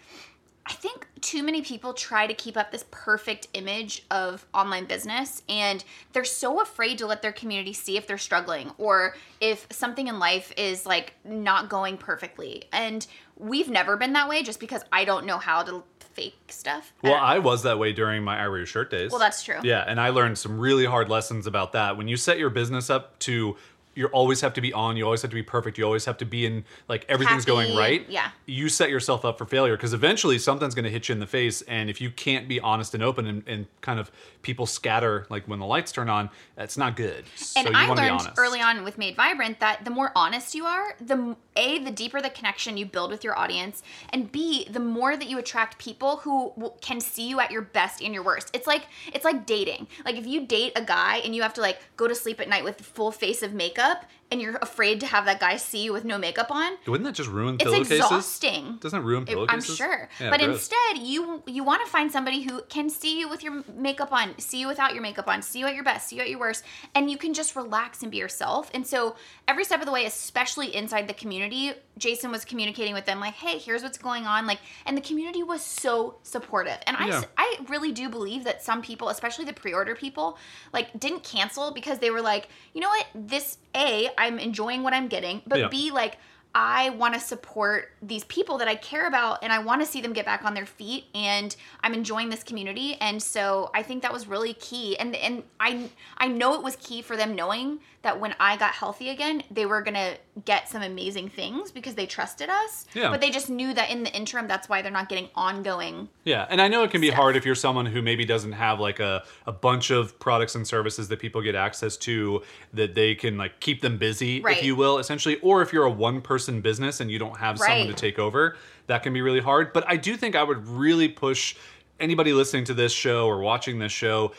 I 0.66 0.72
think 0.72 1.08
too 1.20 1.44
many 1.44 1.62
people 1.62 1.94
try 1.94 2.26
to 2.26 2.34
keep 2.34 2.56
up 2.56 2.72
this 2.72 2.86
perfect 2.90 3.50
image 3.54 4.06
of 4.10 4.46
online 4.54 4.86
business 4.86 5.44
and 5.50 5.84
they're 6.14 6.24
so 6.24 6.62
afraid 6.62 6.98
to 7.00 7.06
let 7.06 7.22
their 7.22 7.34
community 7.34 7.74
see 7.74 7.98
if 7.98 8.08
they're 8.08 8.18
struggling 8.18 8.72
or 8.78 9.18
if 9.42 9.68
something 9.72 10.08
in 10.08 10.20
life 10.20 10.54
is 10.56 10.86
like 10.86 11.16
not 11.26 11.68
going 11.68 11.98
perfectly. 11.98 12.64
And 12.72 13.06
we've 13.36 13.68
never 13.68 13.98
been 13.98 14.14
that 14.14 14.30
way 14.30 14.42
just 14.42 14.62
because 14.62 14.84
I 14.90 15.04
don't 15.04 15.26
know 15.26 15.38
how 15.38 15.64
to 15.64 15.84
fake 16.14 16.38
stuff. 16.50 16.94
Well, 17.02 17.16
I 17.16 17.40
was 17.40 17.64
that 17.64 17.80
way 17.80 17.94
during 17.94 18.24
my 18.24 18.38
I 18.38 18.48
Wear 18.48 18.58
Your 18.58 18.66
Shirt 18.66 18.92
days. 18.92 19.12
Well, 19.12 19.20
that's 19.20 19.44
true. 19.44 19.60
Yeah, 19.64 19.84
and 19.86 20.00
I 20.00 20.10
learned 20.10 20.38
some 20.38 20.60
really 20.60 20.86
hard 20.86 21.10
lessons 21.10 21.48
about 21.48 21.72
that. 21.74 21.98
When 21.98 22.08
you 22.08 22.18
set 22.18 22.38
your 22.38 22.50
business 22.50 22.90
up 22.90 23.18
to 23.20 23.58
you 23.96 24.08
always 24.08 24.42
have 24.42 24.54
to 24.54 24.62
be 24.62 24.74
on, 24.74 24.98
you 24.98 25.06
always 25.06 25.22
have 25.22 25.32
to 25.32 25.36
be 25.36 25.44
perfect, 25.44 25.78
you 25.78 25.84
always 25.84 26.06
have 26.06 26.18
to 26.18 26.26
be 26.26 26.46
in 26.46 26.66
like 26.88 27.06
everything's 27.10 27.46
going 27.46 27.76
right. 27.76 28.06
yeah. 28.10 28.32
You 28.46 28.70
set 28.70 28.90
yourself 28.90 29.26
up 29.26 29.38
for 29.38 29.46
failure 29.46 29.76
because 29.76 29.94
eventually 29.94 30.40
something's 30.40 30.76
going 30.76 30.86
to 30.86 30.92
hit 30.92 31.10
you 31.10 31.14
in 31.14 31.20
the 31.20 31.28
face 31.28 31.62
and 31.64 31.90
if 31.90 32.02
you 32.02 32.10
can't 32.12 32.48
be 32.48 32.60
honest 32.60 32.94
and 32.94 33.04
open 33.04 33.28
and, 33.28 33.44
and 33.48 33.68
kind 33.82 34.00
of 34.00 34.12
people 34.42 34.66
scatter 34.66 35.26
like 35.30 35.48
when 35.48 35.60
the 35.60 35.66
lights 35.66 35.92
turn 35.92 36.10
on, 36.10 36.30
that's 36.56 36.78
not 36.78 36.96
good. 36.96 37.24
So 37.36 37.62
and 37.62 37.70
you 37.70 37.76
I 37.76 37.88
learned 37.88 38.32
early 38.38 38.62
on 38.62 38.84
with 38.84 38.98
Made 38.98 39.16
Vibrant 39.16 39.60
that 39.60 39.86
the 39.86 39.92
more 39.92 40.12
honest 40.16 40.56
you 40.56 40.66
are, 40.66 40.96
the 41.00 41.36
a 41.56 41.80
the 41.80 41.92
deeper 41.92 42.22
the 42.22 42.30
connection 42.30 42.78
you 42.78 42.86
build 42.86 43.12
with 43.12 43.24
your 43.24 43.38
audience, 43.38 43.84
and 44.12 44.32
b 44.32 44.68
the 44.70 44.80
more 44.80 45.16
that 45.16 45.30
you 45.30 45.38
attract 45.38 45.78
people 45.78 46.18
who 46.18 46.52
w- 46.56 46.74
can 46.82 47.00
see 47.00 47.28
you 47.28 47.40
at 47.40 47.52
your 47.52 47.62
best 47.62 48.02
and 48.02 48.14
your 48.14 48.24
worst. 48.24 48.50
It's 48.54 48.68
like 48.68 48.88
it's 49.14 49.26
like 49.26 49.46
dating. 49.46 49.88
Like 50.06 50.16
if 50.16 50.28
you 50.28 50.46
date 50.46 50.74
a 50.76 50.84
guy 50.84 51.18
and 51.18 51.36
you 51.36 51.42
have 51.42 51.54
to 51.56 51.62
like 51.62 51.80
go 51.96 52.08
to 52.08 52.16
sleep 52.16 52.40
at 52.42 52.50
night 52.50 52.64
with 52.64 52.82
full 52.82 53.12
face 53.12 53.44
of 53.44 53.54
makeup, 53.54 53.83
makeup 53.84 54.06
and 54.34 54.42
you're 54.42 54.58
afraid 54.62 55.00
to 55.00 55.06
have 55.06 55.26
that 55.26 55.40
guy 55.40 55.56
see 55.58 55.84
you 55.84 55.94
with 55.94 56.04
no 56.04 56.18
makeup 56.18 56.50
on, 56.50 56.74
Wouldn't 56.88 57.06
that 57.06 57.14
just 57.14 57.30
ruin 57.30 57.56
it's 57.56 57.64
pillowcases? 57.64 57.92
exhausting. 58.00 58.78
Doesn't 58.82 59.00
it 59.00 59.04
ruin 59.04 59.24
It- 59.24 59.28
pillowcases? 59.30 59.70
I'm 59.70 59.76
sure. 59.76 60.10
Yeah, 60.20 60.30
but 60.32 60.40
gross. 60.40 60.56
instead, 60.56 60.98
you 60.98 61.44
you 61.46 61.64
want 61.64 61.86
to 61.86 61.90
find 61.92 62.12
somebody 62.12 62.42
who 62.42 62.62
can 62.64 62.90
see 62.90 63.20
you 63.20 63.30
with 63.30 63.44
your 63.44 63.64
makeup 63.76 64.12
on, 64.12 64.38
see 64.40 64.60
you 64.60 64.68
without 64.68 64.94
your 64.94 65.04
makeup 65.04 65.28
on, 65.28 65.42
see 65.42 65.60
you 65.60 65.68
at 65.68 65.76
your 65.76 65.84
best, 65.84 66.08
see 66.08 66.16
you 66.16 66.22
at 66.24 66.30
your 66.30 66.40
worst, 66.40 66.64
and 66.96 67.12
you 67.12 67.18
can 67.18 67.34
just 67.34 67.56
relax 67.56 68.02
and 68.02 68.12
be 68.12 68.18
yourself. 68.18 68.70
And 68.74 68.86
so 68.88 69.16
every 69.48 69.64
step 69.64 69.80
of 69.80 69.86
the 69.86 69.92
way, 69.92 70.06
especially 70.06 70.76
inside 70.76 71.08
the 71.08 71.14
community, 71.14 71.74
Jason 71.98 72.32
was 72.32 72.44
communicating 72.44 72.94
with 72.96 73.06
them 73.06 73.20
like, 73.20 73.36
"Hey, 73.36 73.60
here's 73.60 73.84
what's 73.84 74.00
going 74.00 74.26
on." 74.26 74.48
Like, 74.48 74.60
and 74.88 74.98
the 74.98 75.02
community 75.02 75.44
was 75.44 75.62
so 75.62 76.16
supportive. 76.24 76.78
And 76.88 76.98
I 76.98 77.08
Yeah. 77.08 77.18
s- 77.20 77.26
I 77.38 77.58
really 77.70 77.92
do 77.92 78.10
believe 78.10 78.44
that 78.46 78.64
some 78.64 78.82
people, 78.82 79.10
especially 79.10 79.46
the 79.46 79.54
pre-order 79.54 79.94
people, 79.96 80.38
like 80.74 81.00
didn't 81.00 81.24
cancel 81.24 81.72
because 81.72 82.00
they 82.00 82.10
were 82.10 82.22
like, 82.22 82.48
"You 82.74 82.82
know 82.82 82.90
what? 82.90 83.06
This 83.14 83.58
A, 83.76 84.10
I'm 84.24 84.40
enjoying 84.40 84.84
what 84.84 84.94
I'm 84.94 85.08
getting, 85.08 85.42
but 85.46 85.60
Yeah. 85.60 85.68
B, 85.68 85.92
like 85.92 86.18
I 86.56 86.92
want 86.92 87.16
to 87.16 87.20
support 87.20 87.90
these 88.02 88.24
people 88.26 88.60
that 88.60 88.68
I 88.68 88.76
care 88.76 89.08
about 89.08 89.44
and 89.44 89.52
I 89.52 89.58
want 89.60 89.82
to 89.82 89.88
see 89.88 90.02
them 90.02 90.14
get 90.14 90.26
back 90.26 90.46
on 90.46 90.54
their 90.54 90.68
feet 90.68 91.06
and 91.16 91.56
I'm 91.82 91.96
enjoying 91.96 92.30
this 92.30 92.44
community 92.44 92.96
and 93.02 93.22
so 93.22 93.72
I 93.74 93.82
think 93.82 94.04
that 94.04 94.14
was 94.14 94.28
really 94.28 94.54
key 94.54 94.96
and 94.98 95.16
and 95.16 95.44
I 95.60 95.90
I 96.18 96.28
know 96.28 96.54
it 96.54 96.62
was 96.62 96.76
key 96.76 97.02
for 97.02 97.18
them 97.18 97.36
knowing 97.36 97.80
that 98.04 98.20
when 98.20 98.36
I 98.40 98.58
got 98.58 98.74
healthy 98.74 99.10
again 99.10 99.44
they 99.50 99.66
were 99.66 99.82
going 99.82 99.96
to 99.96 100.18
get 100.46 100.70
some 100.70 100.82
amazing 100.84 101.30
things 101.30 101.72
because 101.72 101.96
they 101.96 102.06
trusted 102.06 102.50
us 102.50 102.86
Yeah. 102.94 103.10
but 103.10 103.22
they 103.22 103.32
just 103.32 103.50
knew 103.50 103.74
that 103.74 103.90
in 103.90 104.04
the 104.04 104.14
interim 104.14 104.48
that's 104.48 104.70
why 104.70 104.82
they're 104.82 104.92
not 104.92 105.10
getting 105.10 105.30
ongoing 105.36 106.10
Yeah, 106.26 106.46
and 106.50 106.62
I 106.62 106.68
know 106.68 106.84
it 106.84 106.92
can 106.92 107.02
be 107.02 107.08
stuff. 107.08 107.18
hard 107.20 107.36
if 107.36 107.46
you're 107.46 107.56
someone 107.56 107.86
who 107.86 108.02
maybe 108.02 108.26
doesn't 108.26 108.52
have 108.54 108.80
like 108.80 109.00
a, 109.00 109.24
a 109.48 109.52
bunch 109.52 109.90
of 109.90 110.20
products 110.20 110.56
and 110.56 110.68
services 110.68 111.08
that 111.08 111.20
people 111.20 111.42
get 111.42 111.56
access 111.56 111.98
to 111.98 112.44
that 112.74 112.94
they 112.96 113.16
can 113.16 113.38
like 113.38 113.60
keep 113.60 113.82
them 113.82 113.98
busy, 113.98 114.42
Right. 114.42 114.58
if 114.58 114.64
you 114.64 114.76
will, 114.76 114.98
essentially. 115.00 115.40
Or 115.42 115.62
if 115.62 115.72
you're 115.74 115.86
a 115.86 115.92
one 115.92 116.22
person 116.22 116.62
business 116.62 117.00
and 117.00 117.10
you 117.10 117.20
don't 117.20 117.38
have 117.38 117.58
someone 117.58 117.88
to 117.88 117.94
take 117.94 118.20
over, 118.20 118.58
that 118.88 119.04
can 119.04 119.14
be 119.14 119.22
really 119.22 119.40
hard. 119.40 119.72
But 119.74 119.86
I 119.88 119.96
do 119.98 120.18
think 120.18 120.36
I 120.36 120.44
would 120.44 120.68
really 120.68 121.08
push 121.08 121.56
anybody 122.00 122.34
listening 122.34 122.66
to 122.66 122.74
this 122.74 122.92
show 122.92 123.28
or 123.28 123.40
watching 123.40 123.80
this 123.80 123.92
show. 123.92 124.34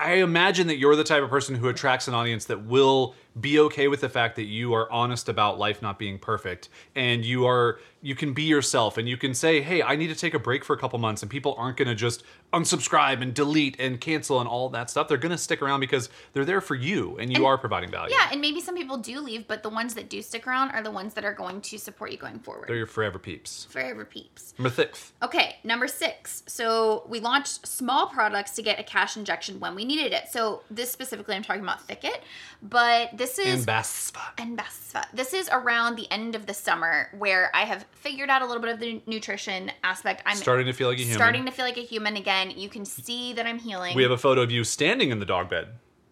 I 0.00 0.14
imagine 0.14 0.68
that 0.68 0.78
you're 0.78 0.96
the 0.96 1.04
type 1.04 1.22
of 1.22 1.30
person 1.30 1.56
who 1.56 1.68
attracts 1.68 2.06
an 2.06 2.14
audience 2.14 2.44
that 2.46 2.64
will 2.64 3.14
be 3.40 3.58
okay 3.58 3.88
with 3.88 4.00
the 4.00 4.08
fact 4.08 4.36
that 4.36 4.44
you 4.44 4.74
are 4.74 4.90
honest 4.90 5.28
about 5.28 5.58
life 5.58 5.80
not 5.80 5.98
being 5.98 6.18
perfect 6.18 6.68
and 6.94 7.24
you 7.24 7.46
are 7.46 7.78
you 8.02 8.14
can 8.14 8.32
be 8.32 8.42
yourself 8.42 8.98
and 8.98 9.08
you 9.08 9.16
can 9.16 9.32
say 9.34 9.60
hey 9.60 9.82
i 9.82 9.94
need 9.94 10.08
to 10.08 10.14
take 10.14 10.34
a 10.34 10.38
break 10.38 10.64
for 10.64 10.74
a 10.74 10.78
couple 10.78 10.98
months 10.98 11.22
and 11.22 11.30
people 11.30 11.54
aren't 11.58 11.76
going 11.76 11.88
to 11.88 11.94
just 11.94 12.24
unsubscribe 12.52 13.20
and 13.20 13.34
delete 13.34 13.78
and 13.78 14.00
cancel 14.00 14.40
and 14.40 14.48
all 14.48 14.68
that 14.70 14.88
stuff. 14.88 15.08
They're 15.08 15.18
going 15.18 15.32
to 15.32 15.38
stick 15.38 15.60
around 15.60 15.80
because 15.80 16.08
they're 16.32 16.44
there 16.44 16.60
for 16.60 16.74
you 16.74 17.16
and 17.18 17.36
you 17.36 17.44
are 17.44 17.58
providing 17.58 17.90
value. 17.90 18.14
Yeah 18.14 18.28
and 18.32 18.40
maybe 18.40 18.60
some 18.60 18.74
people 18.74 18.96
do 18.96 19.20
leave 19.20 19.46
but 19.46 19.62
the 19.62 19.68
ones 19.68 19.94
that 19.94 20.08
do 20.08 20.22
stick 20.22 20.46
around 20.46 20.70
are 20.70 20.82
the 20.82 20.90
ones 20.90 21.14
that 21.14 21.24
are 21.24 21.34
going 21.34 21.60
to 21.60 21.78
support 21.78 22.10
you 22.10 22.16
going 22.16 22.38
forward. 22.38 22.68
They're 22.68 22.76
your 22.76 22.86
forever 22.86 23.18
peeps. 23.18 23.66
Forever 23.70 24.04
peeps. 24.04 24.54
Number 24.58 24.70
six. 24.70 25.12
Okay, 25.22 25.56
number 25.62 25.88
six. 25.88 26.42
So 26.46 27.04
we 27.08 27.20
launched 27.20 27.66
small 27.66 28.06
products 28.06 28.52
to 28.52 28.62
get 28.62 28.80
a 28.80 28.82
cash 28.82 29.16
injection 29.16 29.60
when 29.60 29.74
we 29.74 29.84
needed 29.84 30.12
it. 30.12 30.28
So 30.30 30.62
this 30.70 30.90
specifically, 30.90 31.34
I'm 31.36 31.42
talking 31.42 31.62
about 31.62 31.86
Thicket, 31.86 32.22
but 32.62 33.10
this 33.18 33.38
is 33.38 33.46
and 33.46 33.66
basfa 33.66 34.20
and 34.38 34.58
Basfa. 34.58 35.04
This 35.12 35.34
is 35.34 35.48
around 35.52 35.96
the 35.96 36.10
end 36.10 36.34
of 36.34 36.46
the 36.46 36.54
summer 36.54 37.10
where 37.18 37.50
I 37.54 37.64
have 37.64 37.84
figured 37.92 38.30
out 38.30 38.42
a 38.42 38.46
little 38.46 38.62
bit 38.62 38.72
of 38.72 38.80
the 38.80 39.02
nutrition 39.06 39.70
aspect. 39.84 40.22
I'm 40.24 40.36
starting 40.36 40.66
to 40.66 40.72
feel 40.72 40.88
like 40.88 40.98
a 40.98 41.02
human 41.02 41.16
starting 41.16 41.44
to 41.44 41.50
feel 41.52 41.64
like 41.64 41.76
a 41.76 41.82
human 41.82 42.16
again. 42.16 42.52
You 42.56 42.68
can 42.68 42.84
see 42.84 43.32
that 43.34 43.46
I'm 43.46 43.58
healing. 43.58 43.94
we 43.94 44.02
have 44.02 44.12
a 44.12 44.18
photo 44.18 44.40
of 44.42 44.50
you 44.50 44.64
standing 44.64 45.10
in 45.10 45.18
the 45.18 45.26
dog 45.26 45.50
bed 45.50 45.68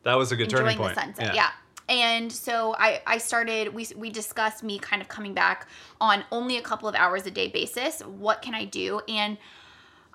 that 0.07 0.15
was 0.15 0.31
a 0.31 0.37
good 0.37 0.49
turning 0.49 0.69
enjoying 0.69 0.95
point 0.95 0.95
the 0.95 1.01
sunset. 1.01 1.35
Yeah. 1.35 1.51
And 1.89 2.33
so 2.33 2.77
I, 2.79 3.03
I 3.07 3.19
started, 3.19 3.75
we, 3.75 3.89
we 3.97 4.09
discussed 4.09 4.63
me 4.63 4.79
kind 4.79 5.03
of 5.03 5.09
coming 5.09 5.35
back 5.35 5.69
on 6.01 6.25
only 6.31 6.59
a 6.59 6.63
couple 6.63 6.89
of 6.89 6.95
hours 6.95 7.27
a 7.27 7.31
day 7.31 7.49
basis. 7.49 8.03
What 8.03 8.41
can 8.41 8.55
I 8.55 8.65
do? 8.65 9.01
And 9.09 9.37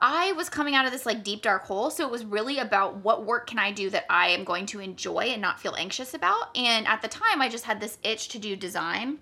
I 0.02 0.32
was 0.34 0.50
coming 0.50 0.76
out 0.76 0.86
of 0.86 0.92
this 0.92 1.06
like 1.06 1.24
deep 1.24 1.44
dark 1.44 1.64
hole. 1.64 1.92
So 1.92 2.06
it 2.06 2.12
was 2.12 2.26
really 2.26 2.58
about 2.60 2.98
what 2.98 3.26
work 3.26 3.48
can 3.48 3.60
I 3.60 3.72
do 3.72 3.90
that 3.92 4.06
I 4.10 4.30
am 4.30 4.44
going 4.44 4.66
to 4.68 4.80
enjoy 4.80 5.26
and 5.26 5.42
not 5.42 5.60
feel 5.60 5.76
anxious 5.76 6.14
about. 6.14 6.56
And 6.58 6.88
at 6.88 7.02
the 7.02 7.08
time, 7.08 7.42
I 7.42 7.50
just 7.50 7.66
had 7.66 7.80
this 7.80 7.98
itch 8.04 8.30
to 8.30 8.40
do 8.40 8.56
design. 8.56 9.20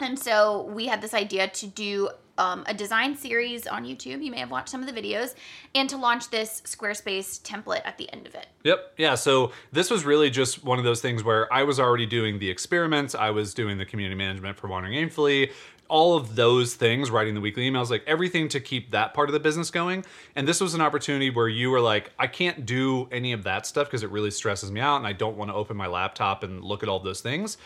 And 0.00 0.18
so 0.18 0.64
we 0.64 0.86
had 0.86 1.00
this 1.00 1.14
idea 1.14 1.48
to 1.48 1.66
do 1.66 2.10
um, 2.38 2.64
a 2.66 2.72
design 2.72 3.14
series 3.16 3.66
on 3.66 3.84
YouTube. 3.84 4.24
You 4.24 4.30
may 4.30 4.38
have 4.38 4.50
watched 4.50 4.70
some 4.70 4.82
of 4.82 4.92
the 4.92 4.98
videos, 4.98 5.34
and 5.74 5.90
to 5.90 5.98
launch 5.98 6.30
this 6.30 6.62
Squarespace 6.62 7.40
template 7.42 7.82
at 7.84 7.98
the 7.98 8.10
end 8.12 8.26
of 8.26 8.34
it. 8.34 8.46
Yep. 8.64 8.94
Yeah. 8.96 9.14
So 9.14 9.52
this 9.72 9.90
was 9.90 10.04
really 10.04 10.30
just 10.30 10.64
one 10.64 10.78
of 10.78 10.84
those 10.84 11.02
things 11.02 11.22
where 11.22 11.52
I 11.52 11.64
was 11.64 11.78
already 11.78 12.06
doing 12.06 12.38
the 12.38 12.48
experiments. 12.48 13.14
I 13.14 13.30
was 13.30 13.52
doing 13.52 13.76
the 13.76 13.84
community 13.84 14.16
management 14.16 14.56
for 14.56 14.68
Wandering 14.68 14.94
Aimfully, 14.94 15.52
all 15.90 16.16
of 16.16 16.36
those 16.36 16.74
things, 16.74 17.10
writing 17.10 17.34
the 17.34 17.40
weekly 17.40 17.68
emails, 17.68 17.90
like 17.90 18.04
everything 18.06 18.48
to 18.48 18.60
keep 18.60 18.92
that 18.92 19.12
part 19.12 19.28
of 19.28 19.32
the 19.32 19.40
business 19.40 19.70
going. 19.70 20.04
And 20.36 20.48
this 20.48 20.60
was 20.60 20.72
an 20.74 20.80
opportunity 20.80 21.28
where 21.28 21.48
you 21.48 21.70
were 21.70 21.80
like, 21.80 22.12
I 22.18 22.28
can't 22.28 22.64
do 22.64 23.08
any 23.10 23.32
of 23.32 23.42
that 23.44 23.66
stuff 23.66 23.88
because 23.88 24.02
it 24.02 24.10
really 24.10 24.30
stresses 24.30 24.70
me 24.70 24.80
out 24.80 24.96
and 24.96 25.06
I 25.06 25.12
don't 25.12 25.36
want 25.36 25.50
to 25.50 25.54
open 25.54 25.76
my 25.76 25.88
laptop 25.88 26.44
and 26.44 26.64
look 26.64 26.82
at 26.82 26.88
all 26.88 27.00
those 27.00 27.20
things 27.20 27.58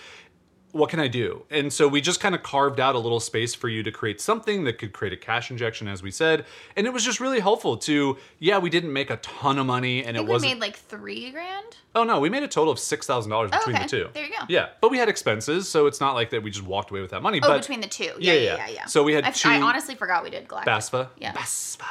what 0.74 0.90
can 0.90 0.98
I 0.98 1.06
do? 1.06 1.44
And 1.50 1.72
so 1.72 1.86
we 1.86 2.00
just 2.00 2.18
kind 2.18 2.34
of 2.34 2.42
carved 2.42 2.80
out 2.80 2.96
a 2.96 2.98
little 2.98 3.20
space 3.20 3.54
for 3.54 3.68
you 3.68 3.84
to 3.84 3.92
create 3.92 4.20
something 4.20 4.64
that 4.64 4.78
could 4.78 4.92
create 4.92 5.12
a 5.12 5.16
cash 5.16 5.50
injection, 5.50 5.86
as 5.86 6.02
we 6.02 6.10
said. 6.10 6.44
And 6.76 6.86
it 6.86 6.92
was 6.92 7.04
just 7.04 7.20
really 7.20 7.38
helpful 7.38 7.76
to, 7.78 8.18
yeah, 8.40 8.58
we 8.58 8.70
didn't 8.70 8.92
make 8.92 9.08
a 9.08 9.16
ton 9.18 9.58
of 9.58 9.66
money 9.66 10.04
and 10.04 10.16
I 10.16 10.20
it 10.20 10.26
think 10.26 10.42
we 10.42 10.48
made 10.54 10.60
like 10.60 10.76
three 10.76 11.30
grand. 11.30 11.76
oh, 11.94 12.02
no, 12.02 12.18
we 12.18 12.28
made 12.28 12.42
a 12.42 12.48
total 12.48 12.72
of 12.72 12.78
$6,000 12.78 13.50
between 13.52 13.76
okay. 13.76 13.84
the 13.84 13.88
two. 13.88 14.08
There 14.14 14.24
you 14.26 14.30
go. 14.30 14.44
Yeah. 14.48 14.70
But 14.80 14.90
we 14.90 14.98
had 14.98 15.08
expenses, 15.08 15.68
so 15.68 15.86
it's 15.86 16.00
not 16.00 16.14
like 16.14 16.30
that 16.30 16.42
we 16.42 16.50
just 16.50 16.66
walked 16.66 16.90
away 16.90 17.00
with 17.00 17.12
that 17.12 17.22
money. 17.22 17.38
Oh, 17.40 17.46
but 17.46 17.60
between 17.60 17.80
the 17.80 17.86
two. 17.86 18.04
Yeah, 18.18 18.32
Yeah, 18.32 18.32
yeah, 18.32 18.40
yeah. 18.40 18.56
yeah, 18.56 18.68
yeah. 18.74 18.86
So 18.86 19.04
we 19.04 19.12
had 19.14 19.24
I, 19.24 19.30
two- 19.30 19.48
I 19.48 19.60
honestly 19.60 19.94
forgot 19.94 20.24
we 20.24 20.30
did 20.30 20.48
Galactic. 20.48 20.72
BASFA. 20.72 21.08
Yeah. 21.18 21.32
BASFA. 21.34 21.84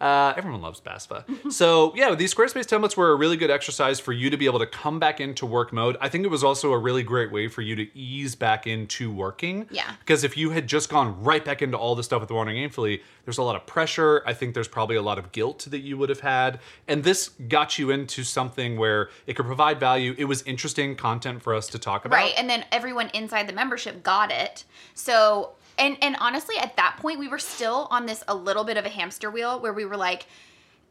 Uh, 0.00 0.32
everyone 0.34 0.62
loves 0.62 0.80
BASFA. 0.80 1.52
so 1.52 1.92
yeah, 1.94 2.14
these 2.14 2.34
Squarespace 2.34 2.64
templates 2.64 2.96
were 2.96 3.10
a 3.10 3.16
really 3.16 3.36
good 3.36 3.50
exercise 3.50 4.00
for 4.00 4.14
you 4.14 4.30
to 4.30 4.38
be 4.38 4.46
able 4.46 4.58
to 4.60 4.66
come 4.66 4.98
back 4.98 5.20
into 5.20 5.44
work 5.44 5.74
mode. 5.74 5.98
I 6.00 6.08
think 6.08 6.24
it 6.24 6.28
was 6.28 6.42
also 6.42 6.72
a 6.72 6.78
really 6.78 7.02
great 7.02 7.30
way 7.30 7.48
for 7.48 7.60
you 7.60 7.76
to 7.76 7.94
ease 7.96 8.29
ease 8.30 8.36
back 8.36 8.66
into 8.66 9.10
working. 9.12 9.66
Yeah. 9.70 9.92
Because 10.00 10.24
if 10.24 10.36
you 10.36 10.50
had 10.50 10.66
just 10.66 10.88
gone 10.88 11.22
right 11.22 11.44
back 11.44 11.62
into 11.62 11.76
all 11.76 11.94
the 11.94 12.02
stuff 12.02 12.20
with 12.20 12.28
the 12.28 12.34
Wandering 12.34 12.68
Aimfully, 12.68 13.00
there's 13.24 13.38
a 13.38 13.42
lot 13.42 13.56
of 13.56 13.66
pressure. 13.66 14.22
I 14.26 14.34
think 14.34 14.54
there's 14.54 14.68
probably 14.68 14.96
a 14.96 15.02
lot 15.02 15.18
of 15.18 15.32
guilt 15.32 15.66
that 15.70 15.80
you 15.80 15.96
would 15.98 16.08
have 16.08 16.20
had. 16.20 16.60
And 16.88 17.04
this 17.04 17.30
got 17.48 17.78
you 17.78 17.90
into 17.90 18.24
something 18.24 18.78
where 18.78 19.10
it 19.26 19.34
could 19.34 19.46
provide 19.46 19.80
value. 19.80 20.14
It 20.18 20.24
was 20.24 20.42
interesting 20.42 20.96
content 20.96 21.42
for 21.42 21.54
us 21.54 21.68
to 21.68 21.78
talk 21.78 22.04
about. 22.04 22.16
Right. 22.16 22.34
And 22.36 22.48
then 22.48 22.64
everyone 22.72 23.10
inside 23.14 23.48
the 23.48 23.52
membership 23.52 24.02
got 24.02 24.30
it. 24.30 24.64
So 24.94 25.52
and 25.78 25.96
and 26.02 26.16
honestly 26.20 26.56
at 26.58 26.76
that 26.76 26.96
point 26.98 27.18
we 27.18 27.28
were 27.28 27.38
still 27.38 27.86
on 27.90 28.04
this 28.06 28.22
a 28.28 28.34
little 28.34 28.64
bit 28.64 28.76
of 28.76 28.84
a 28.84 28.88
hamster 28.88 29.30
wheel 29.30 29.60
where 29.60 29.72
we 29.72 29.84
were 29.84 29.96
like 29.96 30.26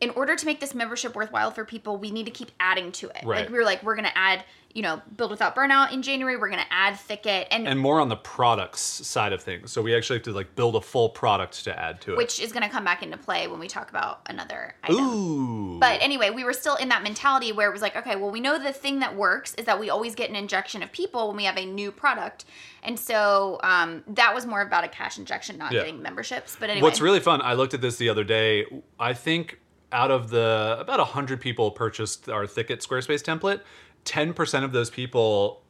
in 0.02 0.12
order 0.12 0.36
to 0.36 0.46
make 0.46 0.60
this 0.60 0.74
membership 0.74 1.16
worthwhile 1.16 1.52
for 1.52 1.66
people, 1.66 1.98
we 1.98 2.10
need 2.12 2.26
to 2.26 2.32
keep 2.32 2.52
adding 2.60 2.92
to 2.94 3.08
it. 3.10 3.26
Right. 3.26 3.42
Like 3.42 3.50
we 3.50 3.58
were 3.58 3.66
like, 3.66 3.84
we're 3.84 3.96
gonna 3.98 4.12
add, 4.16 4.46
you 4.74 4.82
know, 4.82 5.02
build 5.18 5.30
without 5.32 5.56
burnout 5.58 5.92
in 5.92 6.02
January. 6.02 6.38
We're 6.38 6.50
gonna 6.50 6.64
add 6.72 6.98
Thicket, 6.98 7.48
and, 7.52 7.68
and 7.68 7.78
more 7.78 8.00
on 8.00 8.08
the 8.08 8.16
products 8.16 8.80
side 8.80 9.34
of 9.34 9.42
things. 9.44 9.74
So 9.74 9.82
we 9.82 9.94
actually 9.94 10.20
have 10.20 10.24
to 10.26 10.32
like 10.32 10.56
build 10.56 10.78
a 10.78 10.82
full 10.82 11.10
product 11.10 11.66
to 11.66 11.78
add 11.78 12.00
to 12.02 12.14
it. 12.14 12.18
which 12.18 12.40
is 12.40 12.54
gonna 12.54 12.70
come 12.70 12.86
back 12.86 13.04
into 13.04 13.18
play 13.18 13.48
when 13.50 13.60
we 13.60 13.68
talk 13.68 13.90
about 13.90 14.22
another 14.28 14.74
item. 14.84 14.96
Ooh. 15.04 15.80
But 15.80 16.02
anyway, 16.02 16.30
we 16.30 16.46
were 16.46 16.54
still 16.54 16.76
in 16.76 16.88
that 16.90 17.04
mentality 17.04 17.52
where 17.52 17.68
it 17.68 17.74
was 17.74 17.82
like, 17.82 17.98
okay, 17.98 18.16
well, 18.16 18.32
we 18.32 18.40
know 18.40 18.58
the 18.58 18.72
thing 18.72 19.00
that 19.00 19.16
works 19.18 19.54
is 19.56 19.66
that 19.66 19.80
we 19.82 19.90
always 19.90 20.16
get 20.16 20.30
an 20.30 20.36
injection 20.38 20.82
of 20.82 20.94
people 20.94 21.28
when 21.28 21.36
we 21.36 21.44
have 21.44 21.58
a 21.58 21.66
new 21.66 21.92
product. 21.92 22.46
And 22.84 22.98
so 22.98 23.60
um, 23.64 24.04
that 24.08 24.34
was 24.34 24.46
more 24.46 24.62
about 24.62 24.86
a 24.86 24.88
cash 24.88 25.18
injection, 25.18 25.58
not 25.58 25.74
Yeah. 25.74 25.82
getting 25.82 26.02
memberships. 26.02 26.56
But 26.58 26.70
anyway. 26.70 26.84
What's 26.84 27.02
really 27.02 27.20
fun, 27.20 27.42
I 27.42 27.54
looked 27.54 27.74
at 27.74 27.82
this 27.82 27.98
the 27.98 28.08
other 28.08 28.24
day. 28.24 28.66
I 28.98 29.14
think 29.14 29.60
out 29.91 30.12
of 30.12 30.30
the 30.30 30.78
about 30.80 30.99
100 30.99 31.41
people 31.41 31.71
purchased 31.71 32.30
our 32.30 32.45
Thicket 32.47 32.80
Squarespace 32.82 33.23
template, 33.23 33.62
10% 34.06 34.63
of 34.63 34.71
those 34.71 34.89
people 34.89 35.62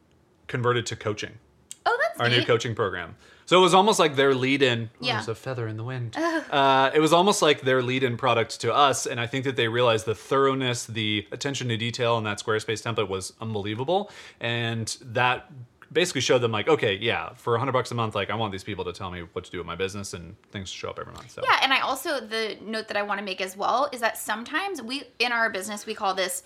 converted 0.46 0.86
to 0.86 0.96
coaching, 0.96 1.38
Oh, 1.86 1.98
that's 2.02 2.20
our 2.20 2.28
new 2.28 2.44
coaching 2.44 2.74
program. 2.74 3.16
So 3.46 3.58
it 3.58 3.62
was 3.62 3.74
almost 3.74 3.98
like 3.98 4.14
their 4.14 4.32
lead 4.32 4.62
in. 4.62 4.90
Yeah. 5.00 5.14
There's 5.14 5.26
a 5.28 5.34
feather 5.34 5.66
in 5.66 5.76
the 5.76 5.82
wind. 5.82 6.16
uh, 6.16 6.90
it 6.94 7.00
was 7.00 7.12
almost 7.12 7.42
like 7.42 7.62
their 7.62 7.82
lead 7.82 8.04
in 8.04 8.16
product 8.16 8.60
to 8.60 8.72
us. 8.72 9.06
And 9.06 9.18
I 9.18 9.26
think 9.26 9.44
that 9.44 9.56
they 9.56 9.66
realized 9.66 10.06
the 10.06 10.14
thoroughness, 10.14 10.86
the 10.86 11.26
attention 11.32 11.66
to 11.68 11.76
detail 11.76 12.16
in 12.18 12.22
that 12.24 12.38
Squarespace 12.38 12.80
template 12.84 13.08
was 13.08 13.32
unbelievable. 13.40 14.08
And 14.38 14.96
that 15.02 15.50
basically 15.92 16.20
showed 16.20 16.38
them, 16.38 16.52
like, 16.52 16.68
okay, 16.68 16.96
yeah, 16.96 17.32
for 17.34 17.52
100 17.54 17.72
bucks 17.72 17.90
a 17.90 17.94
month, 17.94 18.14
like, 18.14 18.30
I 18.30 18.34
want 18.34 18.52
these 18.52 18.64
people 18.64 18.84
to 18.84 18.92
tell 18.92 19.10
me 19.10 19.22
what 19.32 19.44
to 19.44 19.50
do 19.50 19.58
with 19.58 19.66
my 19.66 19.76
business 19.76 20.14
and 20.14 20.36
things 20.52 20.68
show 20.68 20.90
up 20.90 20.98
every 20.98 21.12
month. 21.12 21.30
So. 21.30 21.42
Yeah, 21.42 21.58
and 21.62 21.72
I 21.72 21.80
also 21.80 22.20
the 22.20 22.56
note 22.62 22.88
that 22.88 22.96
I 22.96 23.02
want 23.02 23.18
to 23.18 23.24
make 23.24 23.40
as 23.40 23.56
well 23.56 23.88
is 23.92 24.00
that 24.00 24.16
sometimes 24.16 24.80
we 24.82 25.04
in 25.18 25.32
our 25.32 25.50
business 25.50 25.86
we 25.86 25.94
call 25.94 26.14
this 26.14 26.42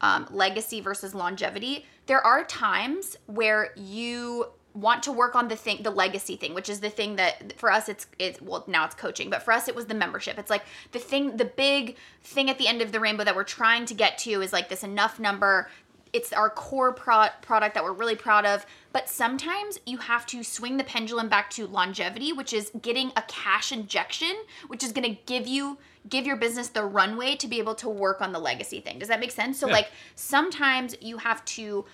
um, 0.00 0.26
legacy 0.30 0.80
versus 0.80 1.14
longevity. 1.14 1.86
There 2.06 2.24
are 2.24 2.44
times 2.44 3.16
where 3.26 3.72
you 3.76 4.46
want 4.72 5.02
to 5.02 5.12
work 5.12 5.34
on 5.34 5.48
the 5.48 5.56
thing 5.56 5.82
the 5.82 5.90
legacy 5.90 6.36
thing 6.36 6.54
which 6.54 6.68
is 6.68 6.78
the 6.78 6.88
thing 6.88 7.16
that 7.16 7.52
for 7.58 7.72
us 7.72 7.88
it's 7.88 8.06
it's 8.20 8.40
well 8.40 8.62
now 8.68 8.84
it's 8.84 8.94
coaching 8.94 9.28
but 9.28 9.42
for 9.42 9.52
us 9.52 9.66
it 9.66 9.74
was 9.74 9.86
the 9.86 9.94
membership 9.94 10.38
it's 10.38 10.48
like 10.48 10.62
the 10.92 10.98
thing 10.98 11.36
the 11.36 11.44
big 11.44 11.96
thing 12.22 12.48
at 12.48 12.56
the 12.56 12.68
end 12.68 12.80
of 12.80 12.92
the 12.92 13.00
rainbow 13.00 13.24
that 13.24 13.34
we're 13.34 13.42
trying 13.42 13.84
to 13.84 13.94
get 13.94 14.16
to 14.16 14.40
is 14.40 14.52
like 14.52 14.68
this 14.68 14.84
enough 14.84 15.18
number 15.18 15.68
it's 16.12 16.32
our 16.32 16.50
core 16.50 16.92
pro- 16.92 17.28
product 17.42 17.74
that 17.74 17.84
we're 17.84 17.92
really 17.92 18.16
proud 18.16 18.44
of 18.44 18.66
but 18.92 19.08
sometimes 19.08 19.78
you 19.86 19.98
have 19.98 20.26
to 20.26 20.42
swing 20.42 20.76
the 20.76 20.84
pendulum 20.84 21.28
back 21.28 21.48
to 21.50 21.66
longevity 21.66 22.32
which 22.32 22.52
is 22.52 22.70
getting 22.82 23.12
a 23.16 23.22
cash 23.28 23.70
injection 23.72 24.34
which 24.68 24.82
is 24.82 24.92
going 24.92 25.08
to 25.14 25.20
give 25.26 25.46
you 25.46 25.78
give 26.08 26.26
your 26.26 26.36
business 26.36 26.68
the 26.68 26.84
runway 26.84 27.36
to 27.36 27.46
be 27.46 27.58
able 27.58 27.74
to 27.74 27.88
work 27.88 28.20
on 28.20 28.32
the 28.32 28.38
legacy 28.38 28.80
thing 28.80 28.98
does 28.98 29.08
that 29.08 29.20
make 29.20 29.30
sense 29.30 29.58
so 29.58 29.66
Yeah. 29.66 29.74
like 29.74 29.88
sometimes 30.14 30.96
you 31.00 31.18
have 31.18 31.44
to 31.46 31.84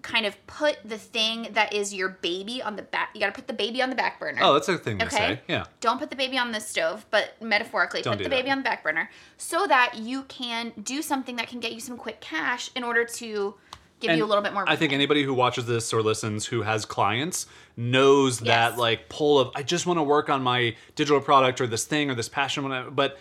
kind 0.00 0.26
of 0.26 0.34
put 0.46 0.78
the 0.84 0.98
thing 0.98 1.48
that 1.52 1.72
is 1.72 1.94
your 1.94 2.08
baby 2.08 2.60
on 2.62 2.74
the 2.76 2.82
back 2.82 3.10
you 3.14 3.20
got 3.20 3.26
to 3.26 3.32
put 3.32 3.46
the 3.46 3.52
baby 3.52 3.80
on 3.82 3.88
the 3.90 3.94
back 3.94 4.18
burner 4.18 4.40
Oh, 4.42 4.54
that's 4.54 4.68
a 4.68 4.76
thing 4.78 4.98
to 4.98 5.04
Okay. 5.06 5.16
say. 5.16 5.40
Yeah. 5.46 5.64
Don't 5.80 5.98
put 6.00 6.10
the 6.10 6.16
baby 6.16 6.36
on 6.38 6.50
the 6.50 6.60
stove, 6.60 7.06
but 7.10 7.40
metaphorically, 7.40 8.02
Don't 8.02 8.14
put 8.14 8.18
do 8.18 8.24
the 8.24 8.30
that. 8.30 8.36
baby 8.36 8.50
on 8.50 8.58
the 8.58 8.64
back 8.64 8.82
burner 8.82 9.10
so 9.36 9.66
that 9.68 9.96
you 9.98 10.22
can 10.24 10.72
do 10.82 11.02
something 11.02 11.36
that 11.36 11.46
can 11.48 11.60
get 11.60 11.72
you 11.72 11.80
some 11.80 11.96
quick 11.96 12.20
cash 12.20 12.70
in 12.74 12.82
order 12.82 13.04
to 13.04 13.54
give 14.02 14.10
And 14.10 14.18
you 14.18 14.24
a 14.24 14.26
little 14.26 14.42
bit 14.42 14.52
more. 14.52 14.68
I 14.68 14.76
think 14.76 14.92
anybody 14.92 15.22
who 15.22 15.32
watches 15.32 15.66
this 15.66 15.92
or 15.92 16.02
listens 16.02 16.46
who 16.46 16.62
has 16.62 16.84
clients 16.84 17.46
knows 17.76 18.40
that 18.40 18.76
like 18.76 19.08
pull 19.08 19.40
of 19.40 19.50
I 19.54 19.62
just 19.62 19.86
want 19.86 19.98
to 19.98 20.02
work 20.02 20.28
on 20.28 20.42
my 20.42 20.76
digital 20.94 21.20
product 21.20 21.60
or 21.60 21.66
this 21.66 21.84
thing 21.84 22.10
or 22.10 22.14
this 22.14 22.28
passion, 22.28 22.64
whatever, 22.64 22.90
but 22.90 23.18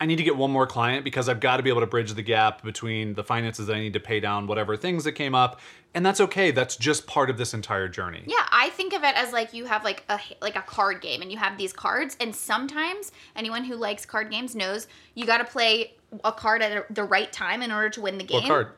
I 0.00 0.06
need 0.06 0.16
to 0.16 0.24
get 0.24 0.36
one 0.36 0.50
more 0.50 0.66
client 0.66 1.04
because 1.04 1.28
I've 1.28 1.40
got 1.40 1.58
to 1.58 1.62
be 1.62 1.70
able 1.70 1.80
to 1.80 1.86
bridge 1.86 2.12
the 2.12 2.22
gap 2.22 2.62
between 2.62 3.14
the 3.14 3.22
finances 3.22 3.68
that 3.68 3.76
I 3.76 3.80
need 3.80 3.92
to 3.92 4.00
pay 4.00 4.18
down 4.18 4.46
whatever 4.46 4.76
things 4.76 5.04
that 5.04 5.12
came 5.12 5.34
up, 5.34 5.60
and 5.94 6.04
that's 6.04 6.20
okay. 6.20 6.50
That's 6.50 6.76
just 6.76 7.06
part 7.06 7.30
of 7.30 7.38
this 7.38 7.54
entire 7.54 7.88
journey. 7.88 8.24
Yeah, 8.26 8.44
I 8.50 8.70
think 8.70 8.92
of 8.92 9.04
it 9.04 9.14
as 9.14 9.32
like 9.32 9.54
you 9.54 9.66
have 9.66 9.84
like 9.84 10.02
a 10.08 10.18
like 10.42 10.56
a 10.56 10.62
card 10.62 11.00
game, 11.00 11.22
and 11.22 11.30
you 11.30 11.38
have 11.38 11.56
these 11.56 11.72
cards, 11.72 12.16
and 12.18 12.34
sometimes 12.34 13.12
anyone 13.36 13.64
who 13.64 13.76
likes 13.76 14.04
card 14.04 14.30
games 14.30 14.56
knows 14.56 14.88
you 15.14 15.26
got 15.26 15.38
to 15.38 15.44
play 15.44 15.94
a 16.24 16.32
card 16.32 16.62
at 16.62 16.92
the 16.94 17.04
right 17.04 17.32
time 17.32 17.62
in 17.62 17.70
order 17.70 17.90
to 17.90 18.00
win 18.00 18.18
the 18.18 18.24
game. 18.24 18.42
What 18.42 18.48
card? 18.48 18.68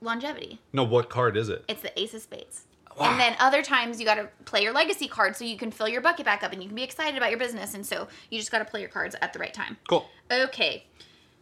Longevity. 0.00 0.60
No, 0.72 0.84
what 0.84 1.08
card 1.08 1.36
is 1.36 1.48
it? 1.48 1.64
It's 1.68 1.82
the 1.82 1.98
Ace 2.00 2.14
of 2.14 2.22
Spades. 2.22 2.66
And 2.98 3.20
then 3.20 3.36
other 3.38 3.62
times 3.62 4.00
you 4.00 4.06
got 4.06 4.14
to 4.14 4.28
play 4.46 4.62
your 4.62 4.72
legacy 4.72 5.06
card 5.06 5.36
so 5.36 5.44
you 5.44 5.58
can 5.58 5.70
fill 5.70 5.88
your 5.88 6.00
bucket 6.00 6.24
back 6.24 6.42
up 6.42 6.52
and 6.52 6.62
you 6.62 6.68
can 6.68 6.76
be 6.76 6.82
excited 6.82 7.16
about 7.16 7.30
your 7.30 7.38
business. 7.38 7.74
And 7.74 7.84
so 7.84 8.08
you 8.30 8.38
just 8.38 8.50
got 8.50 8.60
to 8.60 8.64
play 8.64 8.80
your 8.80 8.88
cards 8.88 9.14
at 9.20 9.32
the 9.32 9.38
right 9.38 9.52
time. 9.52 9.76
Cool. 9.88 10.08
Okay, 10.30 10.86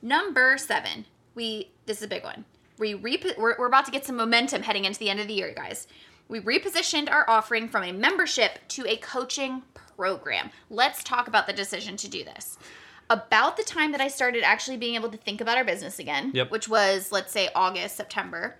number 0.02 0.58
seven. 0.58 1.06
We 1.34 1.70
this 1.86 1.98
is 1.98 2.04
a 2.04 2.08
big 2.08 2.24
one. 2.24 2.44
We 2.78 2.94
repo- 2.94 3.38
we're, 3.38 3.56
we're 3.58 3.66
about 3.66 3.84
to 3.86 3.92
get 3.92 4.04
some 4.04 4.16
momentum 4.16 4.62
heading 4.62 4.84
into 4.84 4.98
the 4.98 5.10
end 5.10 5.20
of 5.20 5.28
the 5.28 5.34
year, 5.34 5.48
you 5.48 5.54
guys. 5.54 5.86
We 6.26 6.40
repositioned 6.40 7.10
our 7.10 7.28
offering 7.28 7.68
from 7.68 7.84
a 7.84 7.92
membership 7.92 8.58
to 8.68 8.86
a 8.86 8.96
coaching 8.96 9.62
program. 9.96 10.50
Let's 10.70 11.04
talk 11.04 11.28
about 11.28 11.46
the 11.46 11.52
decision 11.52 11.96
to 11.98 12.08
do 12.08 12.24
this. 12.24 12.58
About 13.10 13.56
the 13.56 13.62
time 13.64 13.92
that 13.92 14.00
I 14.00 14.08
started 14.08 14.42
actually 14.42 14.76
being 14.78 14.94
able 14.94 15.10
to 15.10 15.16
think 15.18 15.40
about 15.40 15.56
our 15.58 15.64
business 15.64 15.98
again, 15.98 16.30
Yep. 16.34 16.50
which 16.50 16.68
was 16.68 17.12
let's 17.12 17.32
say 17.32 17.48
August, 17.54 17.96
September. 17.96 18.56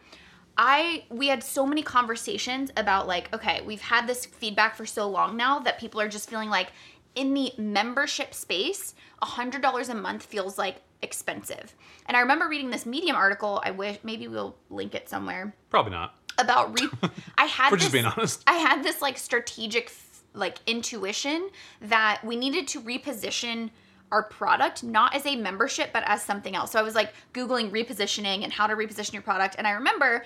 I 0.57 1.05
we 1.09 1.29
had 1.29 1.43
so 1.43 1.67
many 1.67 1.83
conversations 1.83 2.71
about 2.77 3.07
like 3.09 3.33
okay, 3.35 3.63
we've 3.63 3.81
had 3.81 4.07
this 4.07 4.27
feedback 4.27 4.77
for 4.77 4.87
so 4.87 5.09
long 5.09 5.37
now 5.37 5.59
that 5.61 5.79
people 5.81 6.01
are 6.01 6.09
just 6.09 6.29
feeling 6.31 6.51
like 6.51 6.73
in 7.15 7.33
the 7.33 7.53
membership 7.59 8.35
space, 8.35 8.95
$100 9.23 9.89
a 9.89 9.95
month 9.95 10.25
feels 10.25 10.59
like 10.59 10.77
expensive. 11.01 11.75
And 12.07 12.17
I 12.17 12.21
remember 12.21 12.49
reading 12.49 12.71
this 12.71 12.85
Medium 12.87 13.15
article, 13.17 13.63
I 13.65 13.71
wish 13.71 13.99
maybe 14.03 14.27
we'll 14.29 14.57
link 14.71 14.95
it 14.95 15.09
somewhere 15.09 15.55
Probably 15.71 15.93
not. 15.93 16.15
about 16.39 16.79
re- 16.79 16.89
I 17.39 17.45
had 17.47 17.71
We're 17.71 17.79
just 17.79 17.93
this- 17.93 18.03
being 18.03 18.05
honest. 18.05 18.43
I 18.47 18.55
had 18.55 18.83
this 18.85 19.01
like 19.01 19.17
strategic 19.19 19.93
like 20.35 20.59
intuition 20.67 21.49
that 21.81 22.21
we 22.25 22.35
needed 22.37 22.67
to 22.69 22.81
reposition 22.81 23.71
our 24.15 24.23
product 24.23 24.83
not 24.83 25.15
as 25.15 25.27
a 25.27 25.35
membership 25.37 25.91
but 25.93 26.03
as 26.07 26.23
something 26.23 26.55
else. 26.55 26.71
So 26.73 26.79
I 26.79 26.83
was 26.83 26.95
like 26.95 27.13
googling 27.33 27.71
repositioning 27.71 28.45
and 28.45 28.53
how 28.53 28.67
to 28.67 28.75
reposition 28.75 29.13
your 29.13 29.23
product 29.23 29.57
and 29.59 29.67
I 29.67 29.73
remember 29.73 30.25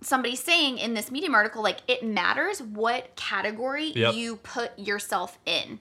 somebody 0.00 0.36
saying 0.36 0.78
in 0.78 0.94
this 0.94 1.10
medium 1.10 1.34
article 1.34 1.62
like 1.62 1.78
it 1.88 2.04
matters 2.04 2.60
what 2.62 3.14
category 3.16 3.92
Yep. 3.94 4.14
you 4.14 4.36
put 4.36 4.78
yourself 4.78 5.38
in 5.46 5.80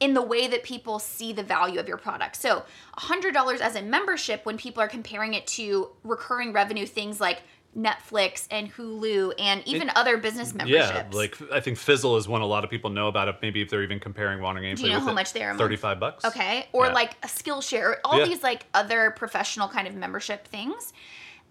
in 0.00 0.14
the 0.14 0.22
way 0.22 0.48
that 0.48 0.62
people 0.64 0.98
see 0.98 1.32
the 1.32 1.44
value 1.44 1.78
of 1.78 1.86
your 1.86 1.96
product. 1.96 2.34
So, 2.34 2.64
$100 2.98 3.60
as 3.60 3.76
a 3.76 3.82
membership 3.82 4.44
when 4.44 4.58
people 4.58 4.82
are 4.82 4.88
comparing 4.88 5.34
it 5.34 5.46
to 5.58 5.90
recurring 6.02 6.52
revenue 6.52 6.86
things 6.86 7.20
like 7.20 7.42
Netflix 7.76 8.46
and 8.50 8.72
Hulu 8.72 9.32
and 9.38 9.66
even 9.66 9.90
other 9.96 10.16
business 10.18 10.52
memberships. 10.54 10.92
Yeah, 10.92 11.04
like 11.12 11.36
I 11.50 11.60
think 11.60 11.78
Fizzle 11.78 12.16
is 12.16 12.28
one 12.28 12.42
a 12.42 12.46
lot 12.46 12.64
of 12.64 12.70
people 12.70 12.90
know 12.90 13.08
about 13.08 13.28
it. 13.28 13.36
Maybe 13.40 13.62
if 13.62 13.70
they're 13.70 13.82
even 13.82 13.98
comparing 13.98 14.40
Wandering 14.42 14.66
Aimfully 14.74 14.80
Do 14.80 14.86
you 14.88 14.92
know 14.92 15.00
how 15.00 15.10
it. 15.10 15.14
much 15.14 15.32
they 15.32 15.42
are? 15.42 15.56
Thirty-five 15.56 15.98
bucks. 15.98 16.24
Okay. 16.24 16.66
Or 16.72 16.86
Yeah. 16.86 16.92
like 16.92 17.12
a 17.22 17.28
Skillshare, 17.28 17.96
all 18.04 18.18
Yeah. 18.18 18.26
these 18.26 18.42
like 18.42 18.66
other 18.74 19.10
professional 19.12 19.68
kind 19.68 19.88
of 19.88 19.94
membership 19.94 20.46
things. 20.48 20.92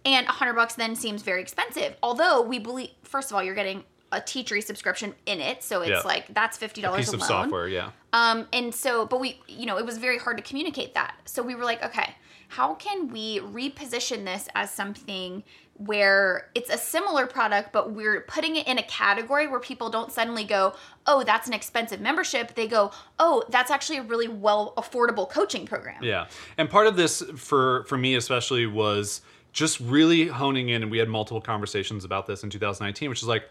And 0.05 0.27
a 0.27 0.31
hundred 0.31 0.53
bucks 0.53 0.75
then 0.75 0.95
seems 0.95 1.21
very 1.23 1.41
expensive. 1.41 1.95
Although 2.03 2.41
we 2.41 2.59
believe, 2.59 2.89
first 3.03 3.29
of 3.31 3.35
all, 3.35 3.43
you're 3.43 3.55
getting 3.55 3.83
a 4.11 4.19
Teachery 4.19 4.61
subscription 4.63 5.15
in 5.25 5.39
it, 5.39 5.63
so 5.63 5.81
it's 5.81 5.89
Yeah. 5.89 5.99
like 6.01 6.25
that's 6.33 6.57
fifty 6.57 6.81
dollars 6.81 7.07
alone. 7.07 7.19
piece 7.19 7.23
of 7.23 7.27
software. 7.27 7.67
Yeah. 7.67 7.91
Um, 8.13 8.47
and 8.51 8.75
so, 8.75 9.05
but 9.05 9.19
we, 9.19 9.39
you 9.47 9.65
know, 9.65 9.77
it 9.77 9.85
was 9.85 9.97
very 9.97 10.17
hard 10.17 10.37
to 10.37 10.43
communicate 10.43 10.93
that. 10.95 11.15
So 11.25 11.41
we 11.41 11.55
were 11.55 11.63
like, 11.63 11.81
okay, 11.83 12.15
how 12.49 12.73
can 12.75 13.07
we 13.07 13.39
reposition 13.39 14.25
this 14.25 14.49
as 14.53 14.69
something 14.69 15.43
where 15.85 16.49
it's 16.53 16.69
a 16.69 16.77
similar 16.77 17.25
product, 17.25 17.71
but 17.71 17.91
we're 17.91 18.21
putting 18.21 18.55
it 18.55 18.67
in 18.67 18.77
a 18.77 18.83
category 18.83 19.47
where 19.47 19.59
people 19.59 19.89
don't 19.89 20.11
suddenly 20.11 20.43
go, 20.43 20.73
oh, 21.07 21.23
that's 21.23 21.47
an 21.47 21.53
expensive 21.53 21.99
membership. 21.99 22.55
They 22.55 22.67
go, 22.67 22.91
oh, 23.19 23.43
that's 23.49 23.71
actually 23.71 23.97
a 23.97 24.03
really 24.03 24.27
well 24.27 24.73
affordable 24.77 25.29
coaching 25.29 25.65
program. 25.65 26.03
Yeah, 26.03 26.27
and 26.57 26.69
part 26.69 26.87
of 26.87 26.95
this 26.95 27.21
for 27.35 27.83
for 27.85 27.97
me 27.97 28.15
especially 28.15 28.65
was 28.65 29.21
just 29.53 29.79
really 29.79 30.27
honing 30.27 30.69
in, 30.69 30.83
and 30.83 30.91
we 30.91 30.97
had 30.97 31.09
multiple 31.09 31.41
conversations 31.41 32.05
about 32.05 32.27
this 32.27 32.43
in 32.43 32.49
2019, 32.49 33.09
which 33.09 33.21
is 33.21 33.27
like, 33.27 33.43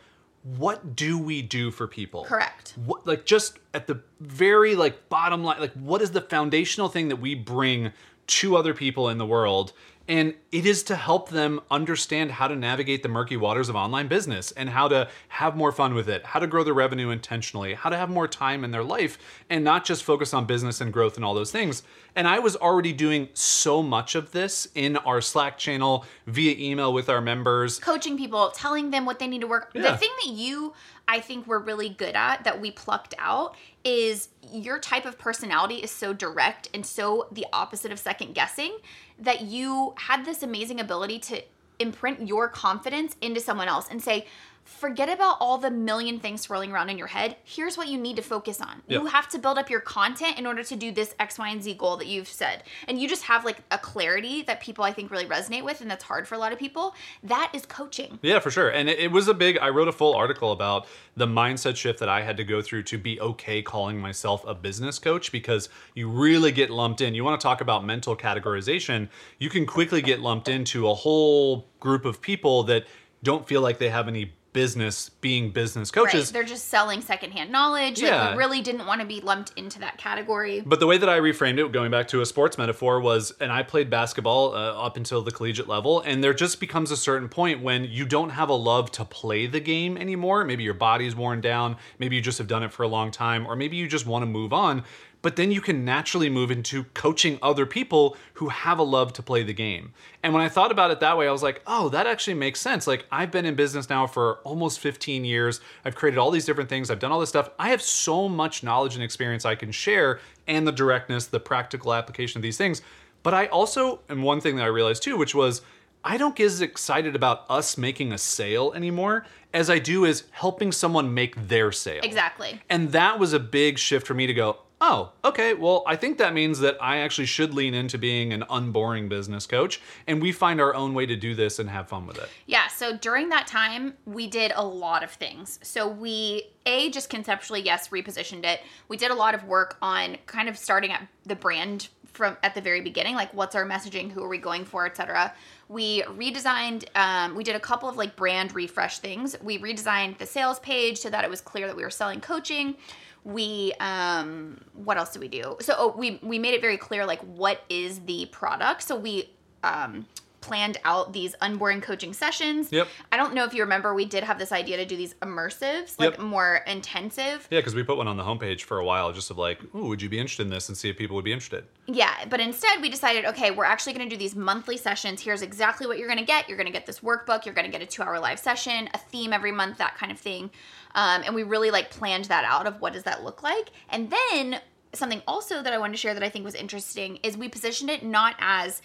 what 0.42 0.96
do 0.96 1.18
we 1.18 1.42
do 1.42 1.70
for 1.70 1.86
people? 1.86 2.24
Correct. 2.24 2.74
What 2.84 3.06
like 3.06 3.24
just 3.24 3.58
at 3.74 3.86
the 3.86 4.00
very 4.20 4.74
like 4.74 5.08
bottom 5.08 5.44
line, 5.44 5.60
like 5.60 5.72
what 5.74 6.00
is 6.00 6.12
the 6.12 6.22
foundational 6.22 6.88
thing 6.88 7.08
that 7.08 7.16
we 7.16 7.34
bring 7.34 7.92
to 8.28 8.56
other 8.56 8.74
people 8.74 9.08
in 9.08 9.18
the 9.18 9.26
world? 9.26 9.72
And 10.08 10.34
it 10.52 10.66
is 10.66 10.82
to 10.82 10.96
help 10.96 11.28
them 11.28 11.60
understand 11.70 12.32
how 12.32 12.48
to 12.48 12.56
navigate 12.56 13.04
the 13.04 13.08
murky 13.08 13.36
waters 13.36 13.68
of 13.68 13.76
online 13.76 14.08
business 14.08 14.50
and 14.52 14.68
how 14.68 14.88
to 14.88 15.08
have 15.28 15.56
more 15.56 15.70
fun 15.70 15.94
with 15.94 16.08
it, 16.08 16.24
how 16.24 16.40
to 16.40 16.46
grow 16.46 16.64
their 16.64 16.74
revenue 16.74 17.10
intentionally, 17.10 17.74
how 17.74 17.88
to 17.88 17.96
have 17.96 18.10
more 18.10 18.26
time 18.26 18.64
in 18.64 18.72
their 18.72 18.82
life 18.82 19.16
and 19.48 19.62
not 19.62 19.84
just 19.84 20.02
focus 20.02 20.34
on 20.34 20.46
business 20.46 20.80
and 20.80 20.92
growth 20.92 21.14
and 21.14 21.24
all 21.24 21.34
those 21.34 21.52
things. 21.52 21.84
And 22.16 22.26
I 22.26 22.40
was 22.40 22.56
already 22.56 22.92
doing 22.92 23.28
so 23.32 23.80
much 23.80 24.16
of 24.16 24.32
this 24.32 24.66
in 24.74 24.96
our 24.96 25.20
Slack 25.20 25.56
channel 25.56 26.04
via 26.26 26.56
email 26.58 26.92
with 26.92 27.08
our 27.08 27.20
members. 27.20 27.78
coaching 27.78 28.18
people, 28.18 28.50
telling 28.50 28.90
them 28.90 29.06
what 29.06 29.20
they 29.20 29.28
need 29.28 29.42
to 29.42 29.46
work. 29.46 29.70
Yeah. 29.72 29.92
The 29.92 29.96
thing 29.96 30.10
that 30.24 30.32
you, 30.32 30.72
I 31.06 31.20
think, 31.20 31.46
we're 31.46 31.60
really 31.60 31.90
good 31.90 32.16
at 32.16 32.42
that 32.42 32.60
we 32.60 32.72
plucked 32.72 33.14
out 33.18 33.54
is 33.84 34.28
your 34.52 34.78
type 34.78 35.06
of 35.06 35.16
personality 35.18 35.76
is 35.76 35.90
so 35.90 36.12
direct 36.12 36.68
and 36.74 36.84
so 36.84 37.28
the 37.30 37.46
opposite 37.52 37.92
of 37.92 37.98
second 37.98 38.34
guessing 38.34 38.76
that 39.20 39.42
you 39.42 39.94
had 39.96 40.24
this 40.24 40.39
amazing 40.42 40.80
ability 40.80 41.18
to 41.20 41.42
imprint 41.78 42.26
your 42.26 42.48
confidence 42.48 43.16
into 43.20 43.40
someone 43.40 43.68
else 43.68 43.88
and 43.90 44.02
say, 44.02 44.26
forget 44.70 45.08
about 45.08 45.36
all 45.40 45.58
the 45.58 45.70
million 45.70 46.20
things 46.20 46.40
swirling 46.40 46.72
around 46.72 46.88
in 46.88 46.96
your 46.96 47.08
head. 47.08 47.36
Here's 47.44 47.76
what 47.76 47.88
you 47.88 47.98
need 47.98 48.16
to 48.16 48.22
focus 48.22 48.60
on. 48.60 48.82
Yep. 48.86 49.00
You 49.00 49.06
have 49.06 49.28
to 49.30 49.38
build 49.38 49.58
up 49.58 49.68
your 49.68 49.80
content 49.80 50.38
in 50.38 50.46
order 50.46 50.62
to 50.62 50.76
do 50.76 50.92
this 50.92 51.14
X, 51.18 51.38
Y, 51.38 51.48
and 51.48 51.62
Z 51.62 51.74
goal 51.74 51.96
that 51.96 52.06
you've 52.06 52.28
said. 52.28 52.62
And 52.88 52.98
you 52.98 53.08
just 53.08 53.24
have 53.24 53.44
like 53.44 53.58
a 53.70 53.78
clarity 53.78 54.42
that 54.42 54.60
people 54.60 54.84
I 54.84 54.92
think 54.92 55.10
really 55.10 55.26
resonate 55.26 55.64
with, 55.64 55.80
and 55.80 55.90
that's 55.90 56.04
hard 56.04 56.26
for 56.26 56.36
a 56.36 56.38
lot 56.38 56.52
of 56.52 56.58
people. 56.58 56.94
That 57.22 57.50
is 57.52 57.66
coaching. 57.66 58.18
Yeah, 58.22 58.38
for 58.38 58.50
sure. 58.50 58.70
And 58.70 58.88
it, 58.88 58.98
it 58.98 59.10
was 59.12 59.28
a 59.28 59.34
big, 59.34 59.58
I 59.58 59.68
wrote 59.68 59.88
a 59.88 59.92
full 59.92 60.14
article 60.14 60.52
about 60.52 60.86
the 61.16 61.26
mindset 61.26 61.76
shift 61.76 61.98
that 61.98 62.08
I 62.08 62.22
had 62.22 62.36
to 62.38 62.44
go 62.44 62.62
through 62.62 62.84
to 62.84 62.96
be 62.96 63.20
okay 63.20 63.62
calling 63.62 64.00
myself 64.00 64.44
a 64.46 64.54
business 64.54 64.98
coach 64.98 65.32
because 65.32 65.68
you 65.94 66.08
really 66.08 66.52
get 66.52 66.70
lumped 66.70 67.00
in. 67.00 67.14
You 67.14 67.24
want 67.24 67.40
to 67.40 67.44
talk 67.44 67.60
about 67.60 67.84
mental 67.84 68.16
categorization, 68.16 69.08
you 69.38 69.50
can 69.50 69.66
quickly 69.66 70.00
get 70.00 70.20
lumped 70.20 70.48
into 70.48 70.88
a 70.88 70.94
whole 70.94 71.68
group 71.80 72.04
of 72.04 72.22
people 72.22 72.62
that 72.64 72.86
don't 73.22 73.46
feel 73.46 73.60
like 73.60 73.78
they 73.78 73.90
have 73.90 74.08
any 74.08 74.32
business 74.52 75.10
being 75.20 75.50
business 75.50 75.90
coaches. 75.90 76.26
Right. 76.26 76.32
They're 76.32 76.44
just 76.44 76.68
selling 76.68 77.00
secondhand 77.00 77.52
knowledge. 77.52 78.00
Yeah. 78.00 78.22
Like 78.22 78.30
we 78.32 78.38
really 78.38 78.60
didn't 78.60 78.86
want 78.86 79.00
to 79.00 79.06
be 79.06 79.20
lumped 79.20 79.52
into 79.56 79.78
that 79.80 79.98
category. 79.98 80.60
But 80.60 80.80
the 80.80 80.86
way 80.86 80.98
that 80.98 81.08
I 81.08 81.18
reframed 81.18 81.64
it, 81.64 81.72
going 81.72 81.90
back 81.90 82.08
to 82.08 82.20
a 82.20 82.26
sports 82.26 82.58
metaphor, 82.58 83.00
was, 83.00 83.32
and 83.40 83.52
I 83.52 83.62
played 83.62 83.90
basketball 83.90 84.54
uh, 84.54 84.86
up 84.86 84.96
until 84.96 85.22
the 85.22 85.30
collegiate 85.30 85.68
level, 85.68 86.00
and 86.00 86.22
there 86.22 86.34
just 86.34 86.60
becomes 86.60 86.90
a 86.90 86.96
certain 86.96 87.28
point 87.28 87.62
when 87.62 87.84
you 87.84 88.04
don't 88.04 88.30
have 88.30 88.48
a 88.48 88.54
love 88.54 88.90
to 88.92 89.04
play 89.04 89.46
the 89.46 89.60
game 89.60 89.96
anymore. 89.96 90.44
Maybe 90.44 90.64
your 90.64 90.74
body's 90.74 91.14
worn 91.14 91.40
down, 91.40 91.76
maybe 91.98 92.16
you 92.16 92.22
just 92.22 92.38
have 92.38 92.48
done 92.48 92.62
it 92.62 92.72
for 92.72 92.82
a 92.82 92.88
long 92.88 93.10
time, 93.10 93.46
or 93.46 93.56
maybe 93.56 93.76
you 93.76 93.86
just 93.86 94.06
want 94.06 94.22
to 94.22 94.26
move 94.26 94.52
on. 94.52 94.84
But 95.22 95.36
then 95.36 95.52
you 95.52 95.60
can 95.60 95.84
naturally 95.84 96.30
move 96.30 96.50
into 96.50 96.84
coaching 96.94 97.38
other 97.42 97.66
people 97.66 98.16
who 98.34 98.48
have 98.48 98.78
a 98.78 98.82
love 98.82 99.12
to 99.14 99.22
play 99.22 99.42
the 99.42 99.52
game. 99.52 99.92
And 100.22 100.32
when 100.32 100.42
I 100.42 100.48
thought 100.48 100.72
about 100.72 100.90
it 100.90 101.00
that 101.00 101.18
way, 101.18 101.28
I 101.28 101.32
was 101.32 101.42
like, 101.42 101.60
oh, 101.66 101.90
that 101.90 102.06
actually 102.06 102.34
makes 102.34 102.58
sense. 102.58 102.86
Like, 102.86 103.04
I've 103.12 103.30
been 103.30 103.44
in 103.44 103.54
business 103.54 103.90
now 103.90 104.06
for 104.06 104.36
almost 104.44 104.80
15 104.80 105.24
years. 105.24 105.60
I've 105.84 105.94
created 105.94 106.18
all 106.18 106.30
these 106.30 106.46
different 106.46 106.70
things. 106.70 106.90
I've 106.90 107.00
done 107.00 107.12
all 107.12 107.20
this 107.20 107.28
stuff. 107.28 107.50
I 107.58 107.68
have 107.68 107.82
so 107.82 108.28
much 108.28 108.62
knowledge 108.62 108.94
and 108.94 109.04
experience 109.04 109.44
I 109.44 109.56
can 109.56 109.72
share, 109.72 110.20
and 110.46 110.66
the 110.66 110.72
directness, 110.72 111.26
the 111.26 111.40
practical 111.40 111.92
application 111.92 112.38
of 112.38 112.42
these 112.42 112.56
things. 112.56 112.80
But 113.22 113.34
I 113.34 113.46
also, 113.46 114.00
and 114.08 114.22
one 114.22 114.40
thing 114.40 114.56
that 114.56 114.62
I 114.62 114.68
realized 114.68 115.02
too, 115.02 115.18
which 115.18 115.34
was, 115.34 115.60
I 116.02 116.16
don't 116.16 116.34
get 116.34 116.46
as 116.46 116.62
excited 116.62 117.14
about 117.14 117.44
us 117.50 117.76
making 117.76 118.12
a 118.12 118.18
sale 118.18 118.72
anymore 118.74 119.26
as 119.52 119.68
I 119.68 119.78
do 119.78 120.06
is 120.06 120.24
helping 120.30 120.72
someone 120.72 121.12
make 121.12 121.48
their 121.48 121.72
sale. 121.72 122.00
Exactly. 122.02 122.62
And 122.70 122.92
that 122.92 123.18
was 123.18 123.34
a 123.34 123.40
big 123.40 123.78
shift 123.78 124.06
for 124.06 124.14
me 124.14 124.26
to 124.26 124.32
go, 124.32 124.60
oh, 124.80 125.12
okay, 125.24 125.54
well, 125.54 125.82
I 125.86 125.96
think 125.96 126.18
that 126.18 126.32
means 126.32 126.60
that 126.60 126.76
I 126.80 126.98
actually 126.98 127.26
should 127.26 127.52
lean 127.52 127.74
into 127.74 127.98
being 127.98 128.32
an 128.32 128.44
unboring 128.48 129.08
business 129.08 129.46
coach. 129.46 129.80
And 130.06 130.22
we 130.22 130.32
find 130.32 130.60
our 130.60 130.74
own 130.74 130.94
way 130.94 131.06
to 131.06 131.16
do 131.16 131.34
this 131.34 131.58
and 131.58 131.68
have 131.68 131.88
fun 131.88 132.06
with 132.06 132.18
it. 132.18 132.28
Yeah, 132.46 132.68
so 132.68 132.96
during 132.96 133.28
that 133.28 133.46
time, 133.46 133.94
we 134.06 134.26
did 134.26 134.52
a 134.54 134.64
lot 134.64 135.02
of 135.02 135.10
things. 135.10 135.58
So 135.62 135.86
we, 135.86 136.44
A, 136.66 136.90
just 136.90 137.10
conceptually, 137.10 137.60
yes, 137.60 137.88
repositioned 137.88 138.44
it. 138.44 138.60
We 138.88 138.96
did 138.96 139.10
a 139.10 139.14
lot 139.14 139.34
of 139.34 139.44
work 139.44 139.76
on 139.82 140.16
kind 140.26 140.48
of 140.48 140.56
starting 140.56 140.92
at 140.92 141.06
the 141.24 141.36
brand 141.36 141.88
from 142.12 142.36
at 142.42 142.54
the 142.54 142.60
very 142.60 142.80
beginning, 142.80 143.14
like 143.14 143.32
what's 143.32 143.54
our 143.54 143.64
messaging, 143.64 144.10
who 144.10 144.22
are 144.22 144.28
we 144.28 144.38
going 144.38 144.64
for, 144.64 144.84
etc. 144.84 145.32
We 145.68 146.02
redesigned, 146.02 146.84
um, 146.96 147.36
we 147.36 147.44
did 147.44 147.54
a 147.54 147.60
couple 147.60 147.88
of 147.88 147.96
like 147.96 148.16
brand 148.16 148.54
refresh 148.54 148.98
things. 148.98 149.36
We 149.40 149.58
redesigned 149.58 150.18
the 150.18 150.26
sales 150.26 150.58
page 150.58 150.98
so 150.98 151.08
that 151.10 151.24
it 151.24 151.30
was 151.30 151.40
clear 151.40 151.68
that 151.68 151.76
we 151.76 151.84
were 151.84 151.90
selling 151.90 152.20
coaching. 152.20 152.76
We, 153.24 153.74
um, 153.80 154.60
what 154.72 154.96
else 154.96 155.10
did 155.10 155.20
we 155.20 155.28
do? 155.28 155.56
So 155.60 155.74
oh, 155.76 155.94
we 155.96 156.18
we 156.22 156.38
made 156.38 156.54
it 156.54 156.60
very 156.60 156.76
clear 156.76 157.04
like 157.04 157.20
what 157.20 157.62
is 157.68 158.00
the 158.00 158.26
product. 158.26 158.82
So 158.82 158.96
we 158.96 159.30
um, 159.62 160.06
planned 160.40 160.78
out 160.84 161.12
these 161.12 161.34
unboring 161.42 161.82
coaching 161.82 162.12
sessions. 162.12 162.72
Yep. 162.72 162.88
I 163.12 163.16
don't 163.16 163.34
know 163.34 163.44
if 163.44 163.52
you 163.52 163.62
remember, 163.62 163.94
we 163.94 164.06
did 164.06 164.24
have 164.24 164.38
this 164.38 164.52
idea 164.52 164.78
to 164.78 164.86
do 164.86 164.96
these 164.96 165.14
immersives, 165.14 165.98
like 165.98 166.12
Yep. 166.12 166.20
more 166.20 166.62
intensive. 166.66 167.46
Yeah, 167.50 167.58
because 167.58 167.74
we 167.74 167.82
put 167.82 167.98
one 167.98 168.08
on 168.08 168.16
the 168.16 168.22
homepage 168.22 168.62
for 168.62 168.78
a 168.78 168.84
while 168.84 169.12
just 169.12 169.30
of 169.30 169.38
like, 169.38 169.62
ooh, 169.74 169.86
would 169.88 170.00
you 170.00 170.08
be 170.08 170.18
interested 170.18 170.44
in 170.44 170.50
this 170.50 170.68
and 170.68 170.76
see 170.78 170.88
if 170.88 170.96
people 170.96 171.14
would 171.16 171.24
be 171.24 171.32
interested. 171.32 171.64
Yeah, 171.86 172.14
but 172.28 172.40
instead 172.40 172.80
we 172.80 172.88
decided, 172.88 173.26
okay, 173.26 173.50
we're 173.50 173.64
actually 173.64 173.92
going 173.92 174.08
to 174.08 174.14
do 174.14 174.18
these 174.18 174.34
monthly 174.34 174.76
sessions. 174.76 175.20
Here's 175.20 175.42
exactly 175.42 175.86
what 175.86 175.98
you're 175.98 176.08
going 176.08 176.18
to 176.18 176.24
get. 176.24 176.48
You're 176.48 176.56
going 176.56 176.66
to 176.66 176.72
get 176.72 176.86
this 176.86 177.00
workbook. 177.00 177.44
You're 177.44 177.54
going 177.54 177.70
to 177.70 177.72
get 177.72 177.82
a 177.82 177.86
two-hour 177.86 178.18
live 178.18 178.38
session, 178.38 178.88
a 178.94 178.98
theme 178.98 179.32
every 179.32 179.52
month, 179.52 179.78
that 179.78 179.96
kind 179.96 180.10
of 180.10 180.18
thing. 180.18 180.50
Um, 180.94 181.22
and 181.24 181.34
we 181.34 181.42
really 181.42 181.70
like 181.70 181.90
planned 181.90 182.26
that 182.26 182.44
out 182.44 182.66
of 182.66 182.80
what 182.80 182.92
does 182.92 183.04
that 183.04 183.24
look 183.24 183.42
like. 183.42 183.70
And 183.88 184.10
then 184.10 184.60
something 184.92 185.22
also 185.26 185.62
that 185.62 185.72
I 185.72 185.78
wanted 185.78 185.92
to 185.92 185.98
share 185.98 186.14
that 186.14 186.22
I 186.22 186.28
think 186.28 186.44
was 186.44 186.54
interesting 186.54 187.18
is 187.22 187.36
we 187.36 187.48
positioned 187.48 187.90
it 187.90 188.04
not 188.04 188.34
as 188.38 188.82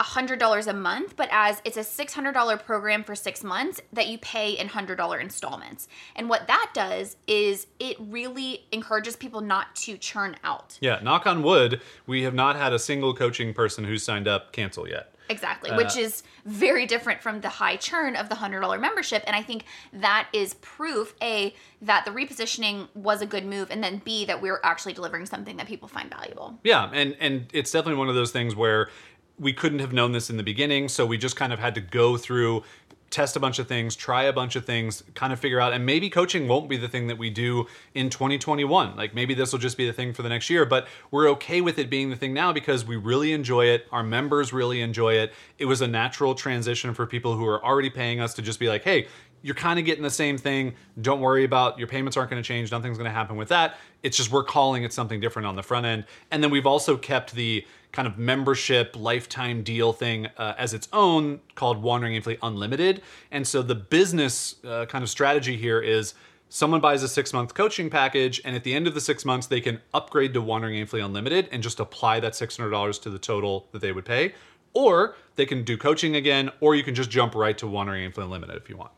$100 0.00 0.66
a 0.66 0.72
month, 0.72 1.14
but 1.16 1.28
as 1.30 1.60
it's 1.64 1.76
a 1.76 1.80
$600 1.80 2.64
program 2.64 3.04
for 3.04 3.14
six 3.14 3.44
months 3.44 3.80
that 3.92 4.08
you 4.08 4.18
pay 4.18 4.52
in 4.52 4.68
$100 4.68 5.20
installments. 5.20 5.88
And 6.16 6.28
what 6.28 6.46
that 6.46 6.70
does 6.72 7.16
is 7.26 7.66
it 7.78 7.96
really 8.00 8.64
encourages 8.72 9.16
people 9.16 9.42
not 9.42 9.76
to 9.76 9.98
churn 9.98 10.36
out. 10.42 10.78
Yeah, 10.80 11.00
knock 11.02 11.26
on 11.26 11.42
wood, 11.42 11.82
we 12.06 12.22
have 12.22 12.34
not 12.34 12.56
had 12.56 12.72
a 12.72 12.78
single 12.78 13.14
coaching 13.14 13.52
person 13.52 13.84
who's 13.84 14.02
signed 14.02 14.26
up 14.26 14.52
cancel 14.52 14.88
yet. 14.88 15.14
Exactly, 15.30 15.70
uh, 15.70 15.76
which 15.76 15.96
is 15.96 16.22
very 16.44 16.86
different 16.86 17.22
from 17.22 17.40
the 17.40 17.48
high 17.48 17.76
churn 17.76 18.16
of 18.16 18.28
the 18.28 18.34
$100 18.34 18.80
membership. 18.80 19.22
And 19.26 19.36
I 19.36 19.42
think 19.42 19.64
that 19.92 20.28
is 20.32 20.54
proof 20.54 21.14
A, 21.22 21.54
that 21.82 22.04
the 22.04 22.10
repositioning 22.10 22.88
was 22.94 23.22
a 23.22 23.26
good 23.26 23.46
move, 23.46 23.70
and 23.70 23.82
then 23.82 24.02
B, 24.04 24.24
that 24.24 24.42
we're 24.42 24.60
actually 24.64 24.92
delivering 24.92 25.26
something 25.26 25.56
that 25.56 25.66
people 25.66 25.88
find 25.88 26.10
valuable. 26.10 26.58
Yeah, 26.64 26.90
and 26.92 27.16
and 27.20 27.46
it's 27.52 27.70
definitely 27.70 27.98
one 27.98 28.08
of 28.08 28.14
those 28.14 28.32
things 28.32 28.54
where 28.56 28.90
we 29.38 29.52
couldn't 29.54 29.78
have 29.78 29.92
known 29.92 30.12
this 30.12 30.28
in 30.28 30.36
the 30.36 30.42
beginning, 30.42 30.88
so 30.88 31.06
we 31.06 31.16
just 31.16 31.36
kind 31.36 31.52
of 31.52 31.58
had 31.58 31.74
to 31.76 31.80
go 31.80 32.16
through 32.18 32.62
test 33.10 33.36
a 33.36 33.40
bunch 33.40 33.58
of 33.58 33.66
things, 33.66 33.96
try 33.96 34.24
a 34.24 34.32
bunch 34.32 34.56
of 34.56 34.64
things, 34.64 35.02
kind 35.14 35.32
of 35.32 35.40
figure 35.40 35.60
out 35.60 35.72
and 35.72 35.84
maybe 35.84 36.08
coaching 36.08 36.46
won't 36.46 36.68
be 36.68 36.76
the 36.76 36.88
thing 36.88 37.08
that 37.08 37.18
we 37.18 37.28
do 37.28 37.66
in 37.94 38.08
2021. 38.08 38.96
Like 38.96 39.14
maybe 39.14 39.34
this 39.34 39.52
will 39.52 39.58
just 39.58 39.76
be 39.76 39.86
the 39.86 39.92
thing 39.92 40.12
for 40.12 40.22
the 40.22 40.28
next 40.28 40.48
year, 40.48 40.64
but 40.64 40.86
we're 41.10 41.28
okay 41.30 41.60
with 41.60 41.78
it 41.78 41.90
being 41.90 42.10
the 42.10 42.16
thing 42.16 42.32
now 42.32 42.52
because 42.52 42.84
we 42.84 42.96
really 42.96 43.32
enjoy 43.32 43.66
it. 43.66 43.86
Our 43.90 44.02
members 44.02 44.52
really 44.52 44.80
enjoy 44.80 45.14
it. 45.14 45.32
It 45.58 45.64
was 45.64 45.80
a 45.80 45.88
natural 45.88 46.34
transition 46.34 46.94
for 46.94 47.06
people 47.06 47.36
who 47.36 47.46
are 47.46 47.64
already 47.64 47.90
paying 47.90 48.20
us 48.20 48.34
to 48.34 48.42
just 48.42 48.60
be 48.60 48.68
like, 48.68 48.84
"Hey, 48.84 49.08
you're 49.42 49.54
kind 49.54 49.78
of 49.78 49.84
getting 49.84 50.02
the 50.02 50.10
same 50.10 50.36
thing. 50.36 50.74
Don't 51.00 51.20
worry 51.20 51.44
about 51.44 51.78
your 51.78 51.88
payments 51.88 52.16
aren't 52.16 52.30
going 52.30 52.42
to 52.42 52.46
change. 52.46 52.70
Nothing's 52.70 52.98
going 52.98 53.08
to 53.08 53.14
happen 53.14 53.36
with 53.36 53.48
that. 53.48 53.78
It's 54.02 54.16
just 54.16 54.30
we're 54.30 54.44
calling 54.44 54.84
it 54.84 54.92
something 54.92 55.20
different 55.20 55.46
on 55.46 55.56
the 55.56 55.62
front 55.62 55.86
end. 55.86 56.04
And 56.30 56.42
then 56.42 56.50
we've 56.50 56.66
also 56.66 56.96
kept 56.96 57.34
the 57.34 57.64
kind 57.92 58.06
of 58.06 58.18
membership 58.18 58.94
lifetime 58.96 59.62
deal 59.62 59.92
thing 59.92 60.26
uh, 60.36 60.54
as 60.56 60.74
its 60.74 60.88
own 60.92 61.40
called 61.54 61.82
Wandering 61.82 62.20
Aimfully 62.20 62.38
Unlimited. 62.42 63.02
And 63.30 63.46
so 63.46 63.62
the 63.62 63.74
business 63.74 64.56
uh, 64.64 64.86
kind 64.86 65.02
of 65.02 65.10
strategy 65.10 65.56
here 65.56 65.80
is 65.80 66.14
someone 66.48 66.80
buys 66.80 67.02
a 67.02 67.08
six 67.08 67.32
month 67.32 67.54
coaching 67.54 67.90
package, 67.90 68.40
and 68.44 68.54
at 68.54 68.64
the 68.64 68.74
end 68.74 68.86
of 68.86 68.94
the 68.94 69.00
six 69.00 69.24
months, 69.24 69.46
they 69.46 69.60
can 69.60 69.80
upgrade 69.94 70.34
to 70.34 70.40
Wandering 70.40 70.74
Aimfully 70.74 71.04
Unlimited 71.04 71.48
and 71.50 71.62
just 71.62 71.80
apply 71.80 72.20
that 72.20 72.34
$600 72.34 73.02
to 73.02 73.10
the 73.10 73.18
total 73.18 73.68
that 73.72 73.80
they 73.80 73.92
would 73.92 74.04
pay. 74.04 74.34
Or 74.72 75.16
they 75.34 75.46
can 75.46 75.64
do 75.64 75.76
coaching 75.76 76.14
again, 76.14 76.50
or 76.60 76.76
you 76.76 76.84
can 76.84 76.94
just 76.94 77.10
jump 77.10 77.34
right 77.34 77.58
to 77.58 77.66
Wandering 77.66 78.10
Aimfully 78.10 78.24
Unlimited 78.24 78.56
if 78.56 78.68
you 78.68 78.76
want. 78.76 78.92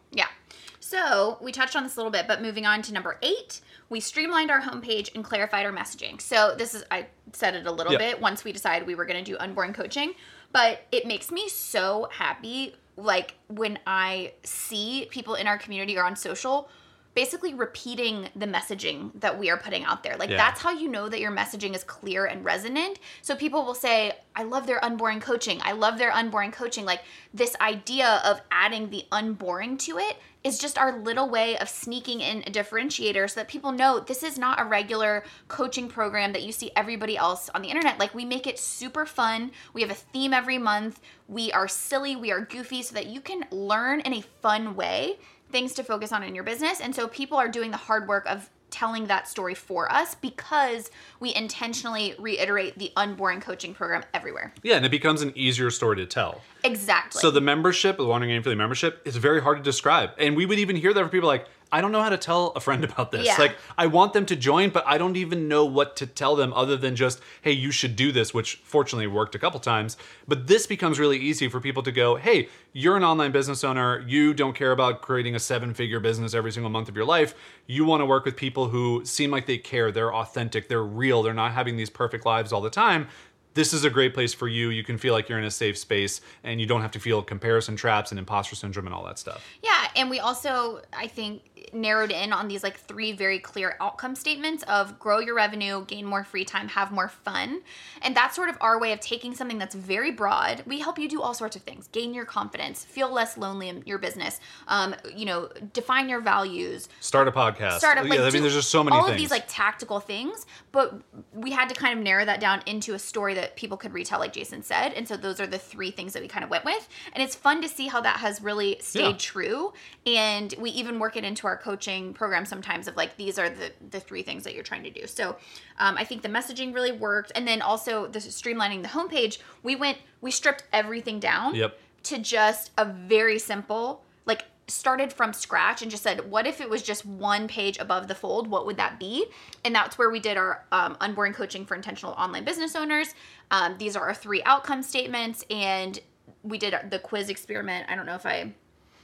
So 0.93 1.38
we 1.40 1.53
touched 1.53 1.74
on 1.74 1.84
this 1.84 1.97
a 1.97 1.99
little 1.99 2.11
bit, 2.12 2.28
but 2.28 2.43
moving 2.43 2.66
on 2.66 2.82
to 2.82 2.93
number 2.93 3.18
eight, 3.22 3.62
we 3.88 3.99
streamlined 3.99 4.51
our 4.51 4.61
homepage 4.61 5.14
and 5.14 5.24
clarified 5.24 5.64
our 5.64 5.72
messaging. 5.72 6.20
So 6.20 6.55
this 6.55 6.74
is 6.74 6.84
I 6.90 7.07
said 7.32 7.55
it 7.55 7.66
a 7.66 7.72
little 7.72 7.93
Yeah. 7.95 7.99
bit 7.99 8.20
once 8.20 8.45
we 8.45 8.53
decided 8.53 8.86
we 8.86 8.95
were 8.95 9.07
going 9.07 9.24
to 9.24 9.30
do 9.30 9.38
unboring 9.38 9.72
coaching, 9.72 10.12
but 10.53 10.82
it 10.93 11.07
makes 11.07 11.30
me 11.30 11.49
so 11.49 12.09
happy 12.12 12.76
like 12.99 13.36
when 13.49 13.78
I 13.86 14.34
see 14.45 15.07
people 15.11 15.34
in 15.34 15.47
our 15.47 15.57
community 15.57 15.97
or 15.97 16.05
on 16.05 16.14
social 16.14 16.68
basically 17.15 17.53
repeating 17.53 18.29
the 18.35 18.47
messaging 18.47 19.11
that 19.21 19.39
we 19.39 19.51
are 19.51 19.57
putting 19.59 19.85
out 19.85 20.03
there. 20.03 20.17
Like 20.17 20.31
Yeah. 20.31 20.39
that's 20.39 20.61
how 20.63 20.71
you 20.71 20.89
know 20.89 21.09
that 21.09 21.21
your 21.21 21.31
messaging 21.31 21.75
is 21.75 21.85
clear 21.85 22.25
and 22.25 22.45
resonant. 22.45 22.99
So 23.21 23.37
people 23.37 23.65
will 23.65 23.75
say, 23.75 24.19
"I 24.35 24.45
love 24.45 24.67
their 24.67 24.81
unboring 24.83 25.21
coaching. 25.21 25.61
I 25.63 25.73
love 25.73 25.99
their 25.99 26.11
unboring 26.11 26.53
coaching." 26.53 26.85
Like 26.85 27.03
this 27.35 27.55
idea 27.61 28.23
of 28.25 28.41
adding 28.51 28.91
the 28.91 29.05
unboring 29.13 29.77
to 29.79 29.99
it 29.99 30.17
is 30.43 30.59
just 30.59 30.77
our 30.77 30.99
little 30.99 31.29
way 31.29 31.57
of 31.59 31.69
sneaking 31.69 32.21
in 32.21 32.39
a 32.47 32.51
differentiator 32.51 33.31
so 33.31 33.39
that 33.39 33.47
people 33.47 33.71
know 33.71 34.01
this 34.01 34.25
is 34.25 34.39
not 34.39 34.61
a 34.61 34.65
regular 34.65 35.23
coaching 35.47 35.89
program 35.89 36.33
that 36.33 36.43
you 36.43 36.51
see 36.51 36.73
everybody 36.75 37.17
else 37.17 37.49
on 37.55 37.63
the 37.63 37.69
internet. 37.69 37.99
Like 37.99 38.13
we 38.15 38.25
make 38.25 38.47
it 38.47 38.59
super 38.59 39.07
fun. 39.07 39.53
We 39.73 39.83
have 39.83 39.91
a 39.91 39.95
theme 39.95 40.35
every 40.35 40.59
month. 40.59 41.01
We 41.29 41.53
are 41.53 41.69
silly, 41.69 42.17
we 42.17 42.33
are 42.33 42.41
goofy 42.41 42.83
so 42.83 42.95
that 42.95 43.07
you 43.07 43.21
can 43.21 43.45
learn 43.53 44.01
in 44.01 44.15
a 44.15 44.23
fun 44.43 44.75
way 44.75 45.19
things 45.53 45.75
to 45.75 45.85
focus 45.85 46.13
on 46.13 46.23
in 46.23 46.35
your 46.35 46.45
business. 46.45 46.81
And 46.81 46.95
so 46.95 47.07
people 47.07 47.39
are 47.39 47.49
doing 47.49 47.71
the 47.71 47.77
hard 47.77 48.09
work 48.09 48.27
of 48.27 48.51
telling 48.71 49.07
that 49.07 49.29
story 49.29 49.55
for 49.55 49.93
us 49.93 50.15
because 50.15 50.91
we 51.21 51.35
intentionally 51.35 52.15
reiterate 52.19 52.79
the 52.79 52.91
unboring 52.97 53.41
coaching 53.41 53.75
program 53.75 54.03
everywhere. 54.15 54.53
Yeah, 54.63 54.77
and 54.77 54.87
it 54.87 54.91
becomes 54.91 55.21
an 55.21 55.33
easier 55.37 55.71
story 55.71 55.97
to 55.97 56.07
tell. 56.07 56.41
Exactly. 56.65 57.21
So 57.21 57.31
the 57.31 57.43
membership, 57.43 57.99
the 57.99 58.07
Wandering 58.07 58.43
Aimfully 58.43 58.57
membership, 58.57 59.03
is 59.05 59.17
very 59.17 59.43
hard 59.43 59.59
to 59.59 59.63
describe. 59.63 60.11
And 60.19 60.35
we 60.35 60.47
would 60.47 60.59
even 60.59 60.75
hear 60.75 60.95
that 60.95 61.01
from 61.01 61.11
people 61.11 61.29
like, 61.29 61.47
I 61.73 61.81
don't 61.81 61.91
know 61.91 62.03
how 62.03 62.11
to 62.11 62.18
tell 62.18 62.49
a 62.55 62.61
friend 62.61 62.85
about 62.93 63.11
this. 63.11 63.27
Yeah. 63.27 63.37
Like, 63.39 63.57
I 63.77 63.87
want 63.87 64.12
them 64.12 64.27
to 64.27 64.37
join, 64.37 64.70
but 64.70 64.85
I 64.87 64.99
don't 64.99 65.16
even 65.16 65.49
know 65.49 65.64
what 65.64 65.97
to 65.97 66.07
tell 66.07 66.37
them 66.37 66.53
other 66.53 66.77
than 66.77 66.95
just, 66.95 67.20
hey, 67.41 67.53
you 67.53 67.70
should 67.70 67.97
do 67.97 68.12
this, 68.12 68.35
which 68.35 68.57
fortunately 68.64 69.07
worked 69.07 69.35
a 69.35 69.39
couple 69.39 69.59
times. 69.59 69.97
But 70.29 70.47
this 70.47 70.66
becomes 70.66 70.99
really 70.99 71.18
easy 71.18 71.49
for 71.49 71.61
people 71.61 71.83
to 71.83 71.93
go, 71.93 72.16
hey, 72.16 72.49
you're 72.73 72.97
an 72.97 73.05
online 73.05 73.33
business 73.33 73.64
owner. 73.64 74.05
You 74.07 74.35
don't 74.35 74.55
care 74.55 74.73
about 74.73 75.03
creating 75.03 75.35
a 75.35 75.41
seven 75.41 75.75
figure 75.75 76.01
business 76.01 76.35
every 76.35 76.53
single 76.53 76.70
month 76.70 76.89
of 76.89 76.97
your 76.97 77.07
life. 77.07 77.35
You 77.66 77.85
want 77.85 78.03
to 78.03 78.07
work 78.07 78.25
with 78.25 78.37
people 78.37 78.68
who 78.68 79.05
seem 79.05 79.31
like 79.31 79.47
they 79.47 79.59
care, 79.59 79.91
they're 79.91 80.14
authentic, 80.14 80.68
they're 80.68 80.85
real, 80.85 81.23
they're 81.23 81.35
not 81.35 81.53
having 81.53 81.77
these 81.77 81.91
perfect 81.91 82.27
lives 82.27 82.53
all 82.53 82.61
the 82.61 82.70
time 82.70 83.09
this 83.55 83.73
is 83.73 83.85
a 83.85 83.91
great 83.91 84.14
place 84.14 84.33
for 84.33 84.49
you. 84.49 84.70
You 84.70 84.85
can 84.85 84.99
feel 84.99 85.12
like 85.12 85.29
you're 85.29 85.39
in 85.39 85.45
a 85.45 85.51
safe 85.51 85.77
space 85.77 86.20
and 86.43 86.61
you 86.61 86.66
don't 86.66 86.81
have 86.81 86.93
to 86.93 87.01
feel 87.01 87.23
comparison 87.23 87.77
traps 87.77 88.11
and 88.11 88.18
imposter 88.18 88.57
syndrome 88.57 88.87
and 88.87 88.95
all 88.95 89.05
that 89.05 89.18
stuff. 89.18 89.45
Yeah, 89.62 89.89
and 89.97 90.09
we 90.09 90.20
also, 90.20 90.81
I 90.93 91.07
think, 91.07 91.43
narrowed 91.73 92.11
in 92.11 92.33
on 92.33 92.49
these 92.49 92.63
like 92.63 92.79
three 92.79 93.13
very 93.13 93.39
clear 93.39 93.77
outcome 93.81 94.15
statements 94.15 94.63
of 94.65 94.99
grow 94.99 95.19
your 95.19 95.35
revenue, 95.35 95.85
gain 95.87 96.05
more 96.07 96.25
free 96.25 96.45
time, 96.45 96.69
have 96.69 96.91
more 96.93 97.09
fun. 97.09 97.61
And 98.03 98.17
that's 98.17 98.35
sort 98.37 98.49
of 98.49 98.57
our 98.61 98.79
way 98.81 98.93
of 98.93 99.01
taking 99.01 99.35
something 99.35 99.59
that's 99.59 99.75
very 99.75 100.11
broad. 100.11 100.63
We 100.67 100.81
help 100.81 100.99
you 100.99 101.09
do 101.09 101.21
all 101.23 101.35
sorts 101.35 101.57
of 101.57 101.63
things 101.63 101.89
gain 101.89 102.15
your 102.15 102.25
confidence, 102.25 102.85
feel 102.85 103.11
less 103.13 103.37
lonely 103.37 103.69
in 103.69 103.83
your 103.87 103.99
business, 103.99 104.41
um, 104.69 104.95
you 105.15 105.25
know, 105.27 105.49
define 105.73 106.09
your 106.09 106.21
values, 106.21 106.89
Start 107.01 107.29
a 107.29 107.33
podcast. 107.33 107.79
start 107.79 107.99
up 107.99 108.05
like 108.09 108.19
yeah, 108.19 108.27
I 108.27 108.31
mean, 108.31 108.43
there's 108.43 108.55
just 108.55 108.71
so 108.71 108.83
many 108.85 108.97
all 108.97 109.05
things. 109.05 109.15
of 109.15 109.19
these 109.19 109.31
like 109.31 109.45
tactical 109.49 110.01
things 110.01 110.47
but 110.73 111.01
we 111.35 111.51
had 111.51 111.69
to 111.69 111.75
kind 111.75 111.97
of 111.99 112.03
narrow 112.03 112.25
that 112.25 112.41
down 112.41 112.63
into 112.67 112.95
a 112.95 112.99
story 112.99 113.35
that 113.35 113.57
people 113.57 113.77
could 113.77 113.93
retell 113.93 114.19
like 114.19 114.33
jason 114.33 114.63
said 114.63 114.93
and 114.95 115.07
so 115.07 115.17
those 115.17 115.39
are 115.41 115.47
the 115.47 115.59
three 115.59 115.91
things 115.91 116.13
that 116.15 116.23
we 116.23 116.29
kind 116.29 116.45
of 116.45 116.51
went 116.51 116.65
with 116.65 116.89
and 117.13 117.23
it's 117.23 117.35
fun 117.35 117.61
to 117.63 117.69
see 117.69 117.89
how 117.89 118.01
that 118.01 118.17
has 118.19 118.41
really 118.43 118.77
stayed 118.81 119.03
Yeah. 119.03 119.17
true 119.19 119.73
and 120.07 120.55
we 120.59 120.71
even 120.71 120.99
work 120.99 121.17
it 121.17 121.25
into 121.25 121.47
our 121.47 121.52
coaching 121.57 122.13
program 122.15 122.45
sometimes 122.45 122.89
of 122.89 122.97
like 122.97 123.17
these 123.17 123.39
are 123.39 123.49
the 123.49 123.73
the 123.91 124.01
three 124.01 124.23
things 124.23 124.45
that 124.45 124.55
you're 124.55 124.63
trying 124.65 124.83
to 124.85 124.91
do. 124.91 125.07
So 125.07 125.37
um, 125.79 125.97
i 125.97 126.05
think 126.05 126.23
the 126.23 126.29
messaging 126.29 126.75
really 126.75 126.93
worked. 126.93 127.33
And 127.35 127.47
then 127.47 127.63
also 127.63 128.07
the 128.07 128.19
streamlining 128.19 128.83
the 128.83 128.89
homepage 128.89 129.39
we 129.63 129.77
went 129.77 129.99
we 130.21 130.31
stripped 130.31 130.65
everything 130.73 131.21
down 131.21 131.55
Yep. 131.55 131.79
to 132.05 132.19
just 132.19 132.71
a 132.79 132.85
very 132.85 133.39
simple 133.39 134.05
like 134.27 134.45
started 134.69 135.13
from 135.13 135.33
scratch 135.33 135.83
and 135.83 135.91
just 135.91 136.03
said 136.03 136.31
what 136.31 136.47
if 136.47 136.61
it 136.61 136.71
was 136.71 136.83
just 136.83 137.05
one 137.05 137.49
page 137.49 137.79
above 137.79 138.09
the 138.09 138.15
fold? 138.15 138.49
What 138.49 138.65
would 138.67 138.77
that 138.77 138.99
be? 139.01 139.27
And 139.65 139.75
that's 139.75 139.99
where 139.99 140.11
we 140.11 140.21
did 140.21 140.37
our 140.37 140.65
um, 140.73 140.97
unboring 141.01 141.35
coaching 141.35 141.67
for 141.67 141.75
intentional 141.75 142.13
online 142.13 142.45
business 142.45 142.75
owners. 142.77 143.15
Um, 143.51 143.77
these 143.79 143.97
are 143.97 144.07
our 144.07 144.15
three 144.15 144.43
outcome 144.45 144.83
statements 144.83 145.45
and 145.51 145.99
we 146.43 146.59
did 146.59 146.75
the 146.91 146.99
quiz 146.99 147.29
experiment. 147.29 147.87
I 147.89 147.95
don't 147.97 148.07
know 148.07 148.15
if 148.15 148.27
i 148.27 148.53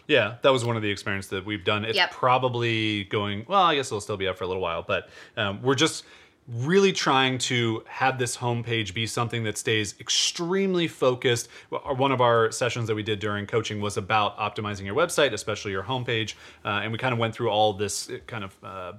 yeah, 0.09 0.37
that 0.43 0.51
was 0.51 0.65
one 0.65 0.75
of 0.77 0.83
the 0.83 0.91
experiments 0.91 1.29
that 1.29 1.45
we've 1.47 1.65
done. 1.65 1.85
It's 1.85 1.97
Yep. 1.97 2.11
probably 2.11 3.05
going, 3.05 3.45
well, 3.47 3.63
I 3.63 3.77
guess 3.77 3.87
it'll 3.89 4.01
still 4.01 4.17
be 4.17 4.27
up 4.27 4.37
for 4.39 4.45
a 4.45 4.47
little 4.47 4.63
while, 4.63 4.83
but 4.83 5.09
um, 5.37 5.63
we're 5.63 5.75
just 5.75 6.05
really 6.49 6.93
trying 6.93 7.37
to 7.37 7.85
have 7.87 8.19
this 8.19 8.35
homepage 8.39 8.95
be 8.95 9.07
something 9.07 9.45
that 9.45 9.59
stays 9.59 9.95
extremely 10.01 10.89
focused. 10.89 11.49
One 11.69 12.11
of 12.11 12.23
our 12.23 12.51
sessions 12.51 12.89
that 12.89 12.95
we 12.95 13.03
did 13.03 13.19
during 13.19 13.47
coaching 13.47 13.83
was 13.83 13.99
about 13.99 14.39
optimizing 14.39 14.87
your 14.87 14.95
website, 14.95 15.35
especially 15.35 15.73
your 15.73 15.83
homepage. 15.83 16.35
Uh, 16.65 16.81
and 16.83 16.91
we 16.91 16.97
kind 16.97 17.13
of 17.13 17.19
went 17.19 17.35
through 17.35 17.51
all 17.51 17.75
this 17.75 18.09
uh, 18.09 18.17
kind 18.27 18.45
of. 18.45 18.57
Uh, 18.65 18.93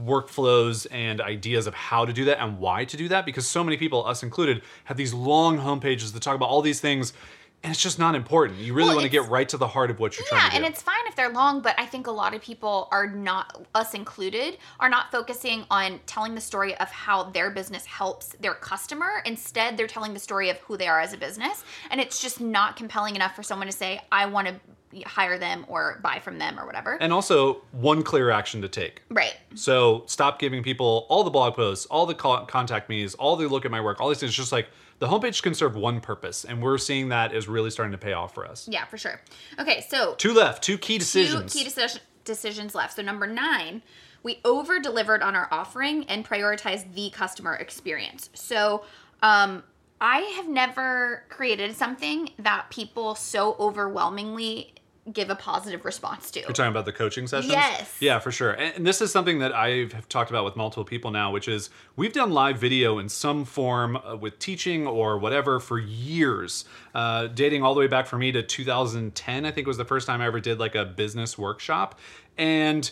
workflows 0.00 0.86
and 0.90 1.20
ideas 1.20 1.66
of 1.66 1.74
how 1.74 2.06
to 2.06 2.12
do 2.14 2.24
that 2.24 2.42
and 2.42 2.58
why 2.58 2.86
to 2.86 2.96
do 2.96 3.06
that 3.08 3.26
because 3.26 3.46
so 3.46 3.62
many 3.62 3.76
people 3.76 4.06
us 4.06 4.22
included 4.22 4.62
have 4.84 4.96
these 4.96 5.12
long 5.12 5.58
homepages 5.58 6.14
that 6.14 6.22
talk 6.22 6.34
about 6.34 6.48
all 6.48 6.62
these 6.62 6.80
things 6.80 7.12
and 7.62 7.70
it's 7.72 7.82
just 7.82 7.98
not 7.98 8.14
important 8.14 8.58
you 8.58 8.72
really 8.72 8.88
Well, 8.88 8.96
want 8.96 9.04
to 9.04 9.10
get 9.10 9.28
right 9.28 9.48
to 9.50 9.56
the 9.58 9.68
heart 9.68 9.90
of 9.90 9.98
what 10.00 10.16
you're 10.16 10.26
yeah 10.32 10.38
trying 10.38 10.50
to 10.50 10.56
do. 10.56 10.60
Yeah, 10.62 10.66
and 10.66 10.72
it's 10.74 10.82
fine 10.82 11.06
if 11.06 11.14
they're 11.16 11.28
long 11.32 11.60
but 11.60 11.74
i 11.78 11.84
think 11.86 12.06
a 12.06 12.10
lot 12.10 12.34
of 12.34 12.40
people 12.40 12.88
are 12.90 13.06
not 13.06 13.62
us 13.74 13.92
included 13.94 14.56
are 14.80 14.88
not 14.88 15.10
focusing 15.12 15.64
on 15.70 16.00
telling 16.06 16.34
the 16.34 16.40
story 16.40 16.74
of 16.78 16.88
how 16.90 17.24
their 17.24 17.50
business 17.50 17.84
helps 17.84 18.28
their 18.40 18.54
customer 18.54 19.22
instead 19.26 19.76
they're 19.76 19.86
telling 19.86 20.14
the 20.14 20.20
story 20.20 20.48
of 20.50 20.56
who 20.58 20.76
they 20.76 20.88
are 20.88 21.00
as 21.00 21.12
a 21.12 21.18
business 21.18 21.64
and 21.90 22.00
it's 22.00 22.20
just 22.20 22.40
not 22.40 22.76
compelling 22.76 23.14
enough 23.14 23.36
for 23.36 23.42
someone 23.42 23.66
to 23.66 23.72
say 23.76 24.00
i 24.10 24.24
want 24.26 24.48
to 24.48 24.54
hire 25.06 25.38
them 25.38 25.64
or 25.68 26.00
buy 26.02 26.18
from 26.18 26.38
them 26.38 26.58
or 26.58 26.66
whatever 26.66 26.94
And 27.00 27.12
also, 27.12 27.62
one 27.70 28.02
clear 28.02 28.30
action 28.30 28.60
to 28.62 28.68
take. 28.68 29.02
right 29.08 29.36
So 29.54 30.02
stop 30.06 30.40
giving 30.40 30.64
people 30.64 31.06
all 31.08 31.22
the 31.22 31.30
blog 31.30 31.54
posts, 31.54 31.86
all 31.86 32.06
the 32.06 32.14
contact 32.14 32.88
me's, 32.88 33.14
all 33.14 33.36
the 33.36 33.46
look 33.46 33.64
at 33.64 33.70
my 33.70 33.80
work, 33.80 34.00
all 34.00 34.08
these 34.08 34.18
things. 34.18 34.30
It's 34.30 34.36
just 34.36 34.50
like 34.50 34.66
the 35.00 35.08
homepage 35.08 35.42
can 35.42 35.54
serve 35.54 35.74
one 35.74 36.00
purpose, 36.00 36.44
and 36.44 36.62
we're 36.62 36.78
seeing 36.78 37.08
that 37.08 37.34
is 37.34 37.48
really 37.48 37.70
starting 37.70 37.92
to 37.92 37.98
pay 37.98 38.12
off 38.12 38.32
for 38.34 38.46
us. 38.46 38.68
yeah 38.70 38.84
for 38.84 38.96
sure 38.96 39.20
okay 39.58 39.84
so 39.88 40.14
Two 40.14 40.32
left, 40.32 40.62
two 40.62 40.78
key 40.78 40.98
decisions. 40.98 41.52
Two 41.52 41.58
key 41.58 41.64
decision, 41.64 42.00
decisions 42.24 42.74
left. 42.74 42.94
So 42.96 43.02
number 43.02 43.26
nine, 43.26 43.82
we 44.22 44.40
over 44.44 44.78
delivered 44.78 45.22
on 45.22 45.34
our 45.34 45.48
offering 45.50 46.04
and 46.04 46.24
prioritized 46.24 46.94
the 46.94 47.10
customer 47.10 47.54
experience. 47.54 48.30
So 48.34 48.84
um, 49.22 49.62
I 50.00 50.18
have 50.36 50.48
never 50.48 51.24
created 51.28 51.74
something 51.76 52.30
that 52.38 52.70
people 52.70 53.14
so 53.14 53.56
overwhelmingly 53.58 54.74
give 55.12 55.30
a 55.30 55.36
positive 55.36 55.84
response 55.84 56.30
to. 56.32 56.40
You're 56.40 56.50
talking 56.50 56.70
about 56.70 56.86
the 56.86 56.92
coaching 56.92 57.26
sessions? 57.26 57.52
Yes. 57.52 57.96
Yeah, 58.00 58.18
for 58.18 58.32
sure. 58.32 58.52
And 58.52 58.80
and 58.80 58.86
this 58.86 59.02
is 59.02 59.12
something 59.12 59.40
that 59.40 59.54
I 59.54 59.88
have 59.92 60.08
talked 60.08 60.30
about 60.30 60.42
with 60.42 60.56
multiple 60.56 60.86
people 60.86 61.10
now, 61.10 61.30
which 61.30 61.48
is 61.48 61.68
we've 61.96 62.14
done 62.14 62.30
live 62.30 62.56
video 62.56 62.98
in 62.98 63.10
some 63.10 63.44
form 63.44 63.96
uh, 63.96 64.16
with 64.16 64.38
teaching 64.38 64.86
or 64.86 65.18
whatever 65.18 65.60
for 65.60 65.78
years, 65.78 66.64
uh, 66.94 67.26
dating 67.26 67.62
all 67.62 67.74
the 67.74 67.80
way 67.80 67.86
back 67.86 68.06
for 68.06 68.16
me 68.16 68.32
to 68.32 68.42
2010. 68.42 69.44
I 69.44 69.50
think 69.50 69.66
was 69.66 69.76
the 69.76 69.84
first 69.84 70.06
time 70.06 70.22
I 70.22 70.26
ever 70.26 70.40
did 70.40 70.58
like 70.58 70.74
a 70.74 70.86
business 70.86 71.36
workshop. 71.36 71.98
And 72.38 72.90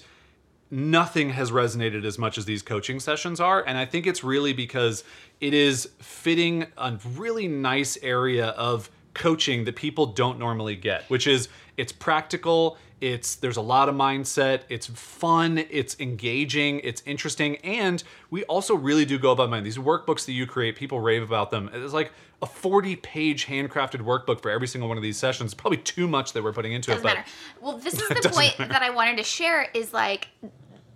nothing 0.70 1.30
has 1.30 1.50
resonated 1.50 2.04
as 2.04 2.18
much 2.18 2.36
as 2.36 2.44
these 2.44 2.60
coaching 2.60 3.00
sessions 3.00 3.40
are. 3.40 3.64
And 3.66 3.78
I 3.78 3.86
think 3.86 4.06
it's 4.06 4.22
really 4.22 4.52
because 4.52 5.04
it 5.40 5.54
is 5.54 5.88
fitting 6.00 6.66
a 6.76 6.98
really 7.16 7.48
nice 7.48 7.96
area 8.02 8.48
of 8.48 8.90
coaching 9.18 9.64
that 9.64 9.76
people 9.76 10.06
don't 10.06 10.38
normally 10.38 10.76
get, 10.76 11.02
which 11.10 11.26
is 11.26 11.48
it's 11.76 11.92
practical, 11.92 12.78
it's 13.00 13.36
there's 13.36 13.56
a 13.56 13.62
lot 13.62 13.88
of 13.88 13.94
mindset, 13.94 14.62
it's 14.68 14.86
fun, 14.86 15.58
it's 15.70 15.98
engaging, 16.00 16.80
it's 16.82 17.02
interesting, 17.06 17.56
and 17.58 18.02
we 18.30 18.44
also 18.44 18.74
really 18.74 19.04
do 19.04 19.18
go 19.18 19.32
above 19.32 19.50
mind. 19.50 19.66
These 19.66 19.78
workbooks 19.78 20.24
that 20.26 20.32
you 20.32 20.46
create, 20.46 20.76
people 20.76 21.00
rave 21.00 21.22
about 21.22 21.50
them. 21.50 21.70
It's 21.72 21.92
like 21.92 22.12
a 22.42 22.46
40 22.46 22.96
page 22.96 23.46
handcrafted 23.46 24.00
workbook 24.00 24.40
for 24.40 24.50
every 24.50 24.66
single 24.66 24.88
one 24.88 24.96
of 24.96 25.02
these 25.02 25.16
sessions. 25.16 25.54
Probably 25.54 25.78
too 25.78 26.08
much 26.08 26.32
that 26.32 26.42
we're 26.42 26.52
putting 26.52 26.72
into 26.72 26.90
doesn't 26.90 27.06
it, 27.06 27.08
but 27.08 27.16
matter. 27.18 27.30
Well, 27.60 27.78
this 27.78 27.94
is 27.94 28.08
the 28.22 28.28
point 28.28 28.58
matter. 28.58 28.72
that 28.72 28.82
I 28.82 28.90
wanted 28.90 29.18
to 29.18 29.24
share 29.24 29.68
is 29.74 29.92
like, 29.92 30.28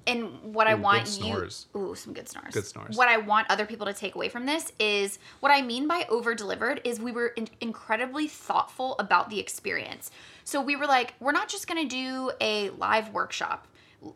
and 0.06 0.54
what 0.54 0.66
I 0.66 0.72
Ooh, 0.72 0.76
good 0.76 0.82
want 0.82 1.20
you, 1.20 1.48
ooh, 1.80 1.94
some 1.94 2.12
good 2.12 2.28
snores. 2.28 2.54
Good 2.54 2.66
snores. 2.66 2.96
What 2.96 3.08
I 3.08 3.18
want 3.18 3.46
other 3.50 3.66
people 3.66 3.86
to 3.86 3.94
take 3.94 4.14
away 4.14 4.28
from 4.28 4.46
this 4.46 4.72
is 4.78 5.18
what 5.40 5.52
I 5.52 5.62
mean 5.62 5.86
by 5.86 6.06
over 6.08 6.34
delivered 6.34 6.80
is 6.84 7.00
we 7.00 7.12
were 7.12 7.28
in- 7.28 7.48
incredibly 7.60 8.26
thoughtful 8.26 8.96
about 8.98 9.30
the 9.30 9.38
experience. 9.38 10.10
So 10.44 10.60
we 10.60 10.76
were 10.76 10.86
like, 10.86 11.14
we're 11.20 11.32
not 11.32 11.48
just 11.48 11.66
gonna 11.66 11.84
do 11.84 12.32
a 12.40 12.70
live 12.70 13.10
workshop 13.10 13.68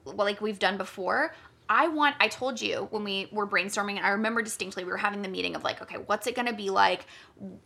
like 0.05 0.41
we've 0.41 0.59
done 0.59 0.77
before. 0.77 1.35
I 1.69 1.89
want, 1.89 2.15
I 2.21 2.29
told 2.29 2.61
you 2.61 2.87
when 2.91 3.03
we 3.03 3.29
were 3.33 3.47
brainstorming, 3.47 3.97
and 3.97 4.07
I 4.07 4.11
remember 4.11 4.43
distinctly 4.43 4.85
we 4.85 4.91
were 4.91 4.97
having 4.97 5.23
the 5.23 5.29
meeting 5.29 5.57
of 5.57 5.65
like, 5.65 5.83
okay, 5.83 5.97
what's 6.07 6.27
it 6.27 6.37
to 6.47 6.53
be 6.53 6.71
like? 6.71 7.07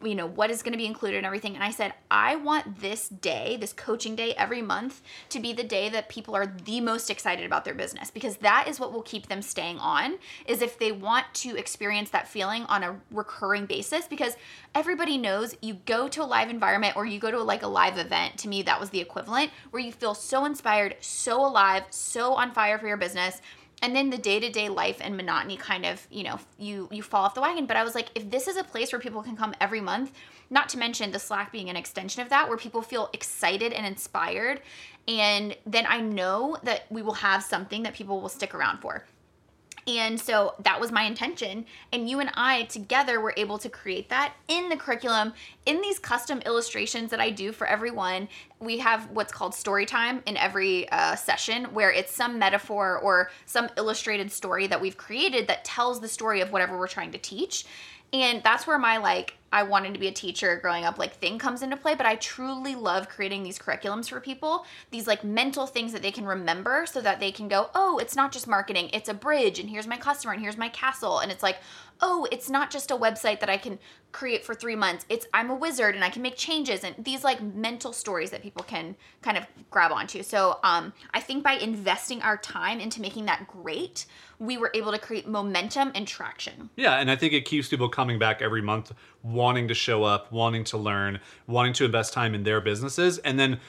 You 0.02 0.14
know, 0.14 0.26
what 0.26 0.50
is 0.50 0.62
to 0.72 0.78
be 0.78 0.86
included 0.86 1.18
and 1.18 1.26
everything. 1.26 1.54
And 1.54 1.62
I 1.62 1.70
said, 1.70 1.92
I 2.10 2.36
want 2.36 2.80
this 2.80 3.08
day, 3.08 3.56
this 3.60 3.72
coaching 3.72 4.16
day 4.16 4.34
every 4.34 4.62
month 4.62 5.02
to 5.30 5.40
be 5.40 5.52
the 5.52 5.64
day 5.64 5.88
that 5.90 6.08
people 6.08 6.34
are 6.34 6.46
the 6.46 6.80
most 6.80 7.10
excited 7.10 7.44
about 7.44 7.64
their 7.64 7.74
business 7.74 8.10
because 8.10 8.36
that 8.38 8.66
is 8.68 8.80
what 8.80 8.92
will 8.92 9.02
keep 9.02 9.28
them 9.28 9.42
staying 9.42 9.78
on 9.78 10.18
is 10.46 10.62
if 10.62 10.78
they 10.78 10.92
want 10.92 11.26
to 11.34 11.56
experience 11.56 12.10
that 12.10 12.26
feeling 12.26 12.64
on 12.64 12.82
a 12.82 13.00
recurring 13.10 13.66
basis 13.66 14.06
because 14.06 14.36
everybody 14.74 15.18
knows 15.18 15.56
you 15.60 15.74
go 15.86 16.08
to 16.08 16.22
a 16.22 16.24
live 16.24 16.48
environment 16.48 16.96
or 16.96 17.04
you 17.04 17.18
go 17.18 17.30
to 17.30 17.42
like 17.42 17.62
a 17.62 17.68
live 17.68 17.98
event. 17.98 18.38
To 18.38 18.48
me, 18.48 18.62
that 18.62 18.80
was 18.80 18.90
the 18.90 19.00
equivalent 19.00 19.50
where 19.70 19.82
you 19.82 19.92
feel 19.92 20.14
so 20.14 20.44
inspired, 20.44 20.96
so 21.00 21.44
alive, 21.44 21.84
so 21.90 22.34
on 22.34 22.52
fire 22.52 22.78
for 22.78 22.86
your 22.86 22.96
business 22.96 23.40
and 23.82 23.96
then 23.96 24.10
the 24.10 24.18
day-to-day 24.18 24.68
life 24.68 24.98
and 25.00 25.16
monotony 25.16 25.56
kind 25.56 25.86
of 25.86 26.06
you 26.10 26.22
know 26.22 26.38
you 26.58 26.88
you 26.90 27.02
fall 27.02 27.24
off 27.24 27.34
the 27.34 27.40
wagon. 27.40 27.66
But 27.66 27.76
i 27.76 27.84
was 27.84 27.94
like 27.94 28.08
if 28.14 28.30
this 28.30 28.48
is 28.48 28.56
a 28.56 28.64
place 28.64 28.92
where 28.92 29.00
people 29.00 29.22
can 29.22 29.36
come 29.36 29.54
every 29.60 29.80
month 29.80 30.12
not 30.50 30.68
to 30.70 30.78
mention 30.78 31.12
the 31.12 31.18
slack 31.18 31.52
being 31.52 31.70
an 31.70 31.76
extension 31.76 32.22
of 32.22 32.28
that 32.30 32.48
where 32.48 32.58
people 32.58 32.82
feel 32.82 33.08
excited 33.12 33.72
and 33.72 33.86
inspired 33.86 34.60
and 35.08 35.56
then 35.66 35.86
i 35.88 36.00
know 36.00 36.56
that 36.62 36.84
we 36.90 37.02
will 37.02 37.14
have 37.14 37.42
something 37.42 37.82
that 37.82 37.94
people 37.94 38.20
will 38.20 38.28
stick 38.28 38.54
around 38.54 38.78
for 38.78 39.04
and 39.86 40.20
so 40.20 40.54
that 40.60 40.80
was 40.80 40.92
my 40.92 41.04
intention. 41.04 41.66
And 41.92 42.08
you 42.08 42.20
and 42.20 42.30
I 42.34 42.64
together 42.64 43.20
were 43.20 43.34
able 43.36 43.58
to 43.58 43.68
create 43.68 44.08
that 44.10 44.34
in 44.48 44.68
the 44.68 44.76
curriculum, 44.76 45.32
in 45.66 45.80
these 45.80 45.98
custom 45.98 46.40
illustrations 46.46 47.10
that 47.10 47.20
I 47.20 47.30
do 47.30 47.52
for 47.52 47.66
everyone. 47.66 48.28
We 48.58 48.78
have 48.78 49.10
what's 49.10 49.32
called 49.32 49.54
story 49.54 49.86
time 49.86 50.22
in 50.26 50.36
every 50.36 50.88
uh, 50.90 51.16
session, 51.16 51.64
where 51.66 51.90
it's 51.90 52.14
some 52.14 52.38
metaphor 52.38 52.98
or 52.98 53.30
some 53.46 53.68
illustrated 53.76 54.30
story 54.30 54.66
that 54.66 54.80
we've 54.80 54.96
created 54.96 55.48
that 55.48 55.64
tells 55.64 56.00
the 56.00 56.08
story 56.08 56.40
of 56.40 56.52
whatever 56.52 56.78
we're 56.78 56.88
trying 56.88 57.12
to 57.12 57.18
teach. 57.18 57.64
And 58.12 58.42
that's 58.42 58.66
where 58.66 58.78
my 58.78 58.96
like 58.96 59.34
I 59.52 59.64
wanted 59.64 59.94
to 59.94 60.00
be 60.00 60.06
a 60.06 60.12
teacher 60.12 60.56
growing 60.56 60.84
up 60.84 60.98
like 60.98 61.14
thing 61.14 61.38
comes 61.38 61.62
into 61.62 61.76
play, 61.76 61.94
but 61.94 62.06
I 62.06 62.16
truly 62.16 62.74
love 62.74 63.08
creating 63.08 63.42
these 63.42 63.58
curriculums 63.58 64.08
for 64.08 64.20
people, 64.20 64.64
these 64.90 65.06
like 65.06 65.24
mental 65.24 65.66
things 65.66 65.92
that 65.92 66.02
they 66.02 66.12
can 66.12 66.24
remember 66.24 66.86
so 66.86 67.00
that 67.00 67.18
they 67.18 67.32
can 67.32 67.48
go, 67.48 67.70
"Oh, 67.74 67.98
it's 67.98 68.14
not 68.14 68.32
just 68.32 68.46
marketing, 68.46 68.90
it's 68.92 69.08
a 69.08 69.14
bridge 69.14 69.58
and 69.58 69.68
here's 69.68 69.86
my 69.88 69.96
customer 69.96 70.32
and 70.32 70.42
here's 70.42 70.56
my 70.56 70.68
castle." 70.68 71.18
And 71.18 71.32
it's 71.32 71.42
like, 71.42 71.58
"Oh, 72.02 72.26
it's 72.30 72.48
not 72.48 72.70
just 72.70 72.90
a 72.90 72.96
website 72.96 73.40
that 73.40 73.50
I 73.50 73.56
can 73.56 73.78
create 74.12 74.44
for 74.44 74.54
3 74.54 74.74
months. 74.76 75.06
It's 75.08 75.26
I'm 75.32 75.50
a 75.50 75.54
wizard 75.54 75.94
and 75.94 76.04
I 76.04 76.10
can 76.10 76.22
make 76.22 76.36
changes." 76.36 76.84
And 76.84 76.94
these 76.98 77.24
like 77.24 77.40
mental 77.42 77.92
stories 77.92 78.30
that 78.30 78.42
people 78.42 78.64
can 78.64 78.96
kind 79.22 79.36
of 79.36 79.46
grab 79.70 79.92
onto. 79.92 80.22
So, 80.22 80.58
um 80.62 80.92
I 81.12 81.20
think 81.20 81.44
by 81.44 81.52
investing 81.52 82.22
our 82.22 82.36
time 82.36 82.80
into 82.80 83.00
making 83.00 83.26
that 83.26 83.46
great, 83.46 84.06
we 84.38 84.56
were 84.56 84.70
able 84.74 84.92
to 84.92 84.98
create 84.98 85.28
momentum 85.28 85.92
and 85.94 86.06
traction. 86.06 86.70
Yeah, 86.76 86.94
and 87.00 87.10
I 87.10 87.16
think 87.16 87.32
it 87.32 87.44
keeps 87.44 87.68
people 87.68 87.88
coming 87.88 88.18
back 88.18 88.40
every 88.42 88.62
month 88.62 88.92
wanting 89.22 89.68
to 89.68 89.74
show 89.74 90.02
up, 90.04 90.32
wanting 90.32 90.64
to 90.64 90.78
learn, 90.78 91.20
wanting 91.46 91.74
to 91.74 91.84
invest 91.84 92.12
time 92.12 92.34
in 92.34 92.42
their 92.42 92.60
businesses. 92.60 93.18
And 93.18 93.38
then 93.38 93.60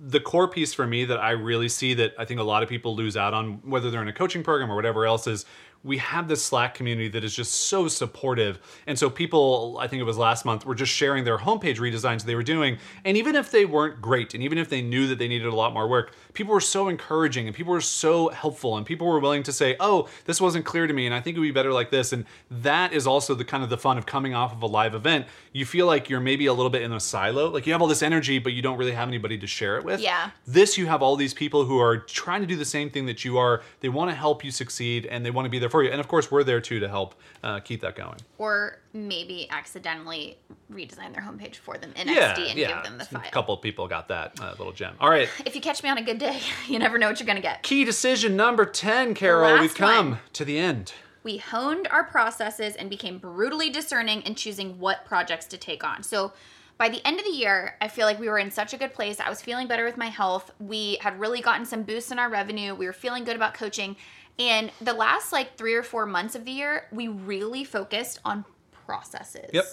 the 0.00 0.20
core 0.20 0.46
piece 0.46 0.72
for 0.72 0.86
me 0.86 1.04
that 1.06 1.18
I 1.18 1.30
really 1.30 1.68
see 1.68 1.92
that 1.94 2.14
I 2.16 2.24
think 2.24 2.38
a 2.38 2.44
lot 2.44 2.62
of 2.62 2.68
people 2.68 2.94
lose 2.94 3.16
out 3.16 3.34
on, 3.34 3.54
whether 3.64 3.90
they're 3.90 4.02
in 4.02 4.08
a 4.08 4.12
coaching 4.12 4.44
program 4.44 4.70
or 4.70 4.76
whatever 4.76 5.06
else, 5.06 5.26
is 5.26 5.44
we 5.84 5.98
have 5.98 6.28
this 6.28 6.44
Slack 6.44 6.74
community 6.74 7.08
that 7.08 7.24
is 7.24 7.34
just 7.34 7.52
so 7.52 7.88
supportive. 7.88 8.58
And 8.86 8.98
so 8.98 9.08
people, 9.08 9.78
I 9.80 9.86
think 9.86 10.00
it 10.00 10.04
was 10.04 10.18
last 10.18 10.44
month, 10.44 10.66
were 10.66 10.74
just 10.74 10.92
sharing 10.92 11.24
their 11.24 11.38
homepage 11.38 11.76
redesigns 11.76 12.24
they 12.24 12.34
were 12.34 12.42
doing. 12.42 12.78
And 13.04 13.16
even 13.16 13.36
if 13.36 13.50
they 13.50 13.64
weren't 13.64 14.00
great, 14.00 14.34
and 14.34 14.42
even 14.42 14.58
if 14.58 14.68
they 14.68 14.82
knew 14.82 15.06
that 15.06 15.18
they 15.18 15.28
needed 15.28 15.46
a 15.46 15.54
lot 15.54 15.72
more 15.72 15.88
work, 15.88 16.14
people 16.34 16.52
were 16.52 16.60
so 16.60 16.88
encouraging 16.88 17.46
and 17.46 17.54
people 17.54 17.72
were 17.72 17.80
so 17.80 18.28
helpful 18.28 18.76
and 18.76 18.84
people 18.84 19.06
were 19.06 19.20
willing 19.20 19.42
to 19.44 19.52
say, 19.52 19.76
oh, 19.80 20.08
this 20.24 20.40
wasn't 20.40 20.64
clear 20.64 20.86
to 20.86 20.92
me 20.92 21.06
and 21.06 21.14
I 21.14 21.20
think 21.20 21.36
it 21.36 21.40
would 21.40 21.46
be 21.46 21.52
better 21.52 21.72
like 21.72 21.90
this. 21.90 22.12
And 22.12 22.24
that 22.50 22.92
is 22.92 23.06
also 23.06 23.34
the 23.34 23.44
kind 23.44 23.62
of 23.62 23.70
the 23.70 23.78
fun 23.78 23.98
of 23.98 24.06
coming 24.06 24.34
off 24.34 24.52
of 24.52 24.62
a 24.62 24.66
live 24.66 24.94
event. 24.94 25.26
You 25.52 25.64
feel 25.64 25.86
like 25.86 26.10
you're 26.10 26.20
maybe 26.20 26.46
a 26.46 26.52
little 26.52 26.70
bit 26.70 26.82
in 26.82 26.92
a 26.92 27.00
silo. 27.00 27.48
Like 27.48 27.66
you 27.66 27.72
have 27.72 27.82
all 27.82 27.88
this 27.88 28.02
energy, 28.02 28.38
but 28.38 28.52
you 28.52 28.62
don't 28.62 28.78
really 28.78 28.92
have 28.92 29.08
anybody 29.08 29.38
to 29.38 29.46
share 29.46 29.78
it 29.78 29.84
with. 29.84 30.00
Yeah. 30.00 30.30
This, 30.46 30.76
you 30.76 30.86
have 30.86 31.02
all 31.02 31.16
these 31.16 31.34
people 31.34 31.64
who 31.64 31.80
are 31.80 31.98
trying 31.98 32.40
to 32.40 32.46
do 32.46 32.56
the 32.56 32.64
same 32.64 32.90
thing 32.90 33.06
that 33.06 33.24
you 33.24 33.38
are. 33.38 33.62
They 33.80 33.88
want 33.88 34.10
to 34.10 34.14
help 34.14 34.44
you 34.44 34.50
succeed 34.50 35.06
and 35.06 35.24
they 35.24 35.30
want 35.30 35.46
to 35.46 35.50
be 35.50 35.58
there 35.58 35.67
for 35.68 35.82
you. 35.82 35.90
And 35.90 36.00
of 36.00 36.08
course, 36.08 36.30
we're 36.30 36.44
there 36.44 36.60
too 36.60 36.80
to 36.80 36.88
help 36.88 37.14
uh, 37.42 37.60
keep 37.60 37.80
that 37.82 37.94
going. 37.96 38.16
Or 38.38 38.78
maybe 38.92 39.48
accidentally 39.50 40.38
redesign 40.72 41.12
their 41.14 41.22
homepage 41.22 41.56
for 41.56 41.78
them 41.78 41.92
in 41.96 42.08
Yeah, 42.08 42.34
XD 42.34 42.50
and 42.50 42.58
yeah. 42.58 42.74
give 42.74 42.84
them 42.84 42.98
the 42.98 43.04
file. 43.04 43.22
A 43.26 43.30
couple 43.30 43.54
of 43.54 43.62
people 43.62 43.86
got 43.88 44.08
that 44.08 44.38
uh, 44.40 44.54
little 44.58 44.72
gem. 44.72 44.94
All 45.00 45.10
right. 45.10 45.28
If 45.46 45.54
you 45.54 45.60
catch 45.60 45.82
me 45.82 45.88
on 45.90 45.98
a 45.98 46.02
good 46.02 46.18
day, 46.18 46.40
you 46.68 46.78
never 46.78 46.98
know 46.98 47.08
what 47.08 47.20
you're 47.20 47.26
going 47.26 47.36
to 47.36 47.42
get. 47.42 47.62
Key 47.62 47.84
decision 47.84 48.36
number 48.36 48.64
10, 48.64 49.14
Carol. 49.14 49.60
We've 49.60 49.74
come 49.74 50.10
one. 50.10 50.18
to 50.34 50.44
the 50.44 50.58
end. 50.58 50.92
we 51.22 51.38
honed 51.38 51.86
our 51.88 52.04
processes 52.04 52.74
and 52.76 52.88
became 52.88 53.18
brutally 53.18 53.70
discerning 53.70 54.22
in 54.22 54.34
choosing 54.34 54.78
what 54.78 55.04
projects 55.04 55.46
to 55.46 55.56
take 55.58 55.84
on. 55.84 56.02
So 56.02 56.32
by 56.78 56.88
the 56.88 57.04
end 57.06 57.18
of 57.18 57.24
the 57.24 57.32
year, 57.32 57.74
I 57.80 57.88
feel 57.88 58.06
like 58.06 58.20
we 58.20 58.28
were 58.28 58.38
in 58.38 58.52
such 58.52 58.72
a 58.72 58.76
good 58.78 58.94
place. 58.94 59.18
I 59.18 59.28
was 59.28 59.42
feeling 59.42 59.66
better 59.66 59.84
with 59.84 59.96
my 59.96 60.06
health. 60.06 60.52
We 60.60 60.96
had 61.00 61.18
really 61.18 61.40
gotten 61.40 61.66
some 61.66 61.82
boosts 61.82 62.12
in 62.12 62.20
our 62.20 62.30
revenue. 62.30 62.72
We 62.74 62.86
were 62.86 62.92
feeling 62.92 63.24
good 63.24 63.34
about 63.34 63.52
coaching. 63.54 63.96
And 64.38 64.70
the 64.80 64.92
last 64.92 65.32
like 65.32 65.56
three 65.56 65.74
or 65.74 65.82
four 65.82 66.06
months 66.06 66.34
of 66.34 66.44
the 66.44 66.52
year, 66.52 66.86
we 66.92 67.08
really 67.08 67.64
focused 67.64 68.20
on 68.24 68.44
processes. 68.86 69.50
Yep. 69.52 69.64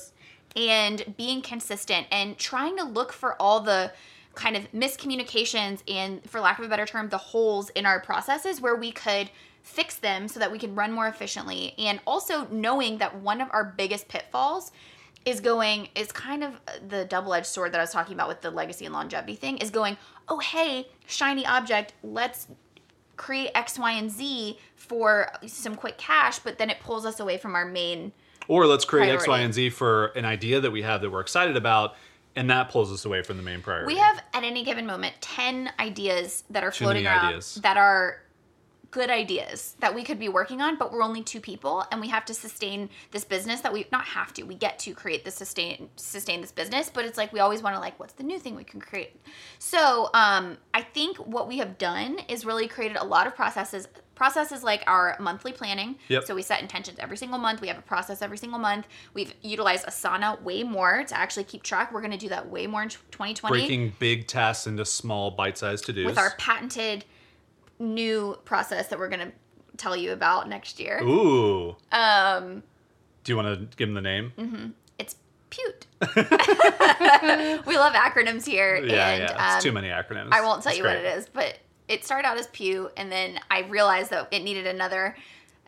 And 0.55 1.15
being 1.17 1.41
consistent 1.41 2.07
and 2.11 2.37
trying 2.37 2.77
to 2.77 2.83
look 2.83 3.11
for 3.11 3.39
all 3.41 3.59
the 3.59 3.91
kind 4.33 4.55
of 4.57 4.71
miscommunications 4.71 5.81
and, 5.87 6.27
for 6.29 6.39
lack 6.39 6.59
of 6.59 6.65
a 6.65 6.67
better 6.67 6.85
term, 6.85 7.09
the 7.09 7.17
holes 7.17 7.69
in 7.71 7.85
our 7.85 7.99
processes 7.99 8.59
where 8.59 8.75
we 8.75 8.91
could 8.91 9.29
fix 9.63 9.95
them 9.95 10.27
so 10.27 10.39
that 10.39 10.51
we 10.51 10.59
can 10.59 10.75
run 10.75 10.91
more 10.91 11.07
efficiently. 11.07 11.73
And 11.77 11.99
also 12.05 12.47
knowing 12.47 12.97
that 12.99 13.17
one 13.19 13.41
of 13.41 13.49
our 13.51 13.63
biggest 13.63 14.07
pitfalls 14.07 14.71
is 15.25 15.39
going 15.39 15.89
is 15.95 16.11
kind 16.11 16.43
of 16.43 16.61
the 16.87 17.05
double-edged 17.05 17.47
sword 17.47 17.71
that 17.71 17.79
I 17.79 17.83
was 17.83 17.91
talking 17.91 18.13
about 18.13 18.27
with 18.27 18.41
the 18.41 18.51
legacy 18.51 18.85
and 18.85 18.93
longevity 18.93 19.35
thing 19.35 19.57
is 19.57 19.71
going, 19.71 19.97
"Oh, 20.27 20.37
hey, 20.37 20.87
shiny 21.07 21.45
object, 21.45 21.93
let's 22.03 22.47
create 23.17 23.51
X, 23.55 23.77
Y, 23.79 23.91
and 23.91 24.11
Z 24.11 24.57
for 24.75 25.31
some 25.47 25.75
quick 25.75 25.97
cash, 25.97 26.39
but 26.39 26.57
then 26.57 26.69
it 26.69 26.79
pulls 26.79 27.05
us 27.05 27.19
away 27.19 27.37
from 27.37 27.55
our 27.55 27.65
main 27.65 28.11
Or 28.47 28.67
let's 28.67 28.85
create 28.85 29.11
X, 29.11 29.27
Y, 29.27 29.39
and 29.39 29.53
Z 29.53 29.71
for 29.71 30.07
an 30.07 30.25
idea 30.25 30.59
that 30.59 30.71
we 30.71 30.81
have 30.83 31.01
that 31.01 31.09
we're 31.09 31.21
excited 31.21 31.57
about, 31.57 31.95
and 32.35 32.49
that 32.49 32.69
pulls 32.69 32.91
us 32.91 33.05
away 33.05 33.23
from 33.23 33.37
the 33.37 33.43
main 33.43 33.61
priority. 33.61 33.87
We 33.93 33.99
have 33.99 34.21
at 34.33 34.43
any 34.43 34.63
given 34.63 34.85
moment 34.85 35.15
10 35.21 35.71
ideas 35.79 36.43
that 36.49 36.63
are 36.63 36.71
floating 36.71 37.07
around 37.07 37.27
ideas. 37.27 37.55
that 37.63 37.77
are 37.77 38.21
good 38.95 39.09
ideas 39.09 39.75
that 39.81 39.93
we 39.93 40.03
could 40.03 40.17
be 40.17 40.29
working 40.29 40.61
on, 40.61 40.77
but 40.77 40.89
we're 40.89 41.03
only 41.03 41.21
two 41.21 41.41
people 41.41 41.85
and 41.91 41.99
we 41.99 42.07
have 42.07 42.23
to 42.23 42.33
sustain 42.33 42.89
this 43.11 43.25
business 43.25 43.59
that 43.59 43.73
we 43.73 43.85
not 43.91 44.05
have 44.05 44.33
to. 44.33 44.43
We 44.43 44.55
get 44.55 44.79
to 44.79 44.93
create 44.93 45.25
this 45.25 45.35
sustain 45.35 45.89
sustain 45.97 46.39
this 46.39 46.53
business, 46.53 46.89
but 46.89 47.03
it's 47.03 47.17
like 47.17 47.33
we 47.33 47.41
always 47.41 47.61
want 47.61 47.75
to 47.75 47.81
like 47.81 47.99
what's 47.99 48.13
the 48.13 48.23
new 48.23 48.39
thing 48.39 48.55
we 48.55 48.63
can 48.63 48.79
create. 48.79 49.19
So, 49.59 50.09
um 50.13 50.57
I 50.73 50.81
think 50.81 51.17
what 51.17 51.45
we 51.49 51.57
have 51.57 51.77
done 51.77 52.19
is 52.29 52.45
really 52.45 52.69
created 52.69 52.95
a 52.95 53.03
lot 53.03 53.27
of 53.27 53.35
processes 53.35 53.89
processes 54.15 54.63
like 54.63 54.81
our 54.87 55.17
monthly 55.19 55.51
planning. 55.51 55.97
Yep. 56.07 56.23
So 56.23 56.33
we 56.33 56.41
set 56.41 56.61
intentions 56.61 56.97
every 56.99 57.17
single 57.17 57.37
month. 57.37 57.59
We 57.59 57.67
have 57.67 57.77
a 57.77 57.81
process 57.81 58.21
every 58.21 58.37
single 58.37 58.59
month. 58.59 58.87
We've 59.13 59.33
utilized 59.41 59.85
Asana 59.85 60.41
way 60.41 60.63
more 60.63 61.03
to 61.03 61.17
actually 61.17 61.43
keep 61.43 61.63
track. 61.63 61.91
We're 61.91 61.99
going 61.99 62.11
to 62.11 62.17
do 62.17 62.29
that 62.29 62.49
way 62.49 62.65
more 62.65 62.81
in 62.81 62.87
2020 62.87 63.51
breaking 63.51 63.93
big 63.99 64.27
tasks 64.27 64.67
into 64.67 64.85
small 64.85 65.31
bite-sized 65.31 65.85
to-dos. 65.87 66.05
with 66.05 66.17
our 66.17 66.33
patented 66.37 67.03
new 67.79 68.37
process 68.45 68.87
that 68.87 68.99
we're 68.99 69.09
going 69.09 69.31
to 69.31 69.31
tell 69.77 69.95
you 69.95 70.11
about 70.11 70.47
next 70.47 70.79
year. 70.79 71.01
Ooh. 71.03 71.75
Um, 71.91 72.63
Do 73.23 73.31
you 73.31 73.35
want 73.35 73.71
to 73.71 73.77
give 73.77 73.87
them 73.89 73.95
the 73.95 74.01
name? 74.01 74.75
it's 74.97 75.15
Pute. 75.49 75.87
we 76.15 77.77
love 77.77 77.93
acronyms 77.93 78.45
here. 78.45 78.77
Yeah, 78.77 79.09
and, 79.09 79.23
yeah. 79.23 79.55
It's 79.55 79.63
too 79.63 79.69
um, 79.69 79.75
many 79.75 79.89
acronyms. 79.89 80.29
I 80.31 80.41
won't 80.41 80.63
tell 80.63 80.71
It's 80.71 80.77
you 80.77 80.83
great. 80.83 80.97
what 80.97 81.05
it 81.05 81.17
is, 81.17 81.27
but 81.31 81.59
it 81.87 82.03
started 82.03 82.27
out 82.27 82.37
as 82.37 82.47
Pew, 82.47 82.89
and 82.97 83.11
then 83.11 83.39
I 83.51 83.61
realized 83.61 84.09
that 84.11 84.27
it 84.31 84.43
needed 84.43 84.67
another, 84.67 85.15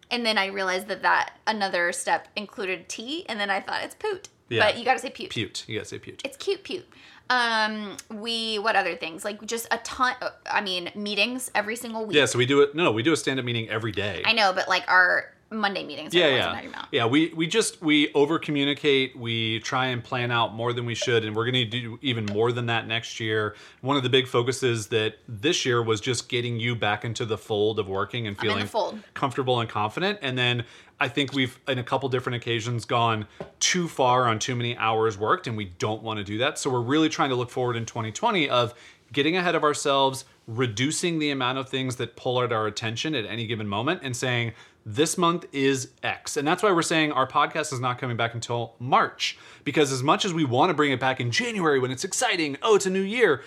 and 0.09 0.25
then 0.25 0.37
I 0.37 0.47
realized 0.47 0.87
that 0.87 1.03
that 1.03 1.33
another 1.45 1.91
step 1.91 2.27
included 2.35 2.89
T, 2.89 3.25
and 3.29 3.39
then 3.39 3.49
I 3.49 3.61
thought 3.61 3.83
it's 3.83 3.95
Poot. 3.95 4.29
Yeah. 4.49 4.65
But 4.65 4.77
you 4.77 4.85
got 4.85 4.93
to 4.93 4.99
say 4.99 5.09
Pute. 5.09 5.29
Pute. 5.29 5.65
You 5.67 5.77
gotta 5.77 5.87
say 5.89 5.99
pute. 5.99 6.21
It's 6.23 6.37
cute, 6.37 6.63
Pute. 6.63 6.87
Um, 7.29 7.97
we 8.09 8.57
what 8.59 8.75
other 8.75 8.95
things 8.95 9.25
like 9.25 9.45
just 9.45 9.67
a 9.71 9.77
ton. 9.79 10.15
uh, 10.21 10.29
I 10.49 10.61
mean, 10.61 10.91
meetings 10.95 11.51
every 11.53 11.75
single 11.75 12.05
week. 12.05 12.15
Yeah, 12.15 12.25
so 12.25 12.37
we 12.37 12.45
do 12.45 12.61
it. 12.61 12.73
No, 12.75 12.91
we 12.91 13.03
do 13.03 13.13
a 13.13 13.17
stand-up 13.17 13.45
meeting 13.45 13.69
every 13.69 13.91
day. 13.91 14.23
I 14.25 14.33
know, 14.33 14.53
but 14.53 14.67
like 14.69 14.83
our 14.87 15.33
Monday 15.49 15.85
meetings. 15.85 16.13
yeah, 16.13 16.27
the 16.27 16.31
ones 16.33 16.55
I'm 16.65 16.71
yeah, 16.71 16.85
yeah. 16.91 17.05
We 17.05 17.33
we 17.35 17.47
just 17.47 17.81
we 17.81 18.11
over 18.13 18.37
communicate. 18.37 19.17
We 19.17 19.59
try 19.61 19.87
and 19.87 20.03
plan 20.03 20.29
out 20.29 20.53
more 20.53 20.73
than 20.73 20.85
we 20.85 20.93
should, 20.93 21.23
and 21.23 21.35
we're 21.35 21.49
going 21.49 21.53
to 21.53 21.65
do 21.65 21.99
even 22.01 22.25
more 22.25 22.51
than 22.51 22.65
that 22.65 22.87
next 22.87 23.19
year. 23.19 23.55
One 23.81 23.95
of 23.95 24.03
the 24.03 24.09
big 24.09 24.27
focuses 24.27 24.87
that 24.87 25.15
this 25.27 25.65
year 25.65 25.81
was 25.81 26.01
just 26.01 26.27
getting 26.27 26.59
you 26.59 26.75
back 26.75 27.05
into 27.05 27.25
the 27.25 27.37
fold 27.37 27.79
of 27.79 27.87
working 27.87 28.27
and 28.27 28.35
I'm 28.39 28.49
in 28.49 28.59
the 28.59 28.65
feeling 28.67 29.03
comfortable 29.13 29.59
and 29.61 29.69
confident. 29.69 30.19
And 30.21 30.37
then 30.37 30.65
I 30.99 31.07
think 31.07 31.33
we've 31.33 31.57
in 31.67 31.79
a 31.79 31.83
couple 31.83 32.09
different 32.09 32.35
occasions 32.35 32.83
gone 32.83 33.27
too 33.59 33.87
far 33.87 34.27
on 34.27 34.39
too 34.39 34.55
many 34.55 34.75
hours 34.77 35.17
worked, 35.17 35.47
and 35.47 35.55
we 35.55 35.65
don't 35.65 36.03
want 36.03 36.17
to 36.17 36.23
do 36.25 36.39
that. 36.39 36.59
So 36.59 36.69
we're 36.69 36.81
really 36.81 37.09
trying 37.09 37.29
to 37.29 37.35
look 37.35 37.49
forward 37.49 37.77
in 37.77 37.85
2020 37.85 38.49
of 38.49 38.73
getting 39.13 39.37
ahead 39.37 39.55
of 39.55 39.63
ourselves 39.63 40.25
reducing 40.47 41.19
the 41.19 41.29
amount 41.29 41.57
of 41.57 41.69
things 41.69 41.97
that 41.97 42.15
pull 42.15 42.41
at 42.41 42.53
our 42.53 42.67
attention 42.67 43.13
at 43.13 43.25
any 43.25 43.45
given 43.45 43.67
moment 43.67 43.99
and 44.03 44.15
saying, 44.15 44.53
this 44.87 45.17
month 45.17 45.45
is 45.51 45.89
X. 46.01 46.37
And 46.37 46.47
that's 46.47 46.63
why 46.63 46.71
we're 46.71 46.81
saying 46.81 47.11
our 47.11 47.27
podcast 47.27 47.73
is 47.73 47.79
not 47.81 47.99
coming 47.99 48.15
back 48.15 48.33
until 48.33 48.73
March. 48.79 49.37
Because 49.65 49.91
as 49.91 50.01
much 50.01 50.23
as 50.23 50.33
we 50.33 50.45
want 50.45 50.69
to 50.69 50.73
bring 50.73 50.93
it 50.93 50.99
back 50.99 51.19
in 51.19 51.29
January 51.29 51.77
when 51.77 51.91
it's 51.91 52.05
exciting, 52.05 52.57
oh, 52.63 52.75
it's 52.75 52.85
a 52.85 52.89
new 52.89 53.01
year, 53.01 53.43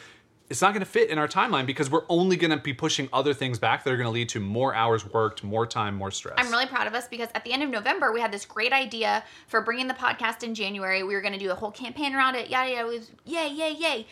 it's 0.51 0.61
not 0.61 0.75
going 0.75 0.81
to 0.85 0.91
fit 0.91 1.09
in 1.09 1.17
our 1.17 1.29
timeline 1.29 1.65
because 1.65 1.91
we're 1.91 2.05
only 2.11 2.37
going 2.37 2.51
to 2.51 2.59
be 2.59 2.75
pushing 2.75 3.09
other 3.11 3.33
things 3.33 3.59
back 3.59 3.85
that 3.85 3.91
are 3.91 3.97
going 3.97 4.07
to 4.07 4.13
lead 4.13 4.29
to 4.31 4.41
more 4.41 4.75
hours 4.75 5.07
worked, 5.07 5.43
more 5.43 5.67
time, 5.67 5.95
more 5.95 6.11
stress. 6.11 6.35
I'm 6.37 6.51
really 6.51 6.67
proud 6.67 6.87
of 6.87 6.93
us 6.93 7.09
because 7.09 7.29
at 7.35 7.43
the 7.45 7.53
end 7.53 7.63
of 7.63 7.71
November, 7.71 8.13
we 8.13 8.21
had 8.21 8.33
this 8.33 8.45
great 8.45 8.75
idea 8.75 9.25
for 9.47 9.63
bringing 9.63 9.89
the 9.89 9.95
podcast 9.95 10.43
in 10.43 10.55
January. 10.55 11.03
We 11.05 11.15
were 11.15 11.23
going 11.23 11.33
to 11.33 11.39
do 11.39 11.53
a 11.53 11.55
whole 11.55 11.71
campaign 11.71 12.15
around 12.15 12.35
it, 12.35 12.51
yada, 12.51 12.71
yada. 12.71 12.87
Was 12.87 13.13
yay, 13.25 13.49
yay, 13.49 13.73
yay. 13.79 14.07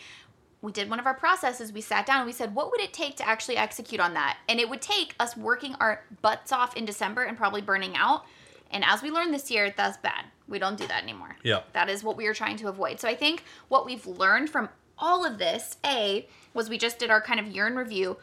We 0.61 0.71
did 0.71 0.89
one 0.89 0.99
of 0.99 1.05
our 1.05 1.13
processes. 1.13 1.71
We 1.71 1.81
sat 1.81 2.05
down 2.05 2.17
and 2.17 2.25
we 2.25 2.33
said, 2.33 2.53
what 2.53 2.71
would 2.71 2.81
it 2.81 2.91
take 2.91 3.15
to 3.17 3.27
actually 3.27 3.57
execute 3.57 4.01
on 4.01 4.13
that? 4.15 4.37
And 4.49 4.59
it 4.59 4.69
would 4.69 4.81
take 4.81 5.15
us 5.19 5.37
working 5.37 5.75
our 5.79 6.03
butts 6.21 6.51
off 6.51 6.75
in 6.75 6.85
December 6.85 7.23
and 7.23 7.37
probably 7.37 7.61
burning 7.61 7.95
out. 7.95 8.25
And 8.71 8.83
as 8.85 9.01
we 9.01 9.09
learned 9.09 9.33
this 9.33 9.49
year, 9.49 9.73
that's 9.75 9.97
bad. 9.97 10.25
We 10.47 10.59
don't 10.59 10.77
do 10.77 10.85
that 10.87 11.03
anymore. 11.03 11.37
Yeah. 11.43 11.61
That 11.73 11.89
is 11.89 12.03
what 12.03 12.17
we 12.17 12.27
are 12.27 12.33
trying 12.33 12.57
to 12.57 12.67
avoid. 12.67 12.99
So 12.99 13.07
I 13.07 13.15
think 13.15 13.43
what 13.69 13.85
we've 13.85 14.05
learned 14.05 14.49
from 14.49 14.69
all 14.97 15.25
of 15.25 15.37
this, 15.37 15.77
A, 15.85 16.27
was 16.53 16.69
we 16.69 16.77
just 16.77 16.99
did 16.99 17.09
our 17.09 17.21
kind 17.21 17.39
of 17.39 17.47
year 17.47 17.67
in 17.67 17.75
review. 17.75 18.17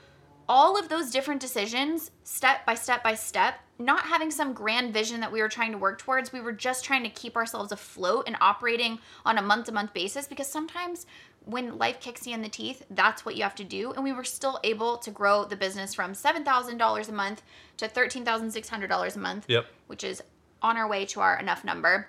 All 0.49 0.79
of 0.79 0.89
those 0.89 1.11
different 1.11 1.41
decisions, 1.41 2.11
step 2.23 2.67
by 2.67 2.75
step 2.75 3.03
by 3.03 3.15
step, 3.15 3.61
not 3.79 4.07
having 4.07 4.31
some 4.31 4.53
grand 4.53 4.93
vision 4.93 5.21
that 5.21 5.31
we 5.33 5.41
were 5.43 5.49
trying 5.49 5.73
to 5.73 5.79
work 5.79 5.99
towards. 5.99 6.33
We 6.33 6.41
were 6.41 6.53
just 6.53 6.85
trying 6.85 7.03
to 7.03 7.11
keep 7.11 7.37
ourselves 7.37 7.73
afloat 7.73 8.25
and 8.27 8.37
operating 8.41 8.99
on 9.25 9.37
a 9.39 9.43
month 9.43 9.67
to 9.67 9.73
month 9.73 9.93
basis 9.93 10.27
because 10.27 10.47
sometimes 10.49 11.07
when 11.45 11.79
life 11.79 12.01
kicks 12.01 12.27
you 12.27 12.35
in 12.35 12.43
the 12.43 12.49
teeth, 12.49 12.85
that's 12.91 13.25
what 13.25 13.37
you 13.37 13.43
have 13.43 13.55
to 13.57 13.65
do. 13.65 13.93
And 13.93 14.03
we 14.03 14.13
were 14.13 14.25
still 14.25 14.59
able 14.65 14.97
to 14.99 15.11
grow 15.11 15.45
the 15.45 15.57
business 15.57 15.95
from 15.95 16.13
$7,000 16.13 17.09
a 17.09 17.13
month 17.13 17.43
to 17.77 17.87
$13,600 17.87 19.17
a 19.17 19.19
month, 19.19 19.45
Yep. 19.49 19.67
which 19.87 20.05
is 20.05 20.23
on 20.63 20.77
our 20.77 20.89
way 20.89 21.05
to 21.07 21.21
our 21.21 21.39
enough 21.39 21.63
number. 21.65 22.09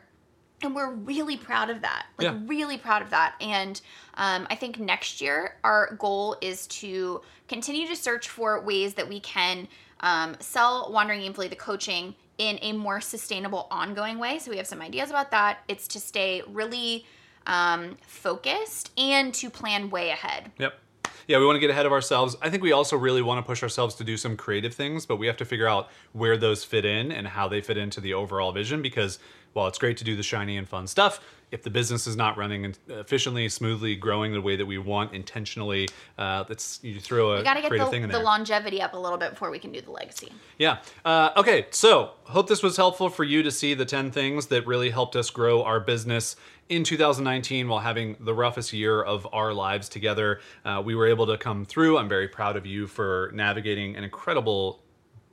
And 0.64 0.76
we're 0.76 0.92
really 0.92 1.38
proud 1.38 1.70
of 1.70 1.82
that. 1.82 2.08
Like, 2.18 2.26
Yeah. 2.26 2.40
really 2.46 2.80
proud 2.80 3.04
of 3.04 3.12
that. 3.12 3.36
And 3.40 3.80
um, 4.16 4.48
I 4.50 4.56
think 4.56 4.80
next 4.80 5.22
year, 5.22 5.58
our 5.64 5.94
goal 6.00 6.36
is 6.42 6.66
to 6.68 7.22
continue 7.48 7.88
to 7.88 7.96
search 7.96 8.28
for 8.30 8.60
ways 8.62 8.96
that 8.96 9.08
we 9.08 9.20
can 9.20 9.68
um, 10.02 10.36
sell 10.40 10.92
Wandering 10.92 11.22
Aimfully, 11.22 11.50
the 11.50 11.56
coaching, 11.56 12.16
in 12.38 12.60
a 12.62 12.74
more 12.74 13.02
sustainable, 13.02 13.68
ongoing 13.72 14.20
way. 14.20 14.40
So 14.40 14.52
we 14.52 14.58
have 14.58 14.68
some 14.68 14.82
ideas 14.82 15.10
about 15.10 15.32
that. 15.32 15.60
It's 15.68 15.88
to 15.90 16.00
stay 16.00 16.44
really 16.48 17.06
um, 17.48 17.98
focused 18.06 18.92
and 18.98 19.34
to 19.36 19.50
plan 19.50 19.90
way 19.90 20.10
ahead. 20.12 20.52
Yep. 20.60 20.80
Yeah, 21.28 21.40
we 21.40 21.46
want 21.46 21.58
to 21.58 21.60
get 21.60 21.70
ahead 21.70 21.86
of 21.86 21.92
ourselves. 21.92 22.38
I 22.42 22.50
think 22.50 22.64
we 22.64 22.72
also 22.72 22.96
really 22.96 23.22
want 23.22 23.44
to 23.44 23.46
push 23.46 23.62
ourselves 23.62 23.96
to 23.96 24.06
do 24.06 24.16
some 24.16 24.38
creative 24.38 24.74
things, 24.74 25.06
but 25.06 25.18
we 25.18 25.28
have 25.28 25.36
to 25.38 25.46
figure 25.46 25.68
out 25.68 25.90
where 26.14 26.38
those 26.38 26.64
fit 26.64 26.86
in 26.86 27.12
and 27.12 27.28
how 27.28 27.50
they 27.50 27.60
fit 27.60 27.78
into 27.78 28.00
the 28.00 28.14
overall 28.14 28.54
vision 28.54 28.82
because 28.82 29.20
while 29.58 29.68
it's 29.68 29.80
great 29.80 29.98
to 29.98 30.04
do 30.04 30.16
the 30.16 30.24
shiny 30.24 30.56
and 30.56 30.70
fun 30.70 30.86
stuff, 30.86 31.20
if 31.50 31.64
the 31.64 31.70
business 31.70 32.06
is 32.08 32.16
not 32.16 32.38
running 32.38 32.76
efficiently, 32.90 33.50
smoothly, 33.50 33.96
growing 33.96 34.34
the 34.34 34.42
way 34.42 34.56
that 34.56 34.66
we 34.66 34.78
want 34.78 35.14
intentionally, 35.14 35.88
uh, 36.18 36.44
that's 36.44 36.80
you 36.84 37.00
throw 37.00 37.32
a 37.32 37.38
We 37.38 37.44
got 37.44 37.56
to 37.56 37.62
get 37.62 37.70
creative 37.70 37.90
thing 37.90 38.02
the, 38.02 38.06
in 38.06 38.12
the 38.12 38.18
there. 38.18 38.24
longevity 38.24 38.82
up 38.82 38.94
a 38.94 38.98
little 38.98 39.18
bit 39.18 39.32
before 39.32 39.50
we 39.50 39.58
can 39.58 39.72
do 39.72 39.82
the 39.82 39.92
legacy. 39.92 40.32
Yeah. 40.58 40.80
Uh, 41.04 41.32
okay. 41.38 41.68
So, 41.72 42.12
hope 42.26 42.48
this 42.48 42.62
was 42.62 42.78
helpful 42.78 43.10
for 43.10 43.24
you 43.24 43.44
to 43.44 43.52
see 43.52 43.74
the 43.74 43.86
10 43.86 44.12
things 44.12 44.48
that 44.48 44.68
really 44.68 44.90
helped 44.90 45.16
us 45.16 45.30
grow 45.30 45.64
our 45.64 45.80
business 45.80 46.36
in 46.70 46.84
2019 46.84 47.70
while 47.70 47.80
having 47.80 48.18
the 48.20 48.34
roughest 48.34 48.74
year 48.74 49.02
of 49.02 49.26
our 49.32 49.54
lives 49.54 49.88
together. 49.88 50.42
Uh, 50.66 50.82
we 50.86 50.96
were 50.96 51.08
able 51.08 51.26
to 51.28 51.38
come 51.38 51.66
through. 51.66 51.98
I'm 51.98 52.10
very 52.10 52.28
proud 52.28 52.58
of 52.58 52.66
you 52.66 52.88
for 52.88 53.32
navigating 53.34 53.96
an 53.96 54.04
incredible, 54.04 54.82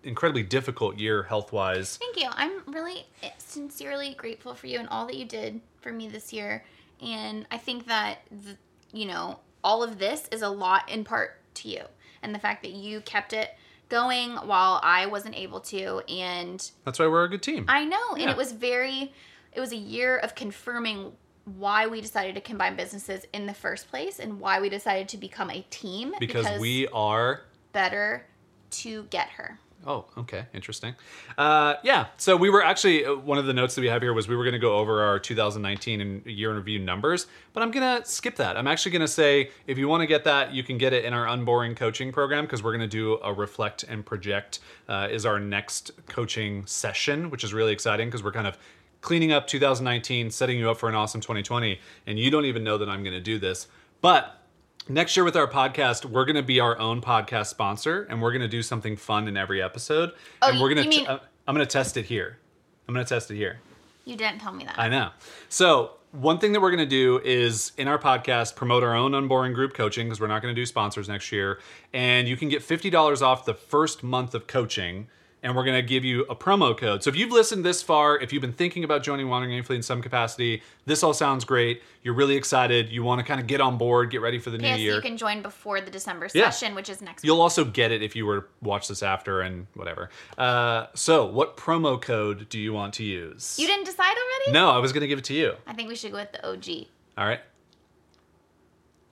incredibly 0.04 0.42
difficult 0.42 0.98
year 0.98 1.24
health 1.24 1.52
wise. 1.52 1.96
Thank 1.96 2.20
you. 2.20 2.28
I'm 2.30 2.62
really 2.72 3.06
eh, 3.22 3.30
sincerely 3.38 4.14
grateful 4.14 4.54
for 4.54 4.66
you 4.66 4.78
and 4.78 4.88
all 4.88 5.06
that 5.06 5.16
you 5.16 5.24
did 5.24 5.60
for 5.80 5.92
me 5.92 6.08
this 6.08 6.32
year. 6.32 6.64
And 7.02 7.46
I 7.50 7.58
think 7.58 7.86
that, 7.86 8.18
the, 8.30 8.56
you 8.92 9.06
know, 9.06 9.40
all 9.62 9.82
of 9.82 9.98
this 9.98 10.28
is 10.30 10.42
a 10.42 10.48
lot 10.48 10.88
in 10.90 11.04
part 11.04 11.40
to 11.54 11.68
you. 11.68 11.82
And 12.22 12.34
the 12.34 12.38
fact 12.38 12.62
that 12.62 12.72
you 12.72 13.00
kept 13.00 13.32
it 13.32 13.50
going 13.88 14.32
while 14.32 14.80
I 14.82 15.06
wasn't 15.06 15.36
able 15.36 15.60
to. 15.60 16.02
And 16.08 16.70
That's 16.84 16.98
why 16.98 17.06
we're 17.06 17.24
a 17.24 17.28
good 17.28 17.42
team. 17.42 17.66
I 17.68 17.84
know. 17.84 18.14
And 18.18 18.30
it 18.30 18.36
was 18.36 18.52
very, 18.52 19.12
it 19.52 19.60
was 19.60 19.72
a 19.72 19.76
year 19.76 20.16
of 20.18 20.34
confirming 20.34 21.12
why 21.44 21.86
we 21.86 22.00
decided 22.00 22.34
to 22.34 22.40
combine 22.40 22.76
businesses 22.76 23.26
in 23.32 23.46
the 23.46 23.54
first 23.54 23.88
place 23.88 24.18
and 24.18 24.40
why 24.40 24.60
we 24.60 24.68
decided 24.68 25.08
to 25.10 25.18
become 25.18 25.50
a 25.50 25.60
team 25.70 26.14
because 26.18 26.58
we 26.58 26.88
are 26.88 27.42
better 27.72 28.24
to 28.70 29.04
get 29.04 29.28
her. 29.28 29.58
Oh, 29.86 30.06
okay, 30.16 30.46
interesting. 30.54 30.94
Uh, 31.36 31.74
yeah, 31.82 32.06
so 32.16 32.36
we 32.36 32.48
were 32.48 32.64
actually 32.64 33.04
uh, 33.04 33.14
one 33.14 33.36
of 33.36 33.44
the 33.44 33.52
notes 33.52 33.74
that 33.74 33.82
we 33.82 33.88
have 33.88 34.00
here 34.00 34.14
was 34.14 34.26
we 34.26 34.34
were 34.34 34.44
going 34.44 34.54
to 34.54 34.58
go 34.58 34.76
over 34.76 35.02
our 35.02 35.18
2019 35.18 36.00
and 36.00 36.24
year 36.26 36.50
in 36.50 36.56
review 36.56 36.78
numbers, 36.78 37.26
but 37.52 37.62
I'm 37.62 37.70
going 37.70 38.00
to 38.00 38.08
skip 38.08 38.36
that. 38.36 38.56
I'm 38.56 38.66
actually 38.66 38.92
going 38.92 39.02
to 39.02 39.08
say 39.08 39.50
if 39.66 39.76
you 39.76 39.86
want 39.86 40.00
to 40.00 40.06
get 40.06 40.24
that, 40.24 40.54
you 40.54 40.62
can 40.62 40.78
get 40.78 40.94
it 40.94 41.04
in 41.04 41.12
our 41.12 41.26
unboring 41.26 41.74
coaching 41.74 42.12
program 42.12 42.44
because 42.44 42.62
we're 42.62 42.74
going 42.74 42.88
to 42.88 42.96
do 42.96 43.18
a 43.22 43.32
reflect 43.32 43.82
and 43.82 44.06
project 44.06 44.60
uh, 44.88 45.08
is 45.10 45.26
our 45.26 45.38
next 45.38 45.90
coaching 46.06 46.64
session, 46.64 47.28
which 47.28 47.44
is 47.44 47.52
really 47.52 47.72
exciting 47.72 48.08
because 48.08 48.22
we're 48.22 48.32
kind 48.32 48.46
of 48.46 48.56
cleaning 49.02 49.32
up 49.32 49.46
2019, 49.46 50.30
setting 50.30 50.58
you 50.58 50.70
up 50.70 50.78
for 50.78 50.88
an 50.88 50.94
awesome 50.94 51.20
2020, 51.20 51.78
and 52.06 52.18
you 52.18 52.30
don't 52.30 52.46
even 52.46 52.64
know 52.64 52.78
that 52.78 52.88
I'm 52.88 53.02
going 53.02 53.12
to 53.12 53.20
do 53.20 53.38
this, 53.38 53.68
but 54.00 54.43
next 54.88 55.16
year 55.16 55.24
with 55.24 55.36
our 55.36 55.48
podcast 55.48 56.04
we're 56.04 56.24
going 56.24 56.36
to 56.36 56.42
be 56.42 56.60
our 56.60 56.78
own 56.78 57.00
podcast 57.00 57.46
sponsor 57.46 58.06
and 58.10 58.20
we're 58.20 58.32
going 58.32 58.42
to 58.42 58.48
do 58.48 58.62
something 58.62 58.96
fun 58.96 59.28
in 59.28 59.36
every 59.36 59.62
episode. 59.62 60.12
Oh, 60.42 60.50
and 60.50 60.60
we're 60.60 60.72
going 60.74 60.84
to 60.84 60.88
mean- 60.88 61.06
uh, 61.06 61.18
i'm 61.46 61.54
going 61.54 61.66
to 61.66 61.72
test 61.72 61.96
it 61.96 62.06
here. 62.06 62.38
I'm 62.86 62.94
going 62.94 63.04
to 63.04 63.08
test 63.08 63.30
it 63.30 63.36
here. 63.36 63.60
You 64.04 64.16
didn't 64.16 64.40
tell 64.40 64.52
me 64.52 64.64
that. 64.64 64.78
i 64.78 64.88
know. 64.88 65.10
So 65.48 65.92
one 66.12 66.38
thing 66.38 66.52
that 66.52 66.60
we're 66.60 66.70
going 66.70 66.78
to 66.78 66.86
do 66.86 67.20
is 67.24 67.72
in 67.76 67.88
our 67.88 67.98
podcast 67.98 68.54
promote 68.54 68.82
our 68.82 68.94
own 68.94 69.12
unboring 69.12 69.54
group 69.54 69.74
coaching 69.74 70.06
because 70.06 70.20
we're 70.20 70.26
not 70.28 70.42
going 70.42 70.54
to 70.54 70.60
do 70.60 70.66
sponsors 70.66 71.08
next 71.08 71.32
year. 71.32 71.58
And 71.92 72.28
you 72.28 72.36
can 72.36 72.48
get 72.48 72.62
$50 72.62 73.22
off 73.22 73.44
the 73.46 73.54
first 73.54 74.02
month 74.02 74.34
of 74.34 74.46
coaching 74.46 75.08
and 75.44 75.54
we're 75.54 75.62
going 75.62 75.76
to 75.76 75.86
give 75.86 76.04
you 76.06 76.22
a 76.30 76.34
promo 76.34 76.76
code. 76.76 77.02
So 77.04 77.10
if 77.10 77.16
you've 77.16 77.30
listened 77.30 77.64
this 77.64 77.82
far, 77.82 78.18
if 78.18 78.32
you've 78.32 78.40
been 78.40 78.54
thinking 78.54 78.82
about 78.82 79.02
joining 79.02 79.28
Wandering 79.28 79.62
Aimfully 79.62 79.76
in 79.76 79.82
some 79.82 80.00
capacity, 80.00 80.62
this 80.86 81.02
all 81.02 81.12
sounds 81.12 81.44
great. 81.44 81.82
You're 82.02 82.14
really 82.14 82.34
excited. 82.34 82.88
You 82.90 83.02
want 83.04 83.20
to 83.20 83.24
kind 83.26 83.38
of 83.40 83.46
get 83.46 83.60
on 83.60 83.76
board, 83.76 84.10
get 84.10 84.22
ready 84.22 84.38
for 84.38 84.48
the 84.48 84.56
new 84.56 84.66
Yes, 84.66 84.78
year. 84.80 84.94
you 84.94 85.00
can 85.02 85.18
join 85.18 85.42
before 85.42 85.82
the 85.82 85.90
December 85.90 86.28
Yeah. 86.34 86.48
session, 86.48 86.74
which 86.74 86.88
is 86.88 87.02
next 87.02 87.24
You'll 87.24 87.42
also 87.42 87.62
get 87.64 87.92
it 87.92 88.02
if 88.02 88.16
you 88.16 88.24
were 88.24 88.40
to 88.40 88.46
watch 88.62 88.88
this 88.88 89.02
after 89.02 89.42
and 89.42 89.66
whatever. 89.74 90.08
Uh, 90.38 90.86
so, 90.94 91.26
what 91.26 91.58
promo 91.58 92.00
code 92.00 92.48
do 92.48 92.58
you 92.58 92.72
want 92.72 92.94
to 92.94 93.04
use? 93.04 93.58
You 93.60 93.66
didn't 93.66 93.84
decide 93.84 94.16
already? 94.16 94.52
No, 94.52 94.70
I 94.70 94.78
was 94.78 94.92
going 94.92 95.02
to 95.02 95.08
give 95.08 95.18
it 95.18 95.24
to 95.26 95.34
you. 95.34 95.54
I 95.66 95.74
think 95.74 95.88
we 95.90 95.94
should 95.94 96.10
go 96.12 96.16
with 96.18 96.32
the 96.32 96.46
OG. 96.48 96.86
All 97.18 97.26
right. 97.26 97.40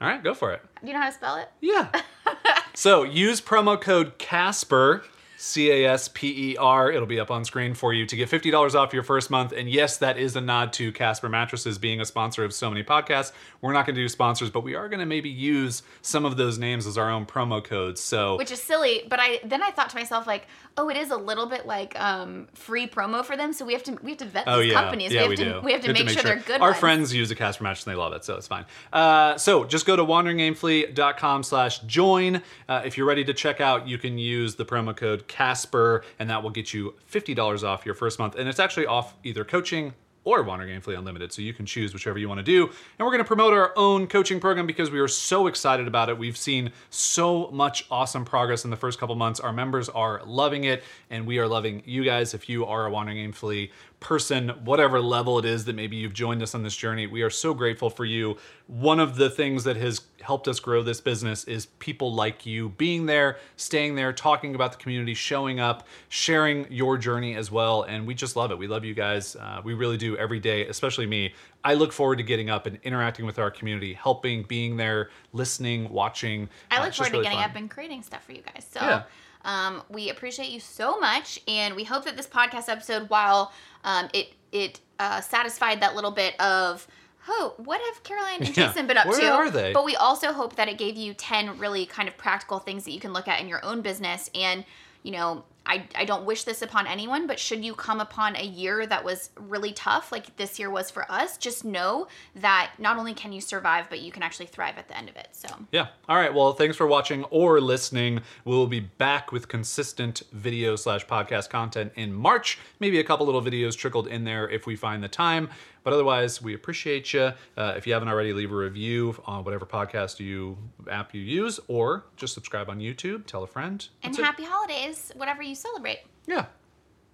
All 0.00 0.08
right, 0.08 0.22
go 0.24 0.32
for 0.34 0.52
it. 0.52 0.62
Do 0.80 0.86
you 0.88 0.94
know 0.94 1.00
how 1.00 1.08
to 1.10 1.14
spell 1.14 1.36
it? 1.36 1.48
Yeah. 1.60 1.88
so, 2.74 3.02
use 3.04 3.40
promo 3.40 3.80
code 3.80 4.18
CASPER, 4.18 5.04
C 5.44 5.72
A 5.72 5.90
S 5.90 6.06
P 6.06 6.52
E 6.52 6.56
R. 6.56 6.92
It'll 6.92 7.04
be 7.04 7.18
up 7.18 7.32
on 7.32 7.44
screen 7.44 7.74
for 7.74 7.92
you 7.92 8.06
to 8.06 8.14
get 8.14 8.30
$50 8.30 8.76
off 8.76 8.92
your 8.92 9.02
first 9.02 9.28
month. 9.28 9.50
And 9.50 9.68
yes, 9.68 9.96
that 9.96 10.16
is 10.16 10.36
a 10.36 10.40
nod 10.40 10.72
to 10.74 10.92
Casper 10.92 11.28
Mattresses 11.28 11.78
being 11.78 12.00
a 12.00 12.04
sponsor 12.04 12.44
of 12.44 12.54
so 12.54 12.70
many 12.70 12.84
podcasts. 12.84 13.32
We're 13.60 13.72
not 13.72 13.84
going 13.84 13.96
to 13.96 14.00
do 14.00 14.08
sponsors, 14.08 14.50
but 14.50 14.60
we 14.62 14.76
are 14.76 14.88
going 14.88 15.00
to 15.00 15.06
maybe 15.06 15.28
use 15.28 15.82
some 16.00 16.24
of 16.24 16.36
those 16.36 16.58
names 16.58 16.86
as 16.86 16.96
our 16.96 17.10
own 17.10 17.26
promo 17.26 17.62
codes. 17.62 18.00
So, 18.00 18.36
Which 18.36 18.52
is 18.52 18.62
silly, 18.62 19.02
but 19.08 19.18
I 19.20 19.40
then 19.42 19.64
I 19.64 19.72
thought 19.72 19.90
to 19.90 19.96
myself 19.96 20.28
like, 20.28 20.46
oh, 20.76 20.88
it 20.88 20.96
is 20.96 21.10
a 21.10 21.16
little 21.16 21.46
bit 21.46 21.66
like 21.66 21.98
um, 22.00 22.46
free 22.54 22.86
promo 22.86 23.24
for 23.24 23.36
them, 23.36 23.52
so 23.52 23.64
we 23.64 23.72
have 23.72 23.82
to 23.82 23.98
we 24.00 24.10
have 24.12 24.18
to 24.18 24.26
vet 24.26 24.44
Oh 24.46 24.60
these 24.60 24.70
yeah, 24.72 24.80
companies. 24.80 25.12
yeah, 25.12 25.22
we 25.22 25.22
have 25.22 25.30
we 25.30 25.36
to 25.36 25.44
do. 25.44 25.60
we 25.64 25.72
have 25.72 25.80
to 25.82 25.92
make, 25.92 26.08
sure, 26.08 26.22
they're 26.22 26.36
good 26.36 26.60
Our 26.60 26.68
ones. 26.70 26.78
friends 26.78 27.12
use 27.14 27.32
a 27.32 27.34
Casper 27.34 27.64
mattress 27.64 27.84
and 27.84 27.92
they 27.92 27.98
love 27.98 28.12
it, 28.12 28.24
so 28.24 28.36
it's 28.36 28.46
fine. 28.46 28.64
Uh, 28.92 29.36
so 29.38 29.64
just 29.64 29.86
go 29.86 29.96
to 29.96 30.04
wanderingaimfully.com 30.04 31.42
slash 31.42 31.80
join. 31.80 32.42
Uh, 32.68 32.82
if 32.84 32.96
you're 32.96 33.06
ready 33.08 33.24
to 33.24 33.34
check 33.34 33.60
out, 33.60 33.88
you 33.88 33.98
can 33.98 34.18
use 34.18 34.54
the 34.54 34.64
promo 34.64 34.96
code 34.96 35.26
Casper, 35.32 36.04
and 36.18 36.28
that 36.28 36.42
will 36.42 36.50
get 36.50 36.74
you 36.74 36.94
$50 37.10 37.64
off 37.64 37.86
your 37.86 37.94
first 37.94 38.18
month. 38.18 38.34
And 38.34 38.46
it's 38.48 38.60
actually 38.60 38.84
off 38.84 39.14
either 39.24 39.44
coaching 39.44 39.94
or 40.24 40.42
Wandering 40.42 40.78
Aimfully 40.78 40.96
Unlimited. 40.96 41.32
So 41.32 41.42
you 41.42 41.54
can 41.54 41.66
choose 41.66 41.92
whichever 41.92 42.18
you 42.18 42.28
want 42.28 42.38
to 42.38 42.44
do. 42.44 42.66
And 42.66 43.06
we're 43.06 43.10
going 43.12 43.24
to 43.24 43.24
promote 43.24 43.54
our 43.54 43.72
own 43.76 44.06
coaching 44.06 44.40
program 44.40 44.66
because 44.66 44.90
we 44.90 45.00
are 45.00 45.08
so 45.08 45.46
excited 45.46 45.88
about 45.88 46.10
it. 46.10 46.18
We've 46.18 46.36
seen 46.36 46.70
so 46.90 47.50
much 47.50 47.86
awesome 47.90 48.24
progress 48.24 48.64
in 48.64 48.70
the 48.70 48.76
first 48.76 49.00
couple 49.00 49.14
months. 49.16 49.40
Our 49.40 49.52
members 49.52 49.88
are 49.88 50.22
loving 50.24 50.64
it, 50.64 50.84
and 51.10 51.26
we 51.26 51.38
are 51.38 51.48
loving 51.48 51.82
you 51.86 52.04
guys. 52.04 52.34
If 52.34 52.48
you 52.48 52.66
are 52.66 52.86
a 52.86 52.90
Wandering 52.90 53.18
Aimfully 53.18 53.70
person, 54.02 54.50
whatever 54.64 55.00
level 55.00 55.38
it 55.38 55.44
is 55.46 55.64
that 55.64 55.74
maybe 55.74 55.96
you've 55.96 56.12
joined 56.12 56.42
us 56.42 56.54
on 56.54 56.62
this 56.62 56.76
journey, 56.76 57.06
we 57.06 57.22
are 57.22 57.30
so 57.30 57.54
grateful 57.54 57.88
for 57.88 58.04
you. 58.04 58.36
One 58.66 59.00
of 59.00 59.16
the 59.16 59.30
things 59.30 59.64
that 59.64 59.76
has 59.76 60.02
helped 60.20 60.48
us 60.48 60.60
grow 60.60 60.82
this 60.82 61.00
business 61.00 61.44
is 61.44 61.66
people 61.78 62.12
like 62.12 62.44
you 62.44 62.70
being 62.70 63.06
there, 63.06 63.38
staying 63.56 63.94
there, 63.94 64.12
talking 64.12 64.54
about 64.54 64.72
the 64.72 64.78
community, 64.78 65.14
showing 65.14 65.60
up, 65.60 65.86
sharing 66.08 66.70
your 66.70 66.98
journey 66.98 67.34
as 67.36 67.50
well. 67.50 67.82
And 67.82 68.06
we 68.06 68.14
just 68.14 68.36
love 68.36 68.50
it. 68.50 68.58
We 68.58 68.66
love 68.66 68.84
you 68.84 68.94
guys. 68.94 69.36
Uh, 69.36 69.60
we 69.64 69.74
really 69.74 69.96
do 69.96 70.16
every 70.16 70.40
day, 70.40 70.66
especially 70.66 71.06
me. 71.06 71.32
I 71.64 71.74
look 71.74 71.92
forward 71.92 72.16
to 72.18 72.24
getting 72.24 72.50
up 72.50 72.66
and 72.66 72.78
interacting 72.82 73.24
with 73.24 73.38
our 73.38 73.50
community, 73.50 73.94
helping, 73.94 74.42
being 74.42 74.76
there, 74.76 75.10
listening, 75.32 75.88
watching. 75.90 76.48
I 76.70 76.76
Uh, 76.76 76.80
look 76.80 76.88
just 76.88 76.96
forward 76.98 77.10
to 77.10 77.12
really 77.18 77.24
getting 77.24 77.38
fun. 77.38 77.50
up 77.50 77.56
and 77.56 77.70
creating 77.70 78.02
stuff 78.02 78.24
for 78.24 78.32
you 78.32 78.42
guys. 78.42 78.66
So 78.70 78.80
Yeah. 78.80 79.02
Um, 79.44 79.82
we 79.88 80.10
appreciate 80.10 80.50
you 80.50 80.60
so 80.60 80.98
much, 80.98 81.40
and 81.48 81.74
we 81.74 81.84
hope 81.84 82.04
that 82.04 82.16
this 82.16 82.26
podcast 82.26 82.68
episode, 82.68 83.08
while 83.10 83.52
um, 83.84 84.08
it 84.12 84.28
it 84.52 84.80
uh, 84.98 85.20
satisfied 85.20 85.80
that 85.80 85.94
little 85.94 86.10
bit 86.10 86.38
of 86.40 86.86
oh, 87.28 87.54
what 87.56 87.80
have 87.80 88.02
Caroline 88.02 88.40
and 88.40 88.48
Yeah. 88.56 88.68
Jason 88.68 88.86
been 88.86 88.96
up 88.96 89.06
Where 89.06 89.20
to? 89.20 89.30
are 89.30 89.50
they? 89.50 89.72
But 89.72 89.84
we 89.84 89.94
also 89.96 90.32
hope 90.32 90.56
that 90.56 90.68
it 90.68 90.78
gave 90.78 90.96
you 90.96 91.14
ten 91.14 91.58
really 91.58 91.86
kind 91.86 92.08
of 92.08 92.16
practical 92.16 92.58
things 92.58 92.84
that 92.84 92.90
you 92.92 93.00
can 93.00 93.12
look 93.12 93.28
at 93.28 93.40
in 93.40 93.48
your 93.48 93.64
own 93.64 93.80
business, 93.82 94.30
and 94.34 94.64
you 95.02 95.12
know. 95.12 95.44
I, 95.64 95.86
I 95.94 96.04
don't 96.04 96.24
wish 96.24 96.44
this 96.44 96.62
upon 96.62 96.86
anyone, 96.86 97.26
but 97.26 97.38
should 97.38 97.64
you 97.64 97.74
come 97.74 98.00
upon 98.00 98.36
a 98.36 98.44
year 98.44 98.86
that 98.86 99.04
was 99.04 99.30
really 99.36 99.72
tough, 99.72 100.10
like 100.10 100.36
this 100.36 100.58
year 100.58 100.70
was 100.70 100.90
for 100.90 101.10
us, 101.10 101.36
just 101.38 101.64
know 101.64 102.08
that 102.36 102.72
not 102.78 102.96
only 102.96 103.14
can 103.14 103.32
you 103.32 103.40
survive, 103.40 103.86
but 103.88 104.00
you 104.00 104.10
can 104.10 104.22
actually 104.22 104.46
thrive 104.46 104.76
at 104.78 104.88
the 104.88 104.96
end 104.96 105.08
of 105.08 105.16
it. 105.16 105.28
So 105.32 105.48
Yeah. 105.70 105.88
All 106.08 106.16
right. 106.16 106.34
Well, 106.34 106.52
thanks 106.52 106.76
for 106.76 106.86
watching 106.86 107.24
or 107.24 107.60
listening. 107.60 108.20
We'll 108.44 108.66
be 108.66 108.80
back 108.80 109.32
with 109.32 109.48
consistent 109.48 110.22
video 110.32 110.76
slash 110.76 111.06
podcast 111.06 111.50
content 111.50 111.92
in 111.96 112.12
March. 112.12 112.58
Maybe 112.80 112.98
a 112.98 113.04
couple 113.04 113.26
little 113.26 113.42
videos 113.42 113.76
trickled 113.76 114.08
in 114.08 114.24
there 114.24 114.48
if 114.48 114.66
we 114.66 114.76
find 114.76 115.02
the 115.02 115.08
time. 115.08 115.48
But 115.84 115.92
otherwise, 115.92 116.40
we 116.40 116.54
appreciate 116.54 117.12
you. 117.12 117.32
Uh, 117.56 117.74
if 117.76 117.86
you 117.86 117.92
haven't 117.92 118.08
already, 118.08 118.32
leave 118.32 118.52
a 118.52 118.56
review 118.56 119.20
on 119.24 119.44
whatever 119.44 119.66
podcast 119.66 120.20
you 120.20 120.56
app 120.90 121.14
you 121.14 121.20
use, 121.20 121.58
or 121.68 122.04
just 122.16 122.34
subscribe 122.34 122.68
on 122.70 122.78
YouTube. 122.78 123.26
Tell 123.26 123.42
a 123.42 123.46
friend. 123.46 123.86
And 124.02 124.12
That's 124.12 124.20
it. 124.20 124.24
happy 124.24 124.44
holidays, 124.44 125.10
whatever 125.16 125.42
you 125.42 125.54
celebrate. 125.54 126.00
Yeah. 126.26 126.46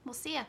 We'll 0.04 0.14
see 0.14 0.34
ya. 0.34 0.44